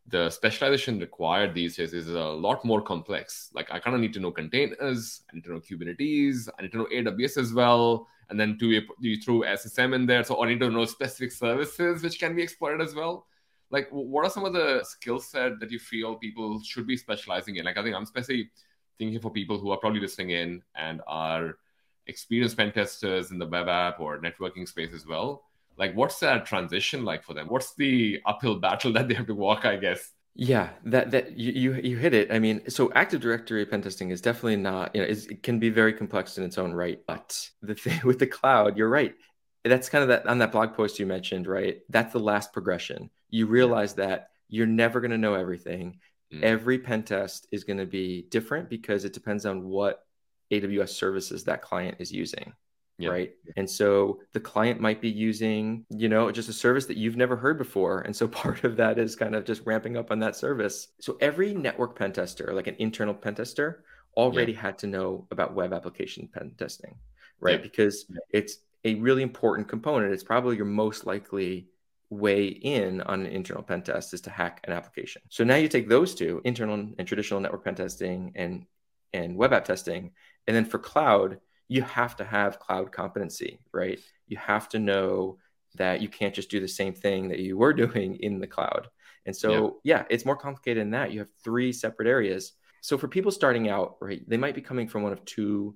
the 0.07 0.29
specialization 0.29 0.99
required 0.99 1.53
these 1.53 1.77
days 1.77 1.93
is 1.93 2.09
a 2.09 2.19
lot 2.19 2.63
more 2.63 2.81
complex. 2.81 3.49
Like 3.53 3.71
I 3.71 3.79
kind 3.79 3.95
of 3.95 4.01
need 4.01 4.13
to 4.13 4.19
know 4.19 4.31
containers, 4.31 5.23
I 5.29 5.35
need 5.35 5.43
to 5.45 5.53
know 5.53 5.59
Kubernetes, 5.59 6.47
I 6.57 6.61
need 6.61 6.71
to 6.73 6.77
know 6.77 6.87
AWS 6.93 7.37
as 7.37 7.53
well, 7.53 8.07
and 8.29 8.39
then 8.39 8.57
do 8.57 8.69
you, 8.99 9.21
throw 9.21 9.41
SSM 9.41 9.95
in 9.95 10.05
there. 10.05 10.23
So 10.23 10.43
I 10.43 10.47
need 10.47 10.59
to 10.59 10.69
know 10.69 10.85
specific 10.85 11.31
services 11.31 12.03
which 12.03 12.19
can 12.19 12.35
be 12.35 12.43
exploited 12.43 12.81
as 12.81 12.93
well. 12.93 13.25
Like 13.71 13.87
what 13.89 14.25
are 14.25 14.29
some 14.29 14.45
of 14.45 14.53
the 14.53 14.83
skill 14.83 15.19
set 15.19 15.59
that 15.59 15.71
you 15.71 15.79
feel 15.79 16.15
people 16.15 16.61
should 16.63 16.85
be 16.85 16.97
specializing 16.97 17.55
in? 17.55 17.65
Like 17.65 17.77
I 17.77 17.83
think 17.83 17.95
I'm 17.95 18.03
especially 18.03 18.51
thinking 18.99 19.19
for 19.19 19.31
people 19.31 19.57
who 19.57 19.71
are 19.71 19.77
probably 19.77 19.99
listening 19.99 20.29
in 20.29 20.61
and 20.75 21.01
are 21.07 21.57
experienced 22.05 22.57
pen 22.57 22.71
testers 22.71 23.31
in 23.31 23.39
the 23.39 23.47
web 23.47 23.67
app 23.67 23.99
or 23.99 24.21
networking 24.21 24.67
space 24.67 24.93
as 24.93 25.07
well 25.07 25.45
like 25.77 25.95
what's 25.95 26.19
that 26.19 26.45
transition 26.45 27.03
like 27.03 27.23
for 27.23 27.33
them? 27.33 27.47
What's 27.47 27.73
the 27.75 28.19
uphill 28.25 28.55
battle 28.59 28.93
that 28.93 29.07
they 29.07 29.13
have 29.13 29.27
to 29.27 29.35
walk 29.35 29.65
i 29.65 29.77
guess? 29.77 30.11
Yeah 30.35 30.69
that 30.83 31.11
that 31.11 31.37
you 31.37 31.73
you, 31.73 31.97
hit 31.97 32.13
it. 32.13 32.31
I 32.31 32.39
mean 32.39 32.69
so 32.69 32.91
active 32.93 33.21
directory 33.21 33.65
pen 33.65 33.81
testing 33.81 34.11
is 34.11 34.21
definitely 34.21 34.57
not 34.57 34.95
you 34.95 35.01
know 35.01 35.07
it 35.07 35.43
can 35.43 35.59
be 35.59 35.69
very 35.69 35.93
complex 35.93 36.37
in 36.37 36.43
its 36.43 36.57
own 36.57 36.73
right 36.73 36.99
but 37.07 37.49
the 37.61 37.75
thing 37.75 38.01
with 38.03 38.19
the 38.19 38.27
cloud 38.27 38.77
you're 38.77 38.89
right. 38.89 39.15
That's 39.63 39.89
kind 39.89 40.03
of 40.03 40.09
that 40.09 40.27
on 40.27 40.39
that 40.39 40.51
blog 40.51 40.73
post 40.73 40.99
you 40.99 41.05
mentioned 41.05 41.47
right? 41.47 41.79
That's 41.89 42.13
the 42.13 42.19
last 42.19 42.53
progression. 42.53 43.09
You 43.29 43.47
realize 43.47 43.93
that 43.95 44.29
you're 44.47 44.67
never 44.67 45.01
going 45.01 45.11
to 45.11 45.17
know 45.17 45.33
everything. 45.33 45.99
Mm. 46.33 46.41
every 46.41 46.79
pen 46.79 47.03
test 47.03 47.47
is 47.51 47.63
going 47.63 47.77
to 47.77 47.85
be 47.85 48.25
different 48.31 48.67
because 48.67 49.05
it 49.05 49.13
depends 49.13 49.45
on 49.45 49.63
what 49.63 50.03
aws 50.51 50.89
services 50.89 51.43
that 51.43 51.61
client 51.61 51.97
is 51.99 52.11
using 52.11 52.51
yeah. 52.97 53.09
right? 53.09 53.31
And 53.57 53.69
so 53.69 54.19
the 54.33 54.39
client 54.39 54.79
might 54.79 55.01
be 55.01 55.09
using 55.09 55.85
you 55.89 56.09
know 56.09 56.31
just 56.31 56.49
a 56.49 56.53
service 56.53 56.85
that 56.87 56.97
you've 56.97 57.17
never 57.17 57.35
heard 57.35 57.57
before. 57.57 58.01
And 58.01 58.15
so 58.15 58.27
part 58.43 58.63
of 58.63 58.77
that 58.77 58.97
is 58.99 59.15
kind 59.15 59.35
of 59.35 59.45
just 59.45 59.61
ramping 59.65 59.97
up 59.97 60.11
on 60.11 60.19
that 60.19 60.35
service. 60.35 60.89
So 61.01 61.17
every 61.21 61.53
network 61.53 61.97
pen 61.97 62.13
tester 62.13 62.51
like 62.53 62.67
an 62.67 62.75
internal 62.79 63.13
pen 63.13 63.35
tester 63.35 63.83
already 64.17 64.53
yeah. 64.53 64.61
had 64.61 64.77
to 64.79 64.87
know 64.87 65.27
about 65.31 65.53
web 65.53 65.73
application 65.73 66.29
pen 66.33 66.51
testing 66.57 66.95
right? 67.39 67.59
Yeah. 67.59 67.61
because 67.61 68.05
it's 68.31 68.57
a 68.83 68.95
really 68.95 69.23
important 69.23 69.67
component. 69.67 70.13
It's 70.13 70.23
probably 70.23 70.55
your 70.57 70.65
most 70.65 71.05
likely 71.05 71.67
way 72.09 72.47
in 72.47 73.01
on 73.01 73.21
an 73.21 73.27
internal 73.27 73.63
pen 73.63 73.81
test 73.81 74.13
is 74.13 74.21
to 74.21 74.29
hack 74.29 74.61
an 74.65 74.73
application. 74.73 75.21
So 75.29 75.43
now 75.43 75.55
you 75.55 75.67
take 75.67 75.89
those 75.89 76.13
two 76.13 76.41
internal 76.43 76.75
and 76.97 77.07
traditional 77.07 77.39
network 77.39 77.63
pen 77.63 77.75
testing 77.75 78.31
and 78.35 78.65
and 79.13 79.35
web 79.35 79.53
app 79.53 79.65
testing. 79.65 80.11
And 80.47 80.55
then 80.55 80.65
for 80.65 80.77
cloud 80.77 81.39
you 81.67 81.81
have 81.81 82.15
to 82.17 82.23
have 82.23 82.59
cloud 82.59 82.91
competency, 82.91 83.59
right? 83.71 83.99
You 84.27 84.37
have 84.37 84.69
to 84.69 84.79
know 84.79 85.37
that 85.75 86.01
you 86.01 86.09
can't 86.09 86.33
just 86.33 86.49
do 86.49 86.59
the 86.59 86.67
same 86.67 86.93
thing 86.93 87.29
that 87.29 87.39
you 87.39 87.57
were 87.57 87.73
doing 87.85 88.15
in 88.15 88.39
the 88.39 88.47
cloud. 88.47 88.87
And 89.25 89.35
so, 89.35 89.79
yeah, 89.83 89.97
yeah 89.97 90.05
it's 90.09 90.25
more 90.25 90.35
complicated 90.35 90.81
than 90.81 90.91
that. 90.91 91.11
You 91.11 91.19
have 91.19 91.29
three 91.43 91.71
separate 91.73 92.07
areas. 92.07 92.53
So 92.81 92.97
for 92.97 93.07
people 93.07 93.31
starting 93.31 93.69
out, 93.69 93.97
right, 93.99 94.27
they 94.27 94.37
might 94.37 94.55
be 94.55 94.61
coming 94.61 94.87
from 94.87 95.01
one 95.01 95.11
of 95.11 95.25
two 95.25 95.75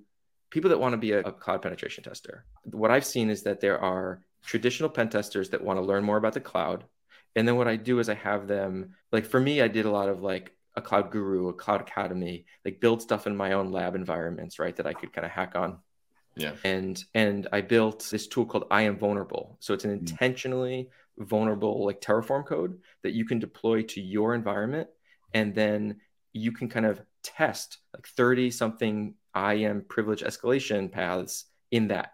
people 0.51 0.69
that 0.69 0.79
want 0.79 0.93
to 0.93 0.97
be 0.97 1.13
a, 1.13 1.21
a 1.21 1.31
cloud 1.31 1.61
penetration 1.61 2.03
tester. 2.03 2.45
What 2.63 2.91
I've 2.91 3.05
seen 3.05 3.29
is 3.29 3.43
that 3.43 3.59
there 3.59 3.79
are 3.79 4.21
traditional 4.43 4.89
pen 4.89 5.09
testers 5.09 5.49
that 5.49 5.63
want 5.63 5.77
to 5.77 5.85
learn 5.85 6.03
more 6.03 6.17
about 6.17 6.33
the 6.33 6.39
cloud. 6.39 6.85
And 7.35 7.47
then 7.47 7.55
what 7.55 7.67
I 7.67 7.75
do 7.75 7.99
is 7.99 8.09
I 8.09 8.15
have 8.15 8.47
them 8.47 8.95
like 9.11 9.25
for 9.25 9.39
me, 9.39 9.61
I 9.61 9.67
did 9.67 9.85
a 9.85 9.91
lot 9.91 10.09
of 10.09 10.21
like 10.21 10.51
a 10.76 10.82
cloud 10.82 11.11
guru, 11.11 11.49
a 11.49 11.53
cloud 11.53 11.82
academy, 11.82 12.45
like 12.65 12.80
build 12.80 13.01
stuff 13.01 13.28
in 13.28 13.36
my 13.36 13.53
own 13.53 13.72
lab 13.72 13.95
environments, 13.95 14.59
right? 14.59 14.76
That 14.76 14.88
I 14.88 14.93
could 14.93 15.13
kind 15.13 15.26
of 15.26 15.32
hack 15.32 15.55
on. 15.55 15.80
Yeah. 16.36 16.53
And 16.63 17.03
and 17.13 17.47
I 17.51 17.61
built 17.61 18.07
this 18.11 18.28
tool 18.28 18.45
called 18.45 18.65
IAM 18.72 18.97
Vulnerable. 18.97 19.57
So 19.59 19.74
it's 19.74 19.84
an 19.84 19.91
mm. 19.91 19.99
intentionally 19.99 20.89
vulnerable 21.17 21.86
like 21.86 22.01
Terraform 22.01 22.45
code 22.45 22.80
that 23.03 23.13
you 23.13 23.26
can 23.26 23.39
deploy 23.39 23.82
to 23.82 24.01
your 24.01 24.34
environment 24.34 24.88
and 25.34 25.53
then 25.53 25.97
you 26.32 26.51
can 26.51 26.70
kind 26.70 26.86
of 26.86 27.01
test 27.24 27.80
like 27.93 28.07
30 28.07 28.51
something 28.51 29.13
IAM 29.36 29.86
privilege 29.89 30.22
escalation 30.22 30.91
paths 30.91 31.45
in 31.72 31.88
that. 31.89 32.13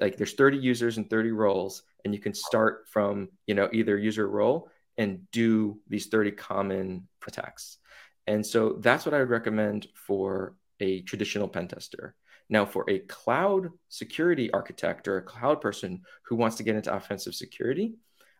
Like 0.00 0.16
there's 0.16 0.34
30 0.34 0.58
users 0.58 0.96
and 0.96 1.08
30 1.08 1.32
roles 1.32 1.82
and 2.04 2.14
you 2.14 2.20
can 2.20 2.34
start 2.34 2.86
from, 2.88 3.28
you 3.46 3.54
know, 3.54 3.68
either 3.72 3.98
user 3.98 4.28
role 4.28 4.70
and 4.98 5.30
do 5.30 5.78
these 5.88 6.06
30 6.06 6.32
common 6.32 7.08
attacks. 7.26 7.78
And 8.26 8.44
so 8.44 8.76
that's 8.80 9.04
what 9.04 9.14
I 9.14 9.18
would 9.18 9.30
recommend 9.30 9.88
for 9.94 10.54
a 10.80 11.02
traditional 11.02 11.48
pen 11.48 11.68
tester. 11.68 12.14
Now, 12.48 12.64
for 12.64 12.84
a 12.88 13.00
cloud 13.00 13.70
security 13.88 14.52
architect 14.52 15.08
or 15.08 15.18
a 15.18 15.22
cloud 15.22 15.60
person 15.60 16.02
who 16.22 16.36
wants 16.36 16.56
to 16.56 16.62
get 16.62 16.76
into 16.76 16.94
offensive 16.94 17.34
security, 17.34 17.94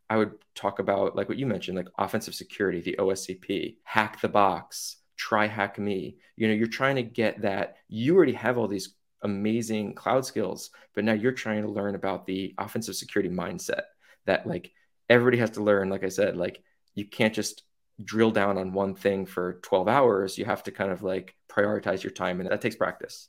I 0.08 0.16
would 0.16 0.32
talk 0.54 0.78
about 0.78 1.16
like 1.16 1.28
what 1.28 1.38
you 1.38 1.46
mentioned, 1.46 1.76
like 1.76 1.88
offensive 1.98 2.34
security, 2.34 2.80
the 2.80 2.96
OSCP, 2.98 3.76
hack 3.82 4.20
the 4.20 4.28
box, 4.28 4.98
try 5.16 5.46
hack 5.46 5.78
me. 5.78 6.18
You 6.36 6.46
know, 6.46 6.54
you're 6.54 6.68
trying 6.68 6.96
to 6.96 7.02
get 7.02 7.42
that. 7.42 7.76
You 7.88 8.16
already 8.16 8.34
have 8.34 8.58
all 8.58 8.68
these 8.68 8.94
amazing 9.22 9.94
cloud 9.94 10.24
skills, 10.24 10.70
but 10.94 11.04
now 11.04 11.12
you're 11.12 11.32
trying 11.32 11.62
to 11.62 11.70
learn 11.70 11.96
about 11.96 12.26
the 12.26 12.54
offensive 12.58 12.94
security 12.94 13.34
mindset 13.34 13.82
that 14.26 14.46
like 14.46 14.72
everybody 15.08 15.38
has 15.38 15.50
to 15.50 15.62
learn. 15.62 15.88
Like 15.88 16.04
I 16.04 16.08
said, 16.08 16.36
like 16.36 16.62
you 16.94 17.06
can't 17.06 17.34
just 17.34 17.62
drill 18.02 18.30
down 18.30 18.58
on 18.58 18.72
one 18.72 18.94
thing 18.94 19.26
for 19.26 19.60
12 19.62 19.88
hours. 19.88 20.38
You 20.38 20.44
have 20.44 20.62
to 20.64 20.70
kind 20.70 20.90
of 20.90 21.02
like 21.02 21.34
prioritize 21.50 22.02
your 22.02 22.12
time, 22.12 22.40
and 22.40 22.50
that 22.50 22.60
takes 22.60 22.76
practice. 22.76 23.28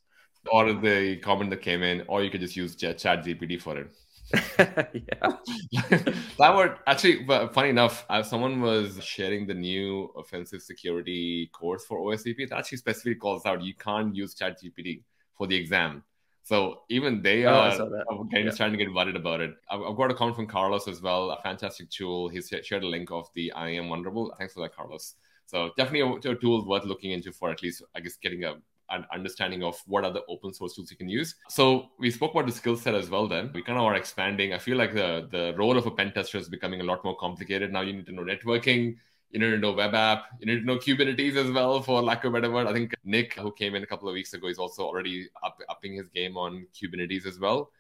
Or 0.52 0.72
the 0.74 1.18
comment 1.18 1.50
that 1.50 1.62
came 1.62 1.84
in, 1.84 2.04
or 2.08 2.24
you 2.24 2.30
could 2.30 2.42
just 2.42 2.56
use 2.56 2.76
Chat 2.76 2.98
GPT 3.00 3.62
for 3.62 3.78
it. 3.78 3.96
yeah, 4.60 5.32
that 6.38 6.56
would 6.56 6.76
actually. 6.86 7.24
But 7.24 7.54
funny 7.54 7.70
enough, 7.70 8.06
as 8.10 8.30
someone 8.30 8.62
was 8.62 9.02
sharing 9.04 9.48
the 9.48 9.54
new 9.54 10.12
offensive 10.18 10.62
security 10.62 11.50
course 11.54 11.86
for 11.86 12.00
OSCP, 12.00 12.40
it 12.40 12.52
actually 12.52 12.80
specifically 12.80 13.16
calls 13.16 13.46
out 13.46 13.64
you 13.64 13.74
can't 13.74 14.16
use 14.16 14.34
Chat 14.36 14.58
GPT 14.62 15.04
for 15.38 15.48
the 15.48 15.56
exam. 15.56 16.04
So 16.48 16.84
even 16.88 17.22
they 17.22 17.46
oh, 17.46 17.52
are 17.52 18.24
getting 18.32 18.46
yeah. 18.46 18.52
starting 18.54 18.80
to 18.80 18.86
get 18.86 18.94
worried 18.94 19.18
about 19.18 19.42
it. 19.42 19.52
I've, 19.70 19.82
I've, 19.82 19.98
got 19.98 20.12
a 20.12 20.14
comment 20.14 20.38
from 20.38 20.48
Carlos 20.48 20.88
as 20.88 21.02
well. 21.02 21.32
A 21.32 21.42
fantastic 21.42 21.90
tool. 21.90 22.30
He's 22.30 22.54
shared 22.64 22.84
a 22.84 22.88
link 22.88 23.12
of 23.12 23.28
the 23.34 23.52
IAM 23.54 23.90
Vulnerable. 23.90 24.34
Thanks 24.38 24.54
for 24.54 24.62
that, 24.62 24.74
Carlos. 24.74 25.16
So 25.46 25.72
definitely 25.76 26.30
a, 26.30 26.32
a 26.32 26.36
tool 26.36 26.66
worth 26.66 26.86
looking 26.86 27.12
into 27.12 27.34
for 27.34 27.52
at 27.52 27.62
least, 27.62 27.84
I 27.94 28.00
guess, 28.00 28.16
getting 28.16 28.46
a 28.46 28.56
an 28.92 29.06
understanding 29.14 29.62
of 29.62 29.78
what 29.88 30.06
are 30.06 30.14
the 30.14 30.24
open 30.30 30.54
source 30.54 30.74
tools 30.74 30.90
you 30.90 30.96
can 30.96 31.10
use. 31.10 31.36
So 31.50 31.90
we 32.00 32.10
spoke 32.10 32.32
about 32.32 32.46
the 32.46 32.54
skill 32.54 32.78
set 32.78 32.96
as 32.96 33.10
well. 33.10 33.28
Then 33.28 33.52
we 33.54 33.62
kind 33.62 33.78
of 33.78 33.84
are 33.84 33.96
expanding. 33.96 34.54
I 34.54 34.58
feel 34.58 34.78
like 34.78 34.94
the 34.94 35.28
the 35.30 35.54
role 35.58 35.78
of 35.78 35.86
a 35.86 35.92
pen 35.92 36.14
tester 36.14 36.38
is 36.38 36.48
becoming 36.48 36.80
a 36.80 36.86
lot 36.86 37.04
more 37.04 37.18
complicated 37.18 37.74
now. 37.74 37.82
You 37.82 37.92
need 37.92 38.06
to 38.06 38.14
know 38.14 38.24
networking. 38.24 38.96
You 39.32 39.40
need 39.40 39.52
to 39.52 39.58
know 39.58 39.74
web 39.74 39.94
app. 39.94 40.26
You 40.40 40.48
need 40.48 40.60
to 40.62 40.66
know 40.66 40.78
Kubernetes 40.78 41.36
as 41.36 41.52
well, 41.52 41.82
for 41.82 42.02
lack 42.02 42.24
of 42.24 42.34
a 42.34 42.40
better 42.40 42.52
word. 42.52 42.68
I 42.68 42.74
think 42.74 42.94
Nick, 43.04 43.34
who 43.34 43.52
came 43.52 43.76
in 43.76 43.84
a 43.84 43.88
couple 43.88 44.08
of 44.08 44.14
weeks 44.14 44.34
ago, 44.34 44.48
is 44.48 44.58
also 44.58 44.84
already 44.84 45.28
up, 45.44 45.60
upping 45.70 45.94
his 45.94 46.08
game 46.10 46.38
on 46.38 46.66
Kubernetes 46.74 47.26
as 47.26 47.40
well. 47.40 47.72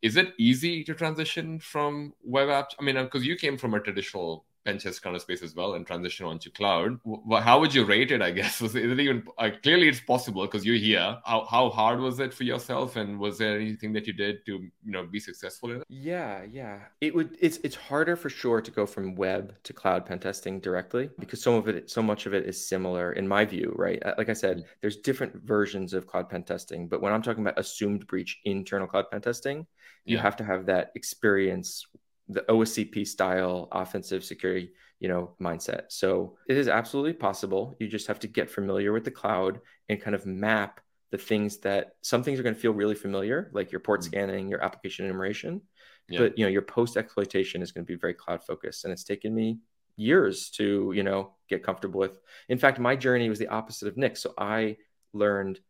Is 0.00 0.16
it 0.16 0.34
easy 0.38 0.82
to 0.84 0.94
transition 0.94 1.58
from 1.58 2.14
web 2.22 2.48
apps? 2.48 2.74
I 2.78 2.84
mean, 2.84 2.96
uh, 2.96 3.04
because 3.04 3.26
you 3.26 3.36
came 3.36 3.58
from 3.58 3.74
a 3.74 3.80
traditional 3.80 4.44
pen 4.64 4.78
test 4.78 5.02
kind 5.02 5.14
of 5.14 5.22
space 5.22 5.42
as 5.42 5.54
well 5.54 5.74
and 5.74 5.86
transition 5.86 6.26
onto 6.26 6.50
cloud. 6.50 6.98
How 7.42 7.60
would 7.60 7.74
you 7.74 7.84
rate 7.84 8.10
it? 8.10 8.22
I 8.22 8.30
guess 8.30 8.60
was 8.64 8.74
it 8.74 8.98
even 8.98 9.24
uh, 9.38 9.50
clearly 9.62 9.88
it's 9.88 10.00
possible 10.00 10.42
because 10.42 10.64
you're 10.64 10.76
here. 10.76 11.18
How 11.24 11.46
how 11.50 11.70
hard 11.70 12.00
was 12.00 12.20
it 12.20 12.32
for 12.32 12.44
yourself, 12.44 12.96
and 12.96 13.18
was 13.18 13.38
there 13.38 13.58
anything 13.58 13.92
that 13.92 14.06
you 14.06 14.12
did 14.12 14.44
to 14.46 14.52
you 14.52 14.92
know 14.92 15.04
be 15.04 15.20
successful 15.20 15.70
in 15.72 15.80
it? 15.80 15.86
Yeah, 15.88 16.42
yeah. 16.50 16.80
It 17.00 17.14
would. 17.14 17.36
It's 17.40 17.58
it's 17.58 17.76
harder 17.76 18.16
for 18.16 18.30
sure 18.30 18.60
to 18.60 18.70
go 18.70 18.86
from 18.86 19.14
web 19.14 19.54
to 19.64 19.72
cloud 19.72 20.06
pen 20.06 20.18
testing 20.18 20.60
directly 20.60 21.10
because 21.18 21.42
some 21.42 21.54
of 21.54 21.68
it, 21.68 21.90
so 21.90 22.02
much 22.02 22.26
of 22.26 22.34
it 22.34 22.46
is 22.46 22.68
similar 22.68 23.12
in 23.12 23.28
my 23.28 23.44
view. 23.44 23.74
Right. 23.76 24.02
Uh, 24.04 24.14
like 24.18 24.28
I 24.28 24.34
said, 24.34 24.58
mm-hmm. 24.58 24.66
there's 24.80 24.96
different 24.96 25.34
versions 25.44 25.94
of 25.94 26.06
cloud 26.06 26.28
pen 26.28 26.44
testing, 26.44 26.88
but 26.88 27.00
when 27.00 27.12
I'm 27.12 27.22
talking 27.22 27.42
about 27.42 27.58
assumed 27.58 28.06
breach 28.06 28.40
internal 28.44 28.86
cloud 28.86 29.10
pen 29.10 29.20
testing, 29.20 29.66
you 30.04 30.16
yeah. 30.16 30.22
have 30.22 30.36
to 30.36 30.44
have 30.44 30.66
that 30.66 30.92
experience 30.94 31.86
the 32.28 32.42
OSCP 32.42 33.06
style 33.06 33.68
offensive 33.70 34.24
security, 34.24 34.72
you 34.98 35.08
know, 35.08 35.34
mindset. 35.40 35.84
So 35.88 36.36
it 36.48 36.56
is 36.56 36.68
absolutely 36.68 37.12
possible. 37.12 37.74
You 37.78 37.88
just 37.88 38.06
have 38.06 38.20
to 38.20 38.28
get 38.28 38.50
familiar 38.50 38.92
with 38.92 39.04
the 39.04 39.10
cloud 39.10 39.60
and 39.88 40.00
kind 40.00 40.14
of 40.14 40.24
map 40.26 40.80
the 41.10 41.18
things 41.18 41.58
that 41.58 41.92
some 42.02 42.22
things 42.22 42.40
are 42.40 42.42
going 42.42 42.54
to 42.54 42.60
feel 42.60 42.72
really 42.72 42.94
familiar, 42.94 43.50
like 43.52 43.70
your 43.70 43.80
port 43.80 44.00
mm-hmm. 44.00 44.08
scanning, 44.08 44.48
your 44.48 44.62
application 44.62 45.04
enumeration. 45.04 45.60
Yeah. 46.08 46.20
But 46.20 46.38
you 46.38 46.44
know, 46.44 46.50
your 46.50 46.62
post 46.62 46.96
exploitation 46.96 47.62
is 47.62 47.72
going 47.72 47.86
to 47.86 47.92
be 47.92 47.98
very 47.98 48.14
cloud 48.14 48.42
focused. 48.42 48.84
And 48.84 48.92
it's 48.92 49.04
taken 49.04 49.34
me 49.34 49.58
years 49.96 50.50
to, 50.50 50.92
you 50.94 51.02
know, 51.02 51.34
get 51.48 51.62
comfortable 51.62 52.00
with. 52.00 52.18
In 52.48 52.58
fact, 52.58 52.78
my 52.78 52.96
journey 52.96 53.28
was 53.28 53.38
the 53.38 53.48
opposite 53.48 53.88
of 53.88 53.96
Nick. 53.96 54.16
So 54.16 54.34
I 54.36 54.76
learned 55.12 55.60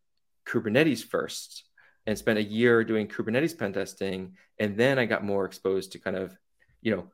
Kubernetes 0.46 1.05
first 1.05 1.64
and 2.07 2.18
spent 2.18 2.38
a 2.38 2.42
year 2.42 2.84
doing 2.84 3.09
Kubernetes 3.09 3.57
pen 3.57 3.72
testing. 3.72 4.36
And 4.59 4.76
then 4.76 4.98
I 4.98 5.07
got 5.07 5.24
more 5.24 5.44
exposed 5.44 5.92
to 5.92 5.98
kind 5.98 6.16
of 6.16 6.36
you 6.85 6.95
know, 6.95 7.07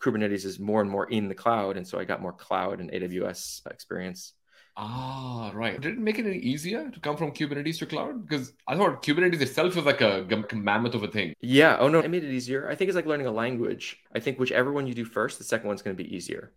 Kubernetes 0.00 0.44
is 0.44 0.58
more 0.58 0.80
and 0.80 0.90
more 0.90 1.10
in 1.10 1.28
the 1.28 1.34
cloud. 1.34 1.76
And 1.76 1.86
so 1.86 1.98
I 1.98 2.04
got 2.04 2.22
more 2.22 2.32
cloud 2.32 2.80
and 2.80 2.90
AWS 2.90 3.66
experience. 3.70 4.32
Ah, 4.78 5.50
right. 5.54 5.80
Did 5.80 5.94
it 5.94 5.98
make 5.98 6.18
it 6.18 6.26
any 6.26 6.36
easier 6.36 6.90
to 6.90 7.00
come 7.00 7.16
from 7.16 7.32
Kubernetes 7.32 7.78
to 7.78 7.86
cloud? 7.86 8.26
Because 8.26 8.52
I 8.68 8.76
thought 8.76 9.02
Kubernetes 9.02 9.40
itself 9.40 9.74
was 9.74 9.86
like 9.86 10.02
a, 10.02 10.26
mammoth 10.52 10.94
of 10.94 11.02
a 11.02 11.08
thing. 11.08 11.34
Yeah. 11.40 11.76
Oh, 11.80 11.88
no, 11.88 12.00
it 12.00 12.10
made 12.10 12.24
it 12.24 12.32
easier. 12.32 12.68
I 12.68 12.74
think 12.74 12.88
it's 12.88 12.96
like 12.96 13.06
learning 13.06 13.26
a 13.26 13.32
language. 13.32 13.98
I 14.14 14.20
think 14.20 14.38
whichever 14.38 14.72
one 14.72 14.86
you 14.86 14.94
do 14.94 15.04
first, 15.04 15.38
the 15.38 15.44
second 15.44 15.68
one's 15.68 15.82
going 15.82 15.96
to 15.96 16.02
be 16.02 16.14
easier 16.14 16.52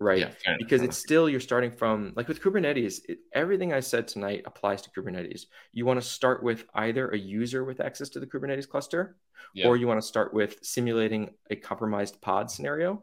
right? 0.00 0.18
Yeah, 0.18 0.56
because 0.58 0.82
it's 0.82 0.96
still 0.96 1.28
you're 1.28 1.40
starting 1.40 1.70
from 1.70 2.12
like 2.16 2.26
with 2.26 2.42
Kubernetes, 2.42 3.00
it, 3.08 3.18
everything 3.32 3.72
I 3.72 3.80
said 3.80 4.08
tonight 4.08 4.42
applies 4.46 4.82
to 4.82 4.90
Kubernetes. 4.90 5.42
You 5.72 5.84
want 5.84 6.00
to 6.00 6.06
start 6.06 6.42
with 6.42 6.64
either 6.74 7.10
a 7.10 7.18
user 7.18 7.64
with 7.64 7.80
access 7.80 8.08
to 8.10 8.20
the 8.20 8.26
Kubernetes 8.26 8.68
cluster, 8.68 9.16
yeah. 9.54 9.66
or 9.66 9.76
you 9.76 9.86
want 9.86 10.00
to 10.00 10.06
start 10.06 10.32
with 10.32 10.56
simulating 10.62 11.34
a 11.50 11.56
compromised 11.56 12.20
pod 12.20 12.50
scenario, 12.50 13.02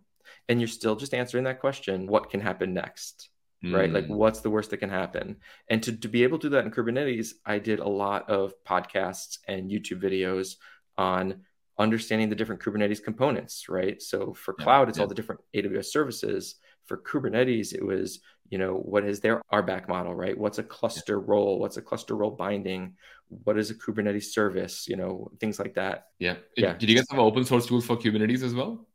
and 0.50 0.60
you're 0.60 0.68
still 0.68 0.96
just 0.96 1.14
answering 1.14 1.44
that 1.46 1.60
question: 1.60 2.08
what 2.08 2.30
can 2.30 2.42
happen 2.42 2.74
next? 2.74 3.30
Mm. 3.66 3.76
Right, 3.76 3.92
like 3.92 4.06
hmm. 4.06 4.14
what's 4.14 4.42
the 4.42 4.52
worst 4.52 4.70
that 4.70 4.78
can 4.78 4.92
happen? 4.92 5.38
And 5.68 5.82
to, 5.82 5.98
to 5.98 6.08
be 6.08 6.22
able 6.22 6.38
to 6.38 6.48
do 6.48 6.52
that 6.52 6.66
in 6.66 6.70
Kubernetes, 6.70 7.30
I 7.44 7.58
did 7.58 7.80
a 7.80 7.90
lot 7.90 8.30
of 8.30 8.54
podcasts 8.64 9.40
and 9.48 9.72
YouTube 9.72 10.00
videos 10.00 10.58
on 10.96 11.42
understanding 11.80 12.30
the 12.30 12.36
different 12.36 12.62
Kubernetes 12.62 13.04
components, 13.04 13.68
right? 13.68 14.00
So 14.00 14.34
for 14.34 14.54
cloud, 14.54 14.90
it's 14.90 15.00
yeah. 15.00 15.04
all 15.04 15.08
the 15.08 15.16
different 15.16 15.42
AWS 15.56 15.86
services 15.86 16.56
for 16.88 16.98
Kubernetes, 16.98 17.74
it 17.74 17.86
was, 17.86 18.20
you 18.50 18.58
know, 18.58 18.74
what 18.74 19.04
is 19.04 19.20
their 19.20 19.42
RBAC 19.54 19.88
model, 19.88 20.16
right? 20.16 20.38
What's 20.38 20.58
a 20.58 20.64
cluster 20.64 21.20
role? 21.20 21.60
What's 21.60 21.78
a 21.78 21.82
cluster 21.82 22.16
role 22.16 22.32
binding? 22.32 22.96
What 23.44 23.58
is 23.58 23.70
a 23.70 23.76
Kubernetes 23.76 24.26
service? 24.26 24.88
You 24.88 24.96
know, 24.96 25.32
things 25.40 25.60
like 25.60 25.76
that. 25.76 26.08
Yeah. 26.20 26.38
Yeah. 26.56 26.74
Did 26.74 26.90
you 26.90 26.96
guys 26.96 27.06
have 27.10 27.20
an 27.20 27.26
open 27.26 27.46
source 27.46 27.66
tool 27.66 27.82
for 27.82 27.98
Kubernetes 27.98 28.44
as 28.44 28.56
well? 28.56 28.88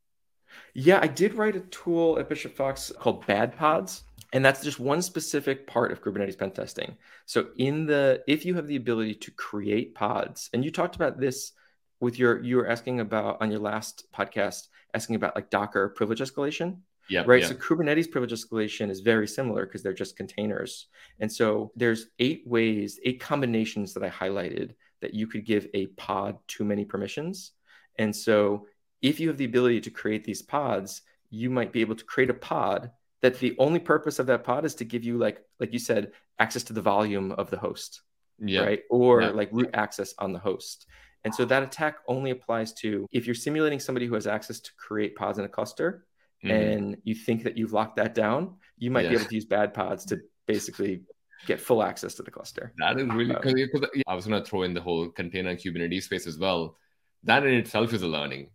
Yeah, 0.74 0.98
I 1.00 1.06
did 1.06 1.34
write 1.34 1.56
a 1.56 1.60
tool 1.60 2.18
at 2.18 2.28
Bishop 2.28 2.56
Fox 2.56 2.90
called 2.98 3.26
Bad 3.26 3.56
Pods. 3.56 4.04
And 4.32 4.42
that's 4.42 4.62
just 4.62 4.80
one 4.80 5.02
specific 5.02 5.66
part 5.66 5.92
of 5.92 6.02
Kubernetes 6.02 6.38
pen 6.38 6.52
testing. 6.52 6.96
So 7.26 7.48
in 7.56 7.84
the 7.84 8.22
if 8.26 8.46
you 8.46 8.54
have 8.54 8.66
the 8.66 8.76
ability 8.76 9.16
to 9.16 9.30
create 9.30 9.94
pods, 9.94 10.48
and 10.54 10.64
you 10.64 10.70
talked 10.70 10.96
about 10.96 11.20
this 11.20 11.52
with 12.00 12.18
your 12.18 12.42
you 12.42 12.56
were 12.56 12.68
asking 12.68 13.00
about 13.00 13.42
on 13.42 13.50
your 13.50 13.60
last 13.60 14.10
podcast, 14.10 14.68
asking 14.94 15.16
about 15.16 15.36
like 15.36 15.50
Docker 15.50 15.90
privilege 15.90 16.20
escalation. 16.20 16.78
Yeah. 17.08 17.24
Right. 17.26 17.42
Yeah. 17.42 17.48
So 17.48 17.54
Kubernetes 17.54 18.10
privilege 18.10 18.32
escalation 18.32 18.90
is 18.90 19.00
very 19.00 19.26
similar 19.26 19.66
because 19.66 19.82
they're 19.82 19.92
just 19.92 20.16
containers. 20.16 20.86
And 21.20 21.30
so 21.30 21.72
there's 21.76 22.06
eight 22.18 22.42
ways, 22.46 23.00
eight 23.04 23.20
combinations 23.20 23.94
that 23.94 24.02
I 24.02 24.10
highlighted 24.10 24.74
that 25.00 25.14
you 25.14 25.26
could 25.26 25.44
give 25.44 25.66
a 25.74 25.86
pod 25.88 26.38
too 26.46 26.64
many 26.64 26.84
permissions. 26.84 27.52
And 27.98 28.14
so 28.14 28.66
if 29.02 29.20
you 29.20 29.28
have 29.28 29.36
the 29.36 29.44
ability 29.44 29.80
to 29.82 29.90
create 29.90 30.24
these 30.24 30.42
pods, 30.42 31.02
you 31.30 31.50
might 31.50 31.72
be 31.72 31.80
able 31.80 31.96
to 31.96 32.04
create 32.04 32.30
a 32.30 32.34
pod 32.34 32.90
that 33.20 33.38
the 33.38 33.54
only 33.58 33.78
purpose 33.78 34.18
of 34.18 34.26
that 34.26 34.44
pod 34.44 34.64
is 34.64 34.74
to 34.76 34.84
give 34.84 35.04
you 35.04 35.18
like 35.18 35.44
like 35.60 35.72
you 35.72 35.78
said 35.78 36.12
access 36.38 36.62
to 36.64 36.72
the 36.72 36.82
volume 36.82 37.32
of 37.32 37.50
the 37.50 37.58
host. 37.58 38.02
Yeah. 38.38 38.62
Right. 38.62 38.82
Or 38.90 39.22
yeah. 39.22 39.30
like 39.30 39.50
root 39.52 39.70
access 39.74 40.14
on 40.18 40.32
the 40.32 40.38
host. 40.38 40.86
And 41.24 41.34
so 41.34 41.44
that 41.44 41.62
attack 41.62 41.98
only 42.08 42.30
applies 42.30 42.72
to 42.74 43.06
if 43.12 43.26
you're 43.26 43.34
simulating 43.34 43.78
somebody 43.78 44.06
who 44.06 44.14
has 44.14 44.26
access 44.26 44.58
to 44.60 44.70
create 44.76 45.14
pods 45.14 45.38
in 45.38 45.44
a 45.44 45.48
cluster, 45.48 46.04
mm-hmm. 46.44 46.50
and 46.50 46.96
you 47.04 47.14
think 47.14 47.44
that 47.44 47.56
you've 47.56 47.72
locked 47.72 47.96
that 47.96 48.14
down, 48.14 48.56
you 48.78 48.90
might 48.90 49.04
yeah. 49.04 49.10
be 49.10 49.16
able 49.16 49.26
to 49.26 49.34
use 49.34 49.44
bad 49.44 49.74
pods 49.74 50.04
to 50.06 50.20
basically 50.46 51.02
get 51.46 51.60
full 51.60 51.82
access 51.82 52.14
to 52.14 52.22
the 52.22 52.30
cluster. 52.30 52.72
That 52.78 52.98
is 52.98 53.06
really 53.08 53.34
because 53.34 53.54
um, 53.54 54.02
I 54.06 54.14
was 54.14 54.26
going 54.26 54.42
to 54.42 54.48
throw 54.48 54.62
in 54.62 54.74
the 54.74 54.80
whole 54.80 55.08
container 55.08 55.50
and 55.50 55.58
Kubernetes 55.58 56.04
space 56.04 56.26
as 56.26 56.38
well. 56.38 56.76
That 57.24 57.44
in 57.46 57.54
itself 57.54 57.92
is 57.92 58.02
a 58.02 58.08
learning. 58.08 58.50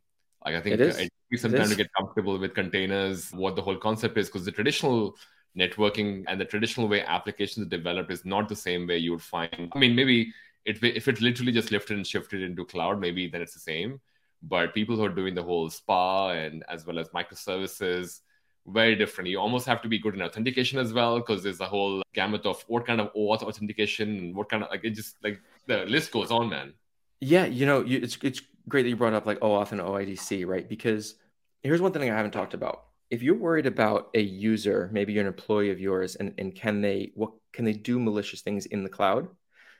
Like 0.45 0.55
I 0.55 0.61
think 0.61 0.75
it, 0.75 0.81
is. 0.81 0.97
it 0.97 1.11
takes 1.31 1.41
some 1.41 1.51
time 1.51 1.69
to 1.69 1.75
get 1.75 1.89
comfortable 1.97 2.37
with 2.37 2.53
containers, 2.53 3.31
what 3.31 3.55
the 3.55 3.61
whole 3.61 3.77
concept 3.77 4.17
is, 4.17 4.27
because 4.27 4.45
the 4.45 4.51
traditional 4.51 5.15
networking 5.57 6.23
and 6.27 6.39
the 6.39 6.45
traditional 6.45 6.87
way 6.87 7.01
applications 7.01 7.65
are 7.65 7.69
developed 7.69 8.11
is 8.11 8.23
not 8.23 8.47
the 8.47 8.55
same 8.55 8.87
way 8.87 8.97
you 8.97 9.11
would 9.11 9.21
find. 9.21 9.71
I 9.73 9.79
mean, 9.79 9.95
maybe 9.95 10.31
it, 10.65 10.81
if 10.83 11.07
it 11.07 11.21
literally 11.21 11.51
just 11.51 11.71
lifted 11.71 11.97
and 11.97 12.05
shifted 12.05 12.41
into 12.41 12.65
cloud, 12.65 12.99
maybe 12.99 13.27
then 13.27 13.41
it's 13.41 13.53
the 13.53 13.59
same. 13.59 13.99
But 14.43 14.73
people 14.73 14.95
who 14.95 15.03
are 15.03 15.09
doing 15.09 15.35
the 15.35 15.43
whole 15.43 15.69
SPA 15.69 16.29
and 16.31 16.63
as 16.69 16.85
well 16.85 16.99
as 16.99 17.09
microservices, 17.09 18.21
very 18.67 18.95
different. 18.95 19.29
You 19.29 19.39
almost 19.39 19.65
have 19.65 19.81
to 19.81 19.87
be 19.87 19.97
good 19.97 20.13
in 20.13 20.21
authentication 20.21 20.77
as 20.77 20.93
well 20.93 21.17
because 21.19 21.41
there's 21.41 21.61
a 21.61 21.65
whole 21.65 22.03
gamut 22.13 22.45
of 22.45 22.63
what 22.67 22.85
kind 22.85 22.99
of 22.99 23.13
OAuth 23.13 23.41
authentication 23.41 24.17
and 24.17 24.35
what 24.35 24.49
kind 24.49 24.63
of 24.63 24.69
like 24.69 24.83
it 24.83 24.91
just 24.91 25.15
like 25.23 25.39
the 25.67 25.85
list 25.85 26.11
goes 26.11 26.31
on, 26.31 26.49
man. 26.49 26.73
Yeah, 27.19 27.45
you 27.45 27.65
know, 27.65 27.83
you, 27.83 27.99
it's 28.01 28.17
it's 28.21 28.41
great 28.67 28.83
that 28.83 28.89
you 28.89 28.95
brought 28.95 29.13
up 29.13 29.25
like 29.25 29.39
OAuth 29.39 29.71
and 29.71 29.81
OIDC, 29.81 30.45
right? 30.45 30.67
Because 30.67 31.15
here's 31.63 31.81
one 31.81 31.91
thing 31.93 32.11
I 32.11 32.15
haven't 32.15 32.31
talked 32.31 32.53
about. 32.53 32.83
If 33.09 33.23
you're 33.23 33.35
worried 33.35 33.65
about 33.65 34.09
a 34.13 34.21
user, 34.21 34.89
maybe 34.91 35.13
you're 35.13 35.21
an 35.21 35.27
employee 35.27 35.71
of 35.71 35.79
yours, 35.79 36.15
and, 36.15 36.33
and 36.37 36.53
can 36.53 36.81
they 36.81 37.11
what 37.15 37.31
can 37.53 37.63
they 37.65 37.73
do 37.73 37.99
malicious 37.99 38.41
things 38.41 38.65
in 38.65 38.83
the 38.83 38.89
cloud? 38.89 39.29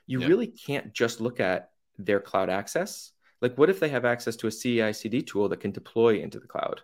You 0.06 0.22
yeah. 0.22 0.28
really 0.28 0.46
can't 0.46 0.94
just 0.94 1.20
look 1.20 1.38
at 1.38 1.70
their 1.98 2.20
cloud 2.20 2.48
access 2.48 3.12
like, 3.40 3.56
what 3.56 3.70
if 3.70 3.80
they 3.80 3.88
have 3.88 4.04
access 4.04 4.36
to 4.36 4.46
a 4.46 4.50
CI 4.50 4.92
CD 4.92 5.22
tool 5.22 5.48
that 5.48 5.60
can 5.60 5.70
deploy 5.70 6.20
into 6.20 6.40
the 6.40 6.46
cloud? 6.46 6.80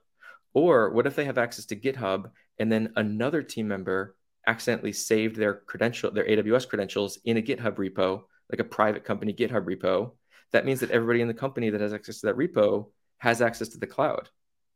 Or 0.53 0.91
what 0.91 1.07
if 1.07 1.17
they 1.17 1.25
have 1.25 1.39
access 1.39 1.65
to 1.67 1.77
GitHub 1.77 2.31
and 2.59 2.71
then 2.71 2.93
another 2.97 3.43
team 3.43 3.67
member 3.67 4.15
accidentally 4.47 4.93
saved 4.93 5.37
their 5.37 5.55
credential, 5.55 6.11
their 6.13 6.27
AWS 6.27 6.69
credentials 6.69 7.19
in 7.25 7.39
a 7.39 7.43
GitHub 7.43 7.75
repo, 7.75 8.23
like 8.51 8.61
a 8.61 8.65
private 8.65 9.05
company 9.05 9.33
GitHub 9.33 9.65
repo? 9.65 10.13
That 10.53 10.65
means 10.65 10.81
that 10.81 10.93
everybody 10.93 11.21
in 11.21 11.29
the 11.29 11.35
company 11.35 11.71
that 11.71 11.81
has 11.81 11.93
access 11.93 12.21
to 12.21 12.27
that 12.27 12.37
repo 12.37 12.91
has 13.19 13.43
access 13.43 13.69
to 13.71 13.79
the 13.79 13.87
cloud, 13.87 14.29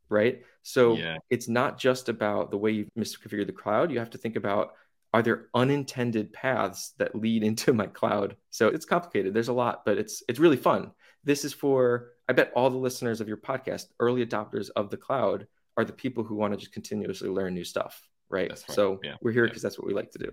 right? 0.09 0.41
So 0.63 0.97
yeah. 0.97 1.17
it's 1.29 1.47
not 1.47 1.79
just 1.79 2.09
about 2.09 2.51
the 2.51 2.57
way 2.57 2.71
you 2.71 2.87
misconfigured 2.97 3.47
the 3.47 3.53
cloud. 3.53 3.91
You 3.91 3.99
have 3.99 4.09
to 4.09 4.17
think 4.17 4.35
about 4.35 4.73
are 5.13 5.23
there 5.23 5.47
unintended 5.55 6.33
paths 6.33 6.93
that 6.97 7.15
lead 7.15 7.43
into 7.49 7.73
my 7.73 7.87
cloud? 7.87 8.35
So 8.49 8.67
it's 8.67 8.85
complicated. 8.85 9.33
There's 9.33 9.47
a 9.47 9.53
lot, 9.53 9.85
but 9.85 9.97
it's 9.97 10.23
it's 10.27 10.39
really 10.39 10.57
fun 10.57 10.91
this 11.29 11.45
is 11.45 11.53
for 11.53 12.13
i 12.27 12.33
bet 12.33 12.51
all 12.55 12.71
the 12.71 12.77
listeners 12.87 13.21
of 13.21 13.27
your 13.27 13.37
podcast 13.37 13.85
early 13.99 14.25
adopters 14.25 14.69
of 14.75 14.89
the 14.89 14.97
cloud 14.97 15.45
are 15.77 15.85
the 15.85 15.93
people 15.93 16.23
who 16.23 16.35
want 16.35 16.51
to 16.51 16.57
just 16.57 16.73
continuously 16.73 17.29
learn 17.29 17.53
new 17.53 17.63
stuff 17.63 18.01
right, 18.29 18.49
right. 18.49 18.57
so 18.57 18.99
yeah. 19.03 19.13
we're 19.21 19.31
here 19.31 19.45
because 19.45 19.61
yeah. 19.61 19.67
that's 19.67 19.77
what 19.77 19.87
we 19.87 19.93
like 19.93 20.11
to 20.11 20.17
do 20.17 20.31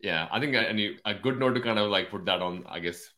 yeah 0.00 0.26
i 0.32 0.40
think 0.40 0.54
a, 0.54 0.96
a 1.04 1.14
good 1.14 1.38
note 1.38 1.52
to 1.52 1.60
kind 1.60 1.78
of 1.78 1.90
like 1.90 2.10
put 2.10 2.24
that 2.24 2.40
on 2.40 2.64
i 2.66 2.78
guess 2.78 3.10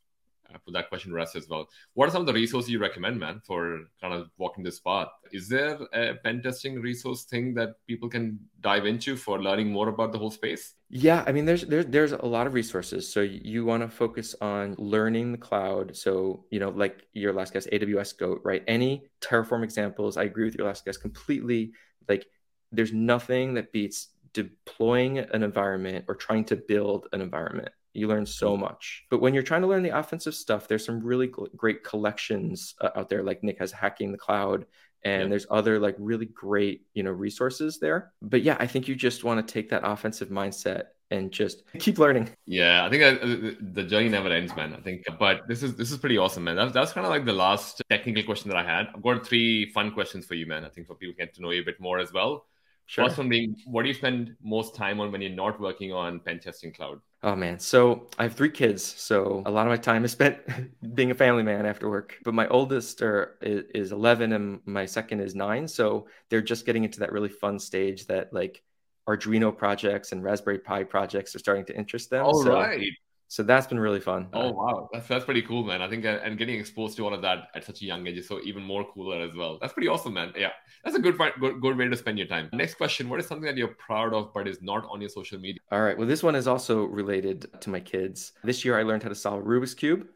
uh, 0.53 0.59
put 0.65 0.75
that 0.75 0.89
question 0.89 1.11
to 1.11 1.17
rest 1.17 1.37
as 1.37 1.49
well. 1.49 1.67
What 1.95 2.09
are 2.09 2.13
some 2.13 2.21
of 2.21 2.27
the 2.27 2.35
resources 2.35 2.71
you 2.71 2.79
recommend, 2.79 3.19
man, 3.19 3.41
for 3.47 3.81
kind 4.01 4.13
of 4.13 4.29
walking 4.37 4.63
this 4.63 4.79
path? 4.79 5.09
Is 5.33 5.49
there 5.49 5.79
a 5.95 6.17
pen 6.23 6.43
testing 6.43 6.81
resource 6.81 7.25
thing 7.25 7.55
that 7.55 7.71
people 7.87 8.11
can 8.11 8.39
dive 8.61 8.85
into 8.85 9.17
for 9.17 9.43
learning 9.43 9.71
more 9.71 9.89
about 9.89 10.13
the 10.13 10.19
whole 10.19 10.31
space? 10.31 10.75
Yeah, 10.97 11.25
I 11.27 11.33
mean, 11.33 11.45
there's 11.45 11.63
there's 11.65 11.87
there's 11.87 12.13
a 12.13 12.25
lot 12.25 12.47
of 12.47 12.55
resources. 12.55 13.13
So 13.13 13.21
you 13.21 13.65
want 13.65 13.83
to 13.83 13.89
focus 13.89 14.37
on 14.41 14.77
learning 14.79 15.33
the 15.33 15.39
cloud. 15.39 15.97
So 15.97 16.45
you 16.51 16.61
know, 16.61 16.69
like 16.71 17.05
your 17.13 17.33
last 17.33 17.53
guest, 17.53 17.69
AWS 17.73 18.13
Goat, 18.13 18.43
right? 18.45 18.63
Any 18.69 19.03
Terraform 19.21 19.65
examples. 19.65 20.17
I 20.17 20.23
agree 20.23 20.45
with 20.45 20.55
your 20.57 20.69
last 20.69 20.85
guest 20.85 21.01
completely. 21.01 21.73
Like, 22.09 22.27
there's 22.71 22.93
nothing 22.93 23.55
that 23.55 23.73
beats 23.73 24.09
deploying 24.33 25.19
an 25.19 25.43
environment 25.43 26.05
or 26.09 26.15
trying 26.15 26.45
to 26.45 26.57
build 26.57 27.07
an 27.13 27.21
environment 27.21 27.71
You 27.93 28.09
learn 28.09 28.27
so 28.27 28.57
much. 28.57 29.05
But 29.11 29.21
when 29.21 29.35
you're 29.35 29.43
trying 29.45 29.63
to 29.63 29.69
learn 29.69 29.83
the 29.83 29.97
offensive 29.99 30.35
stuff, 30.35 30.69
there's 30.69 30.85
some 30.85 31.01
really 31.05 31.29
great 31.57 31.83
collections 31.85 32.75
uh, 32.81 32.91
out 32.97 33.09
there. 33.09 33.23
Like 33.25 33.43
Nick 33.43 33.59
has 33.59 33.73
Hacking 33.73 34.13
the 34.13 34.19
Cloud, 34.19 34.67
and 35.05 35.23
yeah. 35.23 35.29
there's 35.29 35.47
other 35.51 35.79
like 35.79 35.97
really 35.99 36.27
great 36.27 36.87
you 36.95 37.03
know 37.03 37.11
resources 37.11 37.79
there. 37.79 38.13
But 38.23 38.43
yeah, 38.43 38.57
I 38.59 38.67
think 38.67 38.89
you 38.89 38.95
just 38.95 39.25
want 39.25 39.47
to 39.47 39.53
take 39.53 39.71
that 39.71 39.83
offensive 39.85 40.29
mindset 40.29 40.85
and 41.11 41.31
just 41.31 41.63
keep 41.79 41.99
learning. 41.99 42.31
Yeah, 42.47 42.85
I 42.85 42.91
think 42.91 43.03
uh, 43.03 43.57
the 43.61 43.85
journey 43.85 44.09
never 44.09 44.29
ends, 44.29 44.55
man. 44.57 44.75
I 44.75 44.81
think, 44.81 45.05
but 45.19 45.43
this 45.49 45.63
is 45.63 45.77
this 45.77 45.91
is 45.91 45.99
pretty 45.99 46.19
awesome, 46.19 46.45
man. 46.45 46.57
That's 46.57 46.73
that's 46.73 46.93
kind 46.93 47.07
of 47.07 47.11
like 47.11 47.25
the 47.25 47.33
last 47.33 47.83
technical 47.91 48.23
question 48.23 48.51
that 48.51 48.59
I 48.59 48.65
had. 48.65 48.89
I've 48.95 49.03
got 49.03 49.27
three 49.27 49.71
fun 49.73 49.93
questions 49.93 50.27
for 50.27 50.35
you, 50.35 50.47
man. 50.47 50.65
I 50.65 50.69
think 50.69 50.87
for 50.87 50.95
people 50.95 51.15
get 51.17 51.35
to 51.35 51.43
know 51.43 51.51
you 51.51 51.63
a 51.63 51.65
bit 51.65 51.81
more 51.81 51.99
as 51.99 52.13
well. 52.13 52.47
Sure. 52.87 53.07
First 53.07 53.17
one 53.17 53.31
being, 53.31 53.57
what 53.65 53.83
do 53.83 53.89
you 53.89 53.95
spend 53.95 54.37
most 54.43 54.75
time 54.75 55.01
on 55.01 55.11
when 55.11 55.23
you're 55.23 55.31
not 55.31 55.59
working 55.59 55.93
on 55.93 56.21
pen 56.21 56.39
testing 56.39 56.71
cloud? 56.71 57.01
Oh 57.25 57.35
man, 57.35 57.59
so 57.59 58.07
I 58.19 58.25
have 58.25 58.35
three 58.35 58.51
kids, 58.51 58.85
so 58.85 59.43
a 59.47 59.51
lot 59.51 59.67
of 59.67 59.71
my 59.71 59.79
time 59.79 60.05
is 60.05 60.13
spent 60.13 60.37
being 60.95 61.11
a 61.11 61.15
family 61.15 61.43
man 61.43 61.65
after 61.65 61.89
work. 61.89 62.19
But 62.23 62.35
my 62.35 62.47
oldest 62.49 63.01
are, 63.01 63.39
is 63.41 63.93
11 63.93 64.35
and 64.35 64.61
my 64.67 64.85
second 64.85 65.21
is 65.21 65.35
nine, 65.35 65.67
so 65.67 66.07
they're 66.29 66.43
just 66.43 66.67
getting 66.67 66.85
into 66.85 67.01
that 67.01 67.13
really 67.13 67.31
fun 67.31 67.59
stage 67.59 68.07
that 68.09 68.31
like 68.35 68.63
Arduino 69.09 69.57
projects 69.57 70.13
and 70.13 70.23
Raspberry 70.23 70.59
Pi 70.59 70.85
projects 70.85 71.35
are 71.35 71.39
starting 71.39 71.65
to 71.65 71.75
interest 71.75 72.11
them. 72.11 72.27
All 72.27 72.43
so, 72.43 72.53
right 72.53 72.87
so 73.35 73.43
that's 73.43 73.67
been 73.67 73.81
really 73.81 73.99
fun. 73.99 74.29
Oh 74.33 74.53
wow, 74.53 74.89
that's 74.93 75.09
that's 75.09 75.25
pretty 75.25 75.43
cool, 75.43 75.65
man. 75.65 75.83
I 75.83 75.89
think 75.91 76.05
uh, 76.05 76.21
and 76.23 76.39
getting 76.39 76.57
exposed 76.57 76.97
to 76.99 77.05
all 77.05 77.13
of 77.13 77.21
that 77.23 77.49
at 77.57 77.65
such 77.65 77.83
a 77.83 77.85
young 77.85 78.07
age 78.07 78.17
is 78.17 78.29
so 78.29 78.39
even 78.45 78.63
more 78.63 78.87
cooler 78.93 79.21
as 79.23 79.35
well. 79.35 79.59
That's 79.61 79.73
pretty 79.73 79.89
awesome, 79.89 80.15
man. 80.15 80.33
Yeah, 80.37 80.53
that's 80.85 80.95
a 80.95 81.01
good 81.01 81.19
good 81.41 81.61
good 81.61 81.77
way 81.77 81.89
to 81.89 81.97
spend 81.97 82.17
your 82.17 82.29
time. 82.29 82.49
Next 82.53 82.75
question: 82.75 83.09
What 83.09 83.19
is 83.19 83.27
something 83.27 83.47
that 83.47 83.57
you're 83.57 83.75
proud 83.75 84.15
of 84.15 84.33
but 84.33 84.47
is 84.47 84.63
not 84.63 84.87
on 84.89 85.01
your 85.01 85.11
social 85.11 85.41
media? 85.41 85.61
All 85.73 85.83
right. 85.83 85.99
Well, 85.99 86.07
this 86.07 86.23
one 86.23 86.37
is 86.37 86.47
also 86.47 86.85
related 86.85 87.49
to 87.61 87.71
my 87.71 87.81
kids. 87.81 88.35
This 88.45 88.65
year, 88.65 88.79
I 88.79 88.85
learned 88.85 89.03
how 89.03 89.09
to 89.09 89.17
solve 89.17 89.43
Rubik's 89.43 89.75
cube. 89.75 90.07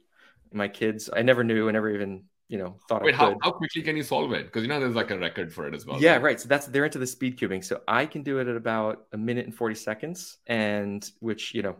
My 0.53 0.69
kids, 0.69 1.11
I 1.13 1.23
never 1.23 1.43
knew, 1.43 1.69
I 1.69 1.73
never 1.73 1.91
even 1.91 2.23
you 2.47 2.57
know 2.57 2.77
thought 2.89 3.03
Wait, 3.03 3.17
how, 3.17 3.37
how 3.43 3.51
quickly 3.51 3.83
can 3.83 3.97
you 3.97 4.03
solve 4.05 4.33
it 4.33 4.47
because 4.47 4.63
you 4.63 4.69
know 4.69 4.81
there's 4.81 4.95
like 4.95 5.11
a 5.11 5.19
record 5.19 5.53
for 5.53 5.69
it 5.69 5.75
as 5.75 5.85
well 5.85 6.01
yeah 6.01 6.13
right? 6.13 6.23
right 6.23 6.41
so 6.41 6.49
that's 6.49 6.67
they're 6.69 6.87
into 6.87 6.99
the 6.99 7.07
speed 7.07 7.39
cubing 7.39 7.63
so 7.63 7.83
i 7.87 8.07
can 8.07 8.23
do 8.23 8.39
it 8.39 8.49
at 8.49 8.57
about 8.57 9.05
a 9.13 9.19
minute 9.19 9.45
and 9.45 9.55
40 9.55 9.75
seconds 9.75 10.39
and 10.47 11.11
which 11.21 11.53
you 11.53 11.61
know 11.61 11.77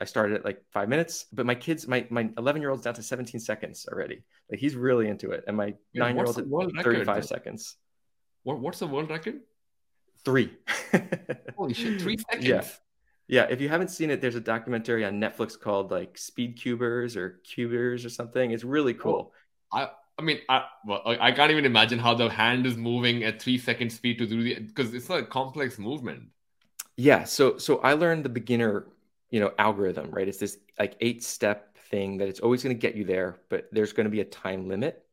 I 0.00 0.04
started 0.04 0.36
at 0.36 0.44
like 0.44 0.62
five 0.72 0.88
minutes, 0.88 1.26
but 1.32 1.46
my 1.46 1.54
kids, 1.54 1.88
my 1.88 2.06
my 2.10 2.30
11 2.38 2.62
year 2.62 2.70
old's 2.70 2.84
down 2.84 2.94
to 2.94 3.02
17 3.02 3.40
seconds 3.40 3.86
already. 3.90 4.22
Like 4.50 4.60
he's 4.60 4.76
really 4.76 5.08
into 5.08 5.30
it, 5.32 5.44
and 5.46 5.56
my 5.56 5.74
nine 5.94 6.16
year 6.16 6.24
old's 6.24 6.38
at 6.38 6.46
35 6.46 7.06
record? 7.06 7.24
seconds. 7.24 7.76
What 8.44 8.60
what's 8.60 8.78
the 8.78 8.86
world 8.86 9.10
record? 9.10 9.40
Three. 10.24 10.52
Holy 11.56 11.74
shit! 11.74 12.00
Three 12.00 12.18
seconds. 12.18 12.46
Yeah. 12.46 12.64
Yeah, 13.30 13.46
if 13.50 13.60
you 13.60 13.68
haven't 13.68 13.88
seen 13.88 14.10
it, 14.10 14.22
there's 14.22 14.36
a 14.36 14.40
documentary 14.40 15.04
on 15.04 15.20
Netflix 15.20 15.58
called 15.60 15.90
like 15.90 16.16
Speed 16.16 16.58
Cubers 16.58 17.14
or 17.14 17.40
Cubers 17.44 18.06
or 18.06 18.08
something. 18.08 18.52
It's 18.52 18.64
really 18.64 18.94
oh, 18.94 19.02
cool. 19.02 19.32
I 19.70 19.90
I 20.18 20.22
mean, 20.22 20.38
I 20.48 20.64
well, 20.84 21.02
I 21.04 21.30
can't 21.32 21.50
even 21.50 21.66
imagine 21.66 21.98
how 21.98 22.14
the 22.14 22.28
hand 22.28 22.66
is 22.66 22.76
moving 22.76 23.24
at 23.24 23.40
three 23.40 23.58
second 23.58 23.90
speed 23.90 24.18
to 24.18 24.26
do 24.26 24.42
the 24.42 24.54
because 24.60 24.94
it's 24.94 25.10
a 25.10 25.22
complex 25.22 25.78
movement. 25.78 26.30
Yeah, 26.96 27.24
so 27.24 27.58
so 27.58 27.78
I 27.78 27.92
learned 27.92 28.24
the 28.24 28.30
beginner 28.30 28.86
you 29.30 29.40
know 29.40 29.52
algorithm 29.58 30.10
right? 30.10 30.28
It's 30.28 30.38
this 30.38 30.58
like 30.78 30.96
eight 31.00 31.22
step 31.22 31.76
thing 31.90 32.18
that 32.18 32.28
it's 32.28 32.40
always 32.40 32.62
going 32.62 32.76
to 32.76 32.80
get 32.80 32.94
you 32.94 33.04
there 33.04 33.36
but 33.48 33.68
there's 33.72 33.92
going 33.92 34.04
to 34.04 34.10
be 34.10 34.20
a 34.20 34.24
time 34.24 34.68
limit. 34.68 35.04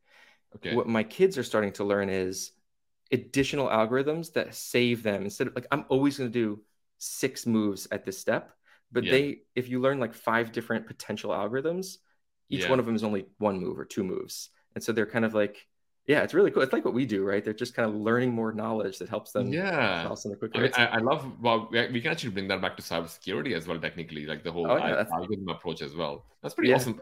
Okay. 0.56 0.74
What 0.74 0.86
my 0.86 1.02
kids 1.02 1.36
are 1.38 1.42
starting 1.42 1.72
to 1.72 1.84
learn 1.84 2.08
is 2.08 2.52
additional 3.12 3.68
algorithms 3.68 4.32
that 4.32 4.54
save 4.54 5.02
them. 5.02 5.24
Instead 5.24 5.48
of 5.48 5.54
like 5.54 5.66
i'm 5.70 5.84
always 5.88 6.18
going 6.18 6.30
to 6.30 6.38
do 6.38 6.60
six 6.98 7.46
moves 7.46 7.86
at 7.92 8.06
this 8.06 8.18
step 8.18 8.52
but 8.90 9.04
yeah. 9.04 9.10
they 9.12 9.38
if 9.54 9.68
you 9.68 9.80
learn 9.80 10.00
like 10.00 10.14
five 10.14 10.50
different 10.50 10.86
potential 10.86 11.30
algorithms 11.30 11.98
each 12.48 12.62
yeah. 12.62 12.70
one 12.70 12.78
of 12.78 12.86
them 12.86 12.94
is 12.94 13.04
only 13.04 13.26
one 13.38 13.60
move 13.60 13.78
or 13.78 13.84
two 13.84 14.04
moves. 14.04 14.50
And 14.74 14.82
so 14.82 14.92
they're 14.92 15.06
kind 15.06 15.24
of 15.24 15.34
like 15.34 15.66
yeah, 16.06 16.22
it's 16.22 16.34
really 16.34 16.52
cool. 16.52 16.62
It's 16.62 16.72
like 16.72 16.84
what 16.84 16.94
we 16.94 17.04
do, 17.04 17.24
right? 17.24 17.44
They're 17.44 17.52
just 17.52 17.74
kind 17.74 17.88
of 17.88 17.96
learning 17.96 18.32
more 18.32 18.52
knowledge 18.52 18.98
that 18.98 19.08
helps 19.08 19.32
them. 19.32 19.52
Yeah, 19.52 20.06
quicker. 20.06 20.50
I, 20.54 20.60
mean, 20.60 20.72
I, 20.76 20.86
I, 20.86 20.98
love. 20.98 21.26
Well, 21.40 21.68
we 21.70 22.00
can 22.00 22.12
actually 22.12 22.30
bring 22.30 22.46
that 22.48 22.60
back 22.60 22.76
to 22.76 22.82
cybersecurity 22.82 23.54
as 23.54 23.66
well. 23.66 23.78
Technically, 23.80 24.24
like 24.24 24.44
the 24.44 24.52
whole 24.52 24.70
oh, 24.70 24.76
yeah, 24.76 25.04
algorithm 25.12 25.48
approach 25.48 25.82
as 25.82 25.96
well. 25.96 26.24
That's 26.42 26.54
pretty 26.54 26.70
yeah. 26.70 26.76
awesome. 26.76 27.00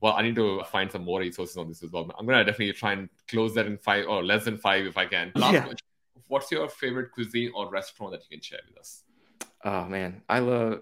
Well, 0.00 0.14
I 0.14 0.22
need 0.22 0.34
to 0.36 0.62
find 0.64 0.90
some 0.90 1.04
more 1.04 1.20
resources 1.20 1.58
on 1.58 1.68
this 1.68 1.82
as 1.82 1.92
well. 1.92 2.10
I'm 2.18 2.24
gonna 2.24 2.44
definitely 2.44 2.72
try 2.72 2.92
and 2.92 3.10
close 3.28 3.54
that 3.54 3.66
in 3.66 3.76
five 3.76 4.06
or 4.08 4.24
less 4.24 4.44
than 4.44 4.56
five 4.56 4.86
if 4.86 4.96
I 4.96 5.04
can. 5.04 5.30
Last 5.34 5.52
yeah. 5.52 5.60
Question. 5.60 5.86
What's 6.28 6.50
your 6.50 6.68
favorite 6.68 7.12
cuisine 7.12 7.52
or 7.54 7.70
restaurant 7.70 8.12
that 8.12 8.22
you 8.22 8.36
can 8.36 8.42
share 8.42 8.60
with 8.66 8.78
us? 8.78 9.02
Oh 9.64 9.84
man, 9.84 10.22
I 10.28 10.38
love 10.38 10.80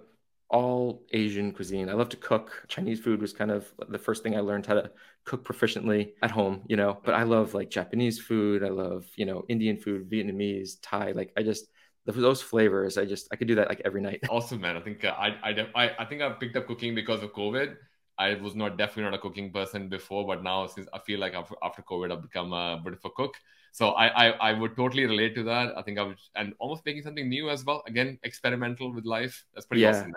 all 0.49 1.05
Asian 1.13 1.53
cuisine. 1.53 1.89
I 1.89 1.95
love 1.95 2.09
to 2.11 2.17
cook. 2.17 2.65
Chinese 2.69 3.01
food 3.01 3.21
was 3.21 3.33
kind 3.33 3.51
of 3.51 3.73
the 3.89 3.99
first 3.99 4.23
thing 4.23 4.37
I 4.37 4.41
learned 4.41 4.67
how 4.67 4.75
to 4.75 4.91
cook 5.25 5.45
proficiently 5.45 6.13
at 6.23 6.31
home, 6.31 6.63
you 6.69 6.77
know. 6.77 6.99
But 7.05 7.15
I 7.15 7.25
love 7.25 7.55
like 7.55 7.71
Japanese 7.71 8.21
food. 8.21 8.63
I 8.63 8.69
love, 8.69 9.07
you 9.17 9.27
know, 9.27 9.45
Indian 9.49 9.77
food, 9.77 10.09
Vietnamese, 10.09 10.77
Thai. 10.83 11.13
Like 11.13 11.33
I 11.37 11.43
just 11.43 11.67
those 12.07 12.41
flavors. 12.41 12.97
I 12.99 13.05
just 13.05 13.29
I 13.33 13.37
could 13.37 13.49
do 13.49 13.57
that 13.57 13.69
like 13.69 13.83
every 13.85 14.01
night. 14.01 14.21
Awesome, 14.31 14.61
man. 14.61 14.77
I 14.77 14.81
think 14.81 15.05
uh, 15.05 15.15
I 15.19 15.29
I, 15.43 15.67
I 15.75 15.91
I 16.01 16.05
think 16.05 16.23
I 16.23 16.31
picked 16.31 16.57
up 16.57 16.67
cooking 16.67 16.95
because 16.95 17.23
of 17.23 17.33
COVID. 17.33 17.77
I 18.19 18.35
was 18.35 18.55
not 18.55 18.79
definitely 18.79 19.11
not 19.11 19.15
a 19.15 19.19
cooking 19.19 19.53
person 19.53 19.89
before, 19.89 20.27
but 20.27 20.43
now 20.43 20.67
since 20.67 20.89
I 20.95 21.01
feel 21.01 21.21
like 21.21 21.35
after, 21.35 21.55
after 21.63 21.83
COVID, 21.83 22.11
I've 22.11 22.23
become 22.23 22.53
a 22.53 22.81
bit 22.83 22.95
of 22.95 23.05
a 23.05 23.11
cook. 23.11 23.35
So 23.73 23.91
I, 23.91 24.07
I, 24.07 24.31
I 24.31 24.53
would 24.55 24.75
totally 24.75 25.05
relate 25.05 25.35
to 25.35 25.43
that. 25.45 25.77
I 25.77 25.83
think 25.83 25.99
I 25.99 26.03
would, 26.03 26.17
and 26.35 26.55
almost 26.59 26.87
making 26.87 27.03
something 27.03 27.29
new 27.29 27.51
as 27.51 27.63
well. 27.63 27.83
Again, 27.87 28.19
experimental 28.23 28.91
with 28.91 29.05
life. 29.05 29.45
That's 29.53 29.67
pretty 29.67 29.83
yeah. 29.83 29.91
awesome. 29.91 30.13
Man. 30.13 30.15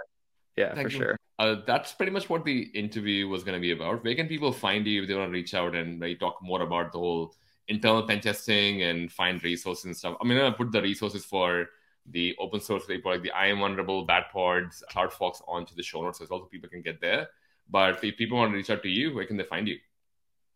Yeah, 0.60 0.76
Thank 0.76 0.88
for 0.89 0.93
you. 0.93 0.99
sure. 0.99 1.16
Uh, 1.39 1.55
that's 1.66 1.93
pretty 1.93 2.12
much 2.12 2.30
what 2.30 2.43
the 2.43 2.64
interview 2.84 3.30
was 3.30 3.45
going 3.45 3.55
to 3.55 3.62
be 3.62 3.72
about. 3.72 4.03
Where 4.03 4.14
can 4.14 4.28
people 4.28 4.51
find 4.51 4.86
you 4.86 5.01
if 5.01 5.07
they 5.07 5.16
want 5.16 5.30
to 5.30 5.32
reach 5.32 5.53
out 5.53 5.74
and 5.74 5.97
maybe 5.97 6.16
talk 6.16 6.38
more 6.41 6.62
about 6.64 6.91
the 6.91 6.99
whole 6.99 7.34
internal 7.70 8.03
pen 8.03 8.20
testing 8.20 8.84
and 8.84 9.10
find 9.10 9.41
resources 9.41 9.86
and 9.86 9.95
stuff? 9.95 10.18
I 10.22 10.26
mean, 10.26 10.38
I 10.38 10.51
put 10.51 10.74
the 10.74 10.82
resources 10.82 11.24
for 11.24 11.68
the 12.12 12.36
open 12.39 12.60
source 12.60 12.89
like 12.89 13.24
the 13.24 13.32
IAM 13.41 13.60
Vulnerable, 13.60 14.05
bad 14.05 14.26
Badpods, 14.36 14.84
CloudFox 14.91 15.41
onto 15.47 15.76
the 15.76 15.84
show 15.84 16.01
notes 16.01 16.20
as 16.20 16.30
well, 16.30 16.41
so 16.41 16.45
people 16.47 16.70
can 16.70 16.82
get 16.82 16.99
there. 16.99 17.30
But 17.70 18.03
if 18.03 18.18
people 18.18 18.38
want 18.38 18.51
to 18.51 18.57
reach 18.57 18.70
out 18.70 18.84
to 18.84 18.89
you, 18.89 19.16
where 19.16 19.26
can 19.26 19.38
they 19.38 19.43
find 19.43 19.66
you? 19.66 19.78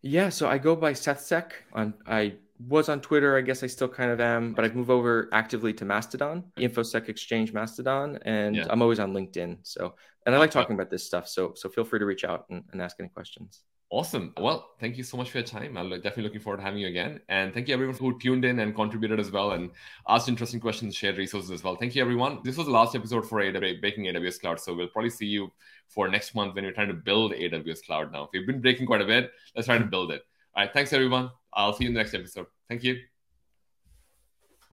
Yeah, 0.01 0.29
so 0.29 0.49
I 0.49 0.57
go 0.57 0.75
by 0.75 0.91
SethSec. 0.91 1.51
and 1.73 1.93
I 2.05 2.33
was 2.67 2.89
on 2.89 3.01
Twitter. 3.01 3.37
I 3.37 3.41
guess 3.41 3.63
I 3.63 3.67
still 3.67 3.87
kind 3.87 4.11
of 4.11 4.19
am, 4.19 4.53
but 4.53 4.65
I've 4.65 4.75
moved 4.75 4.89
over 4.89 5.29
actively 5.31 5.73
to 5.73 5.85
Mastodon, 5.85 6.43
InfoSec 6.57 7.09
Exchange 7.09 7.53
Mastodon, 7.53 8.19
and 8.23 8.55
yeah. 8.55 8.65
I'm 8.69 8.81
always 8.81 8.99
on 8.99 9.13
LinkedIn. 9.13 9.59
So, 9.63 9.95
and 10.25 10.33
I 10.33 10.37
like 10.37 10.51
talking 10.51 10.75
about 10.75 10.89
this 10.89 11.05
stuff. 11.05 11.27
So, 11.27 11.53
so 11.55 11.69
feel 11.69 11.83
free 11.83 11.99
to 11.99 12.05
reach 12.05 12.23
out 12.23 12.45
and, 12.49 12.63
and 12.71 12.81
ask 12.81 12.97
any 12.99 13.09
questions. 13.09 13.63
Awesome. 13.93 14.33
Well, 14.39 14.71
thank 14.79 14.97
you 14.97 15.03
so 15.03 15.17
much 15.17 15.29
for 15.29 15.37
your 15.37 15.45
time. 15.45 15.77
I'm 15.77 15.87
definitely 15.91 16.23
looking 16.23 16.39
forward 16.39 16.57
to 16.57 16.63
having 16.63 16.79
you 16.79 16.87
again. 16.87 17.19
And 17.29 17.53
thank 17.53 17.67
you 17.67 17.75
everyone 17.75 17.95
who 17.95 18.17
tuned 18.17 18.43
in 18.43 18.59
and 18.59 18.73
contributed 18.73 19.19
as 19.19 19.29
well 19.29 19.51
and 19.51 19.69
asked 20.09 20.27
interesting 20.27 20.59
questions, 20.59 20.95
shared 20.95 21.19
resources 21.19 21.51
as 21.51 21.63
well. 21.63 21.75
Thank 21.75 21.93
you 21.93 22.01
everyone. 22.01 22.39
This 22.43 22.57
was 22.57 22.65
the 22.65 22.73
last 22.73 22.95
episode 22.95 23.29
for 23.29 23.39
AWS, 23.39 23.81
Breaking 23.81 24.05
AWS 24.05 24.41
Cloud. 24.41 24.59
So 24.59 24.73
we'll 24.73 24.87
probably 24.87 25.11
see 25.11 25.27
you 25.27 25.51
for 25.89 26.07
next 26.07 26.33
month 26.33 26.55
when 26.55 26.63
you're 26.63 26.73
trying 26.73 26.87
to 26.87 26.95
build 26.95 27.33
AWS 27.33 27.85
Cloud 27.85 28.11
now. 28.11 28.23
If 28.23 28.29
we've 28.33 28.47
been 28.47 28.61
breaking 28.61 28.87
quite 28.87 29.01
a 29.01 29.05
bit. 29.05 29.31
Let's 29.55 29.67
try 29.67 29.77
to 29.77 29.85
build 29.85 30.09
it. 30.11 30.23
All 30.55 30.63
right. 30.63 30.73
Thanks 30.73 30.91
everyone. 30.91 31.29
I'll 31.53 31.73
see 31.73 31.83
you 31.83 31.89
in 31.89 31.93
the 31.93 31.99
next 31.99 32.15
episode. 32.15 32.47
Thank 32.69 32.83
you. 32.83 33.03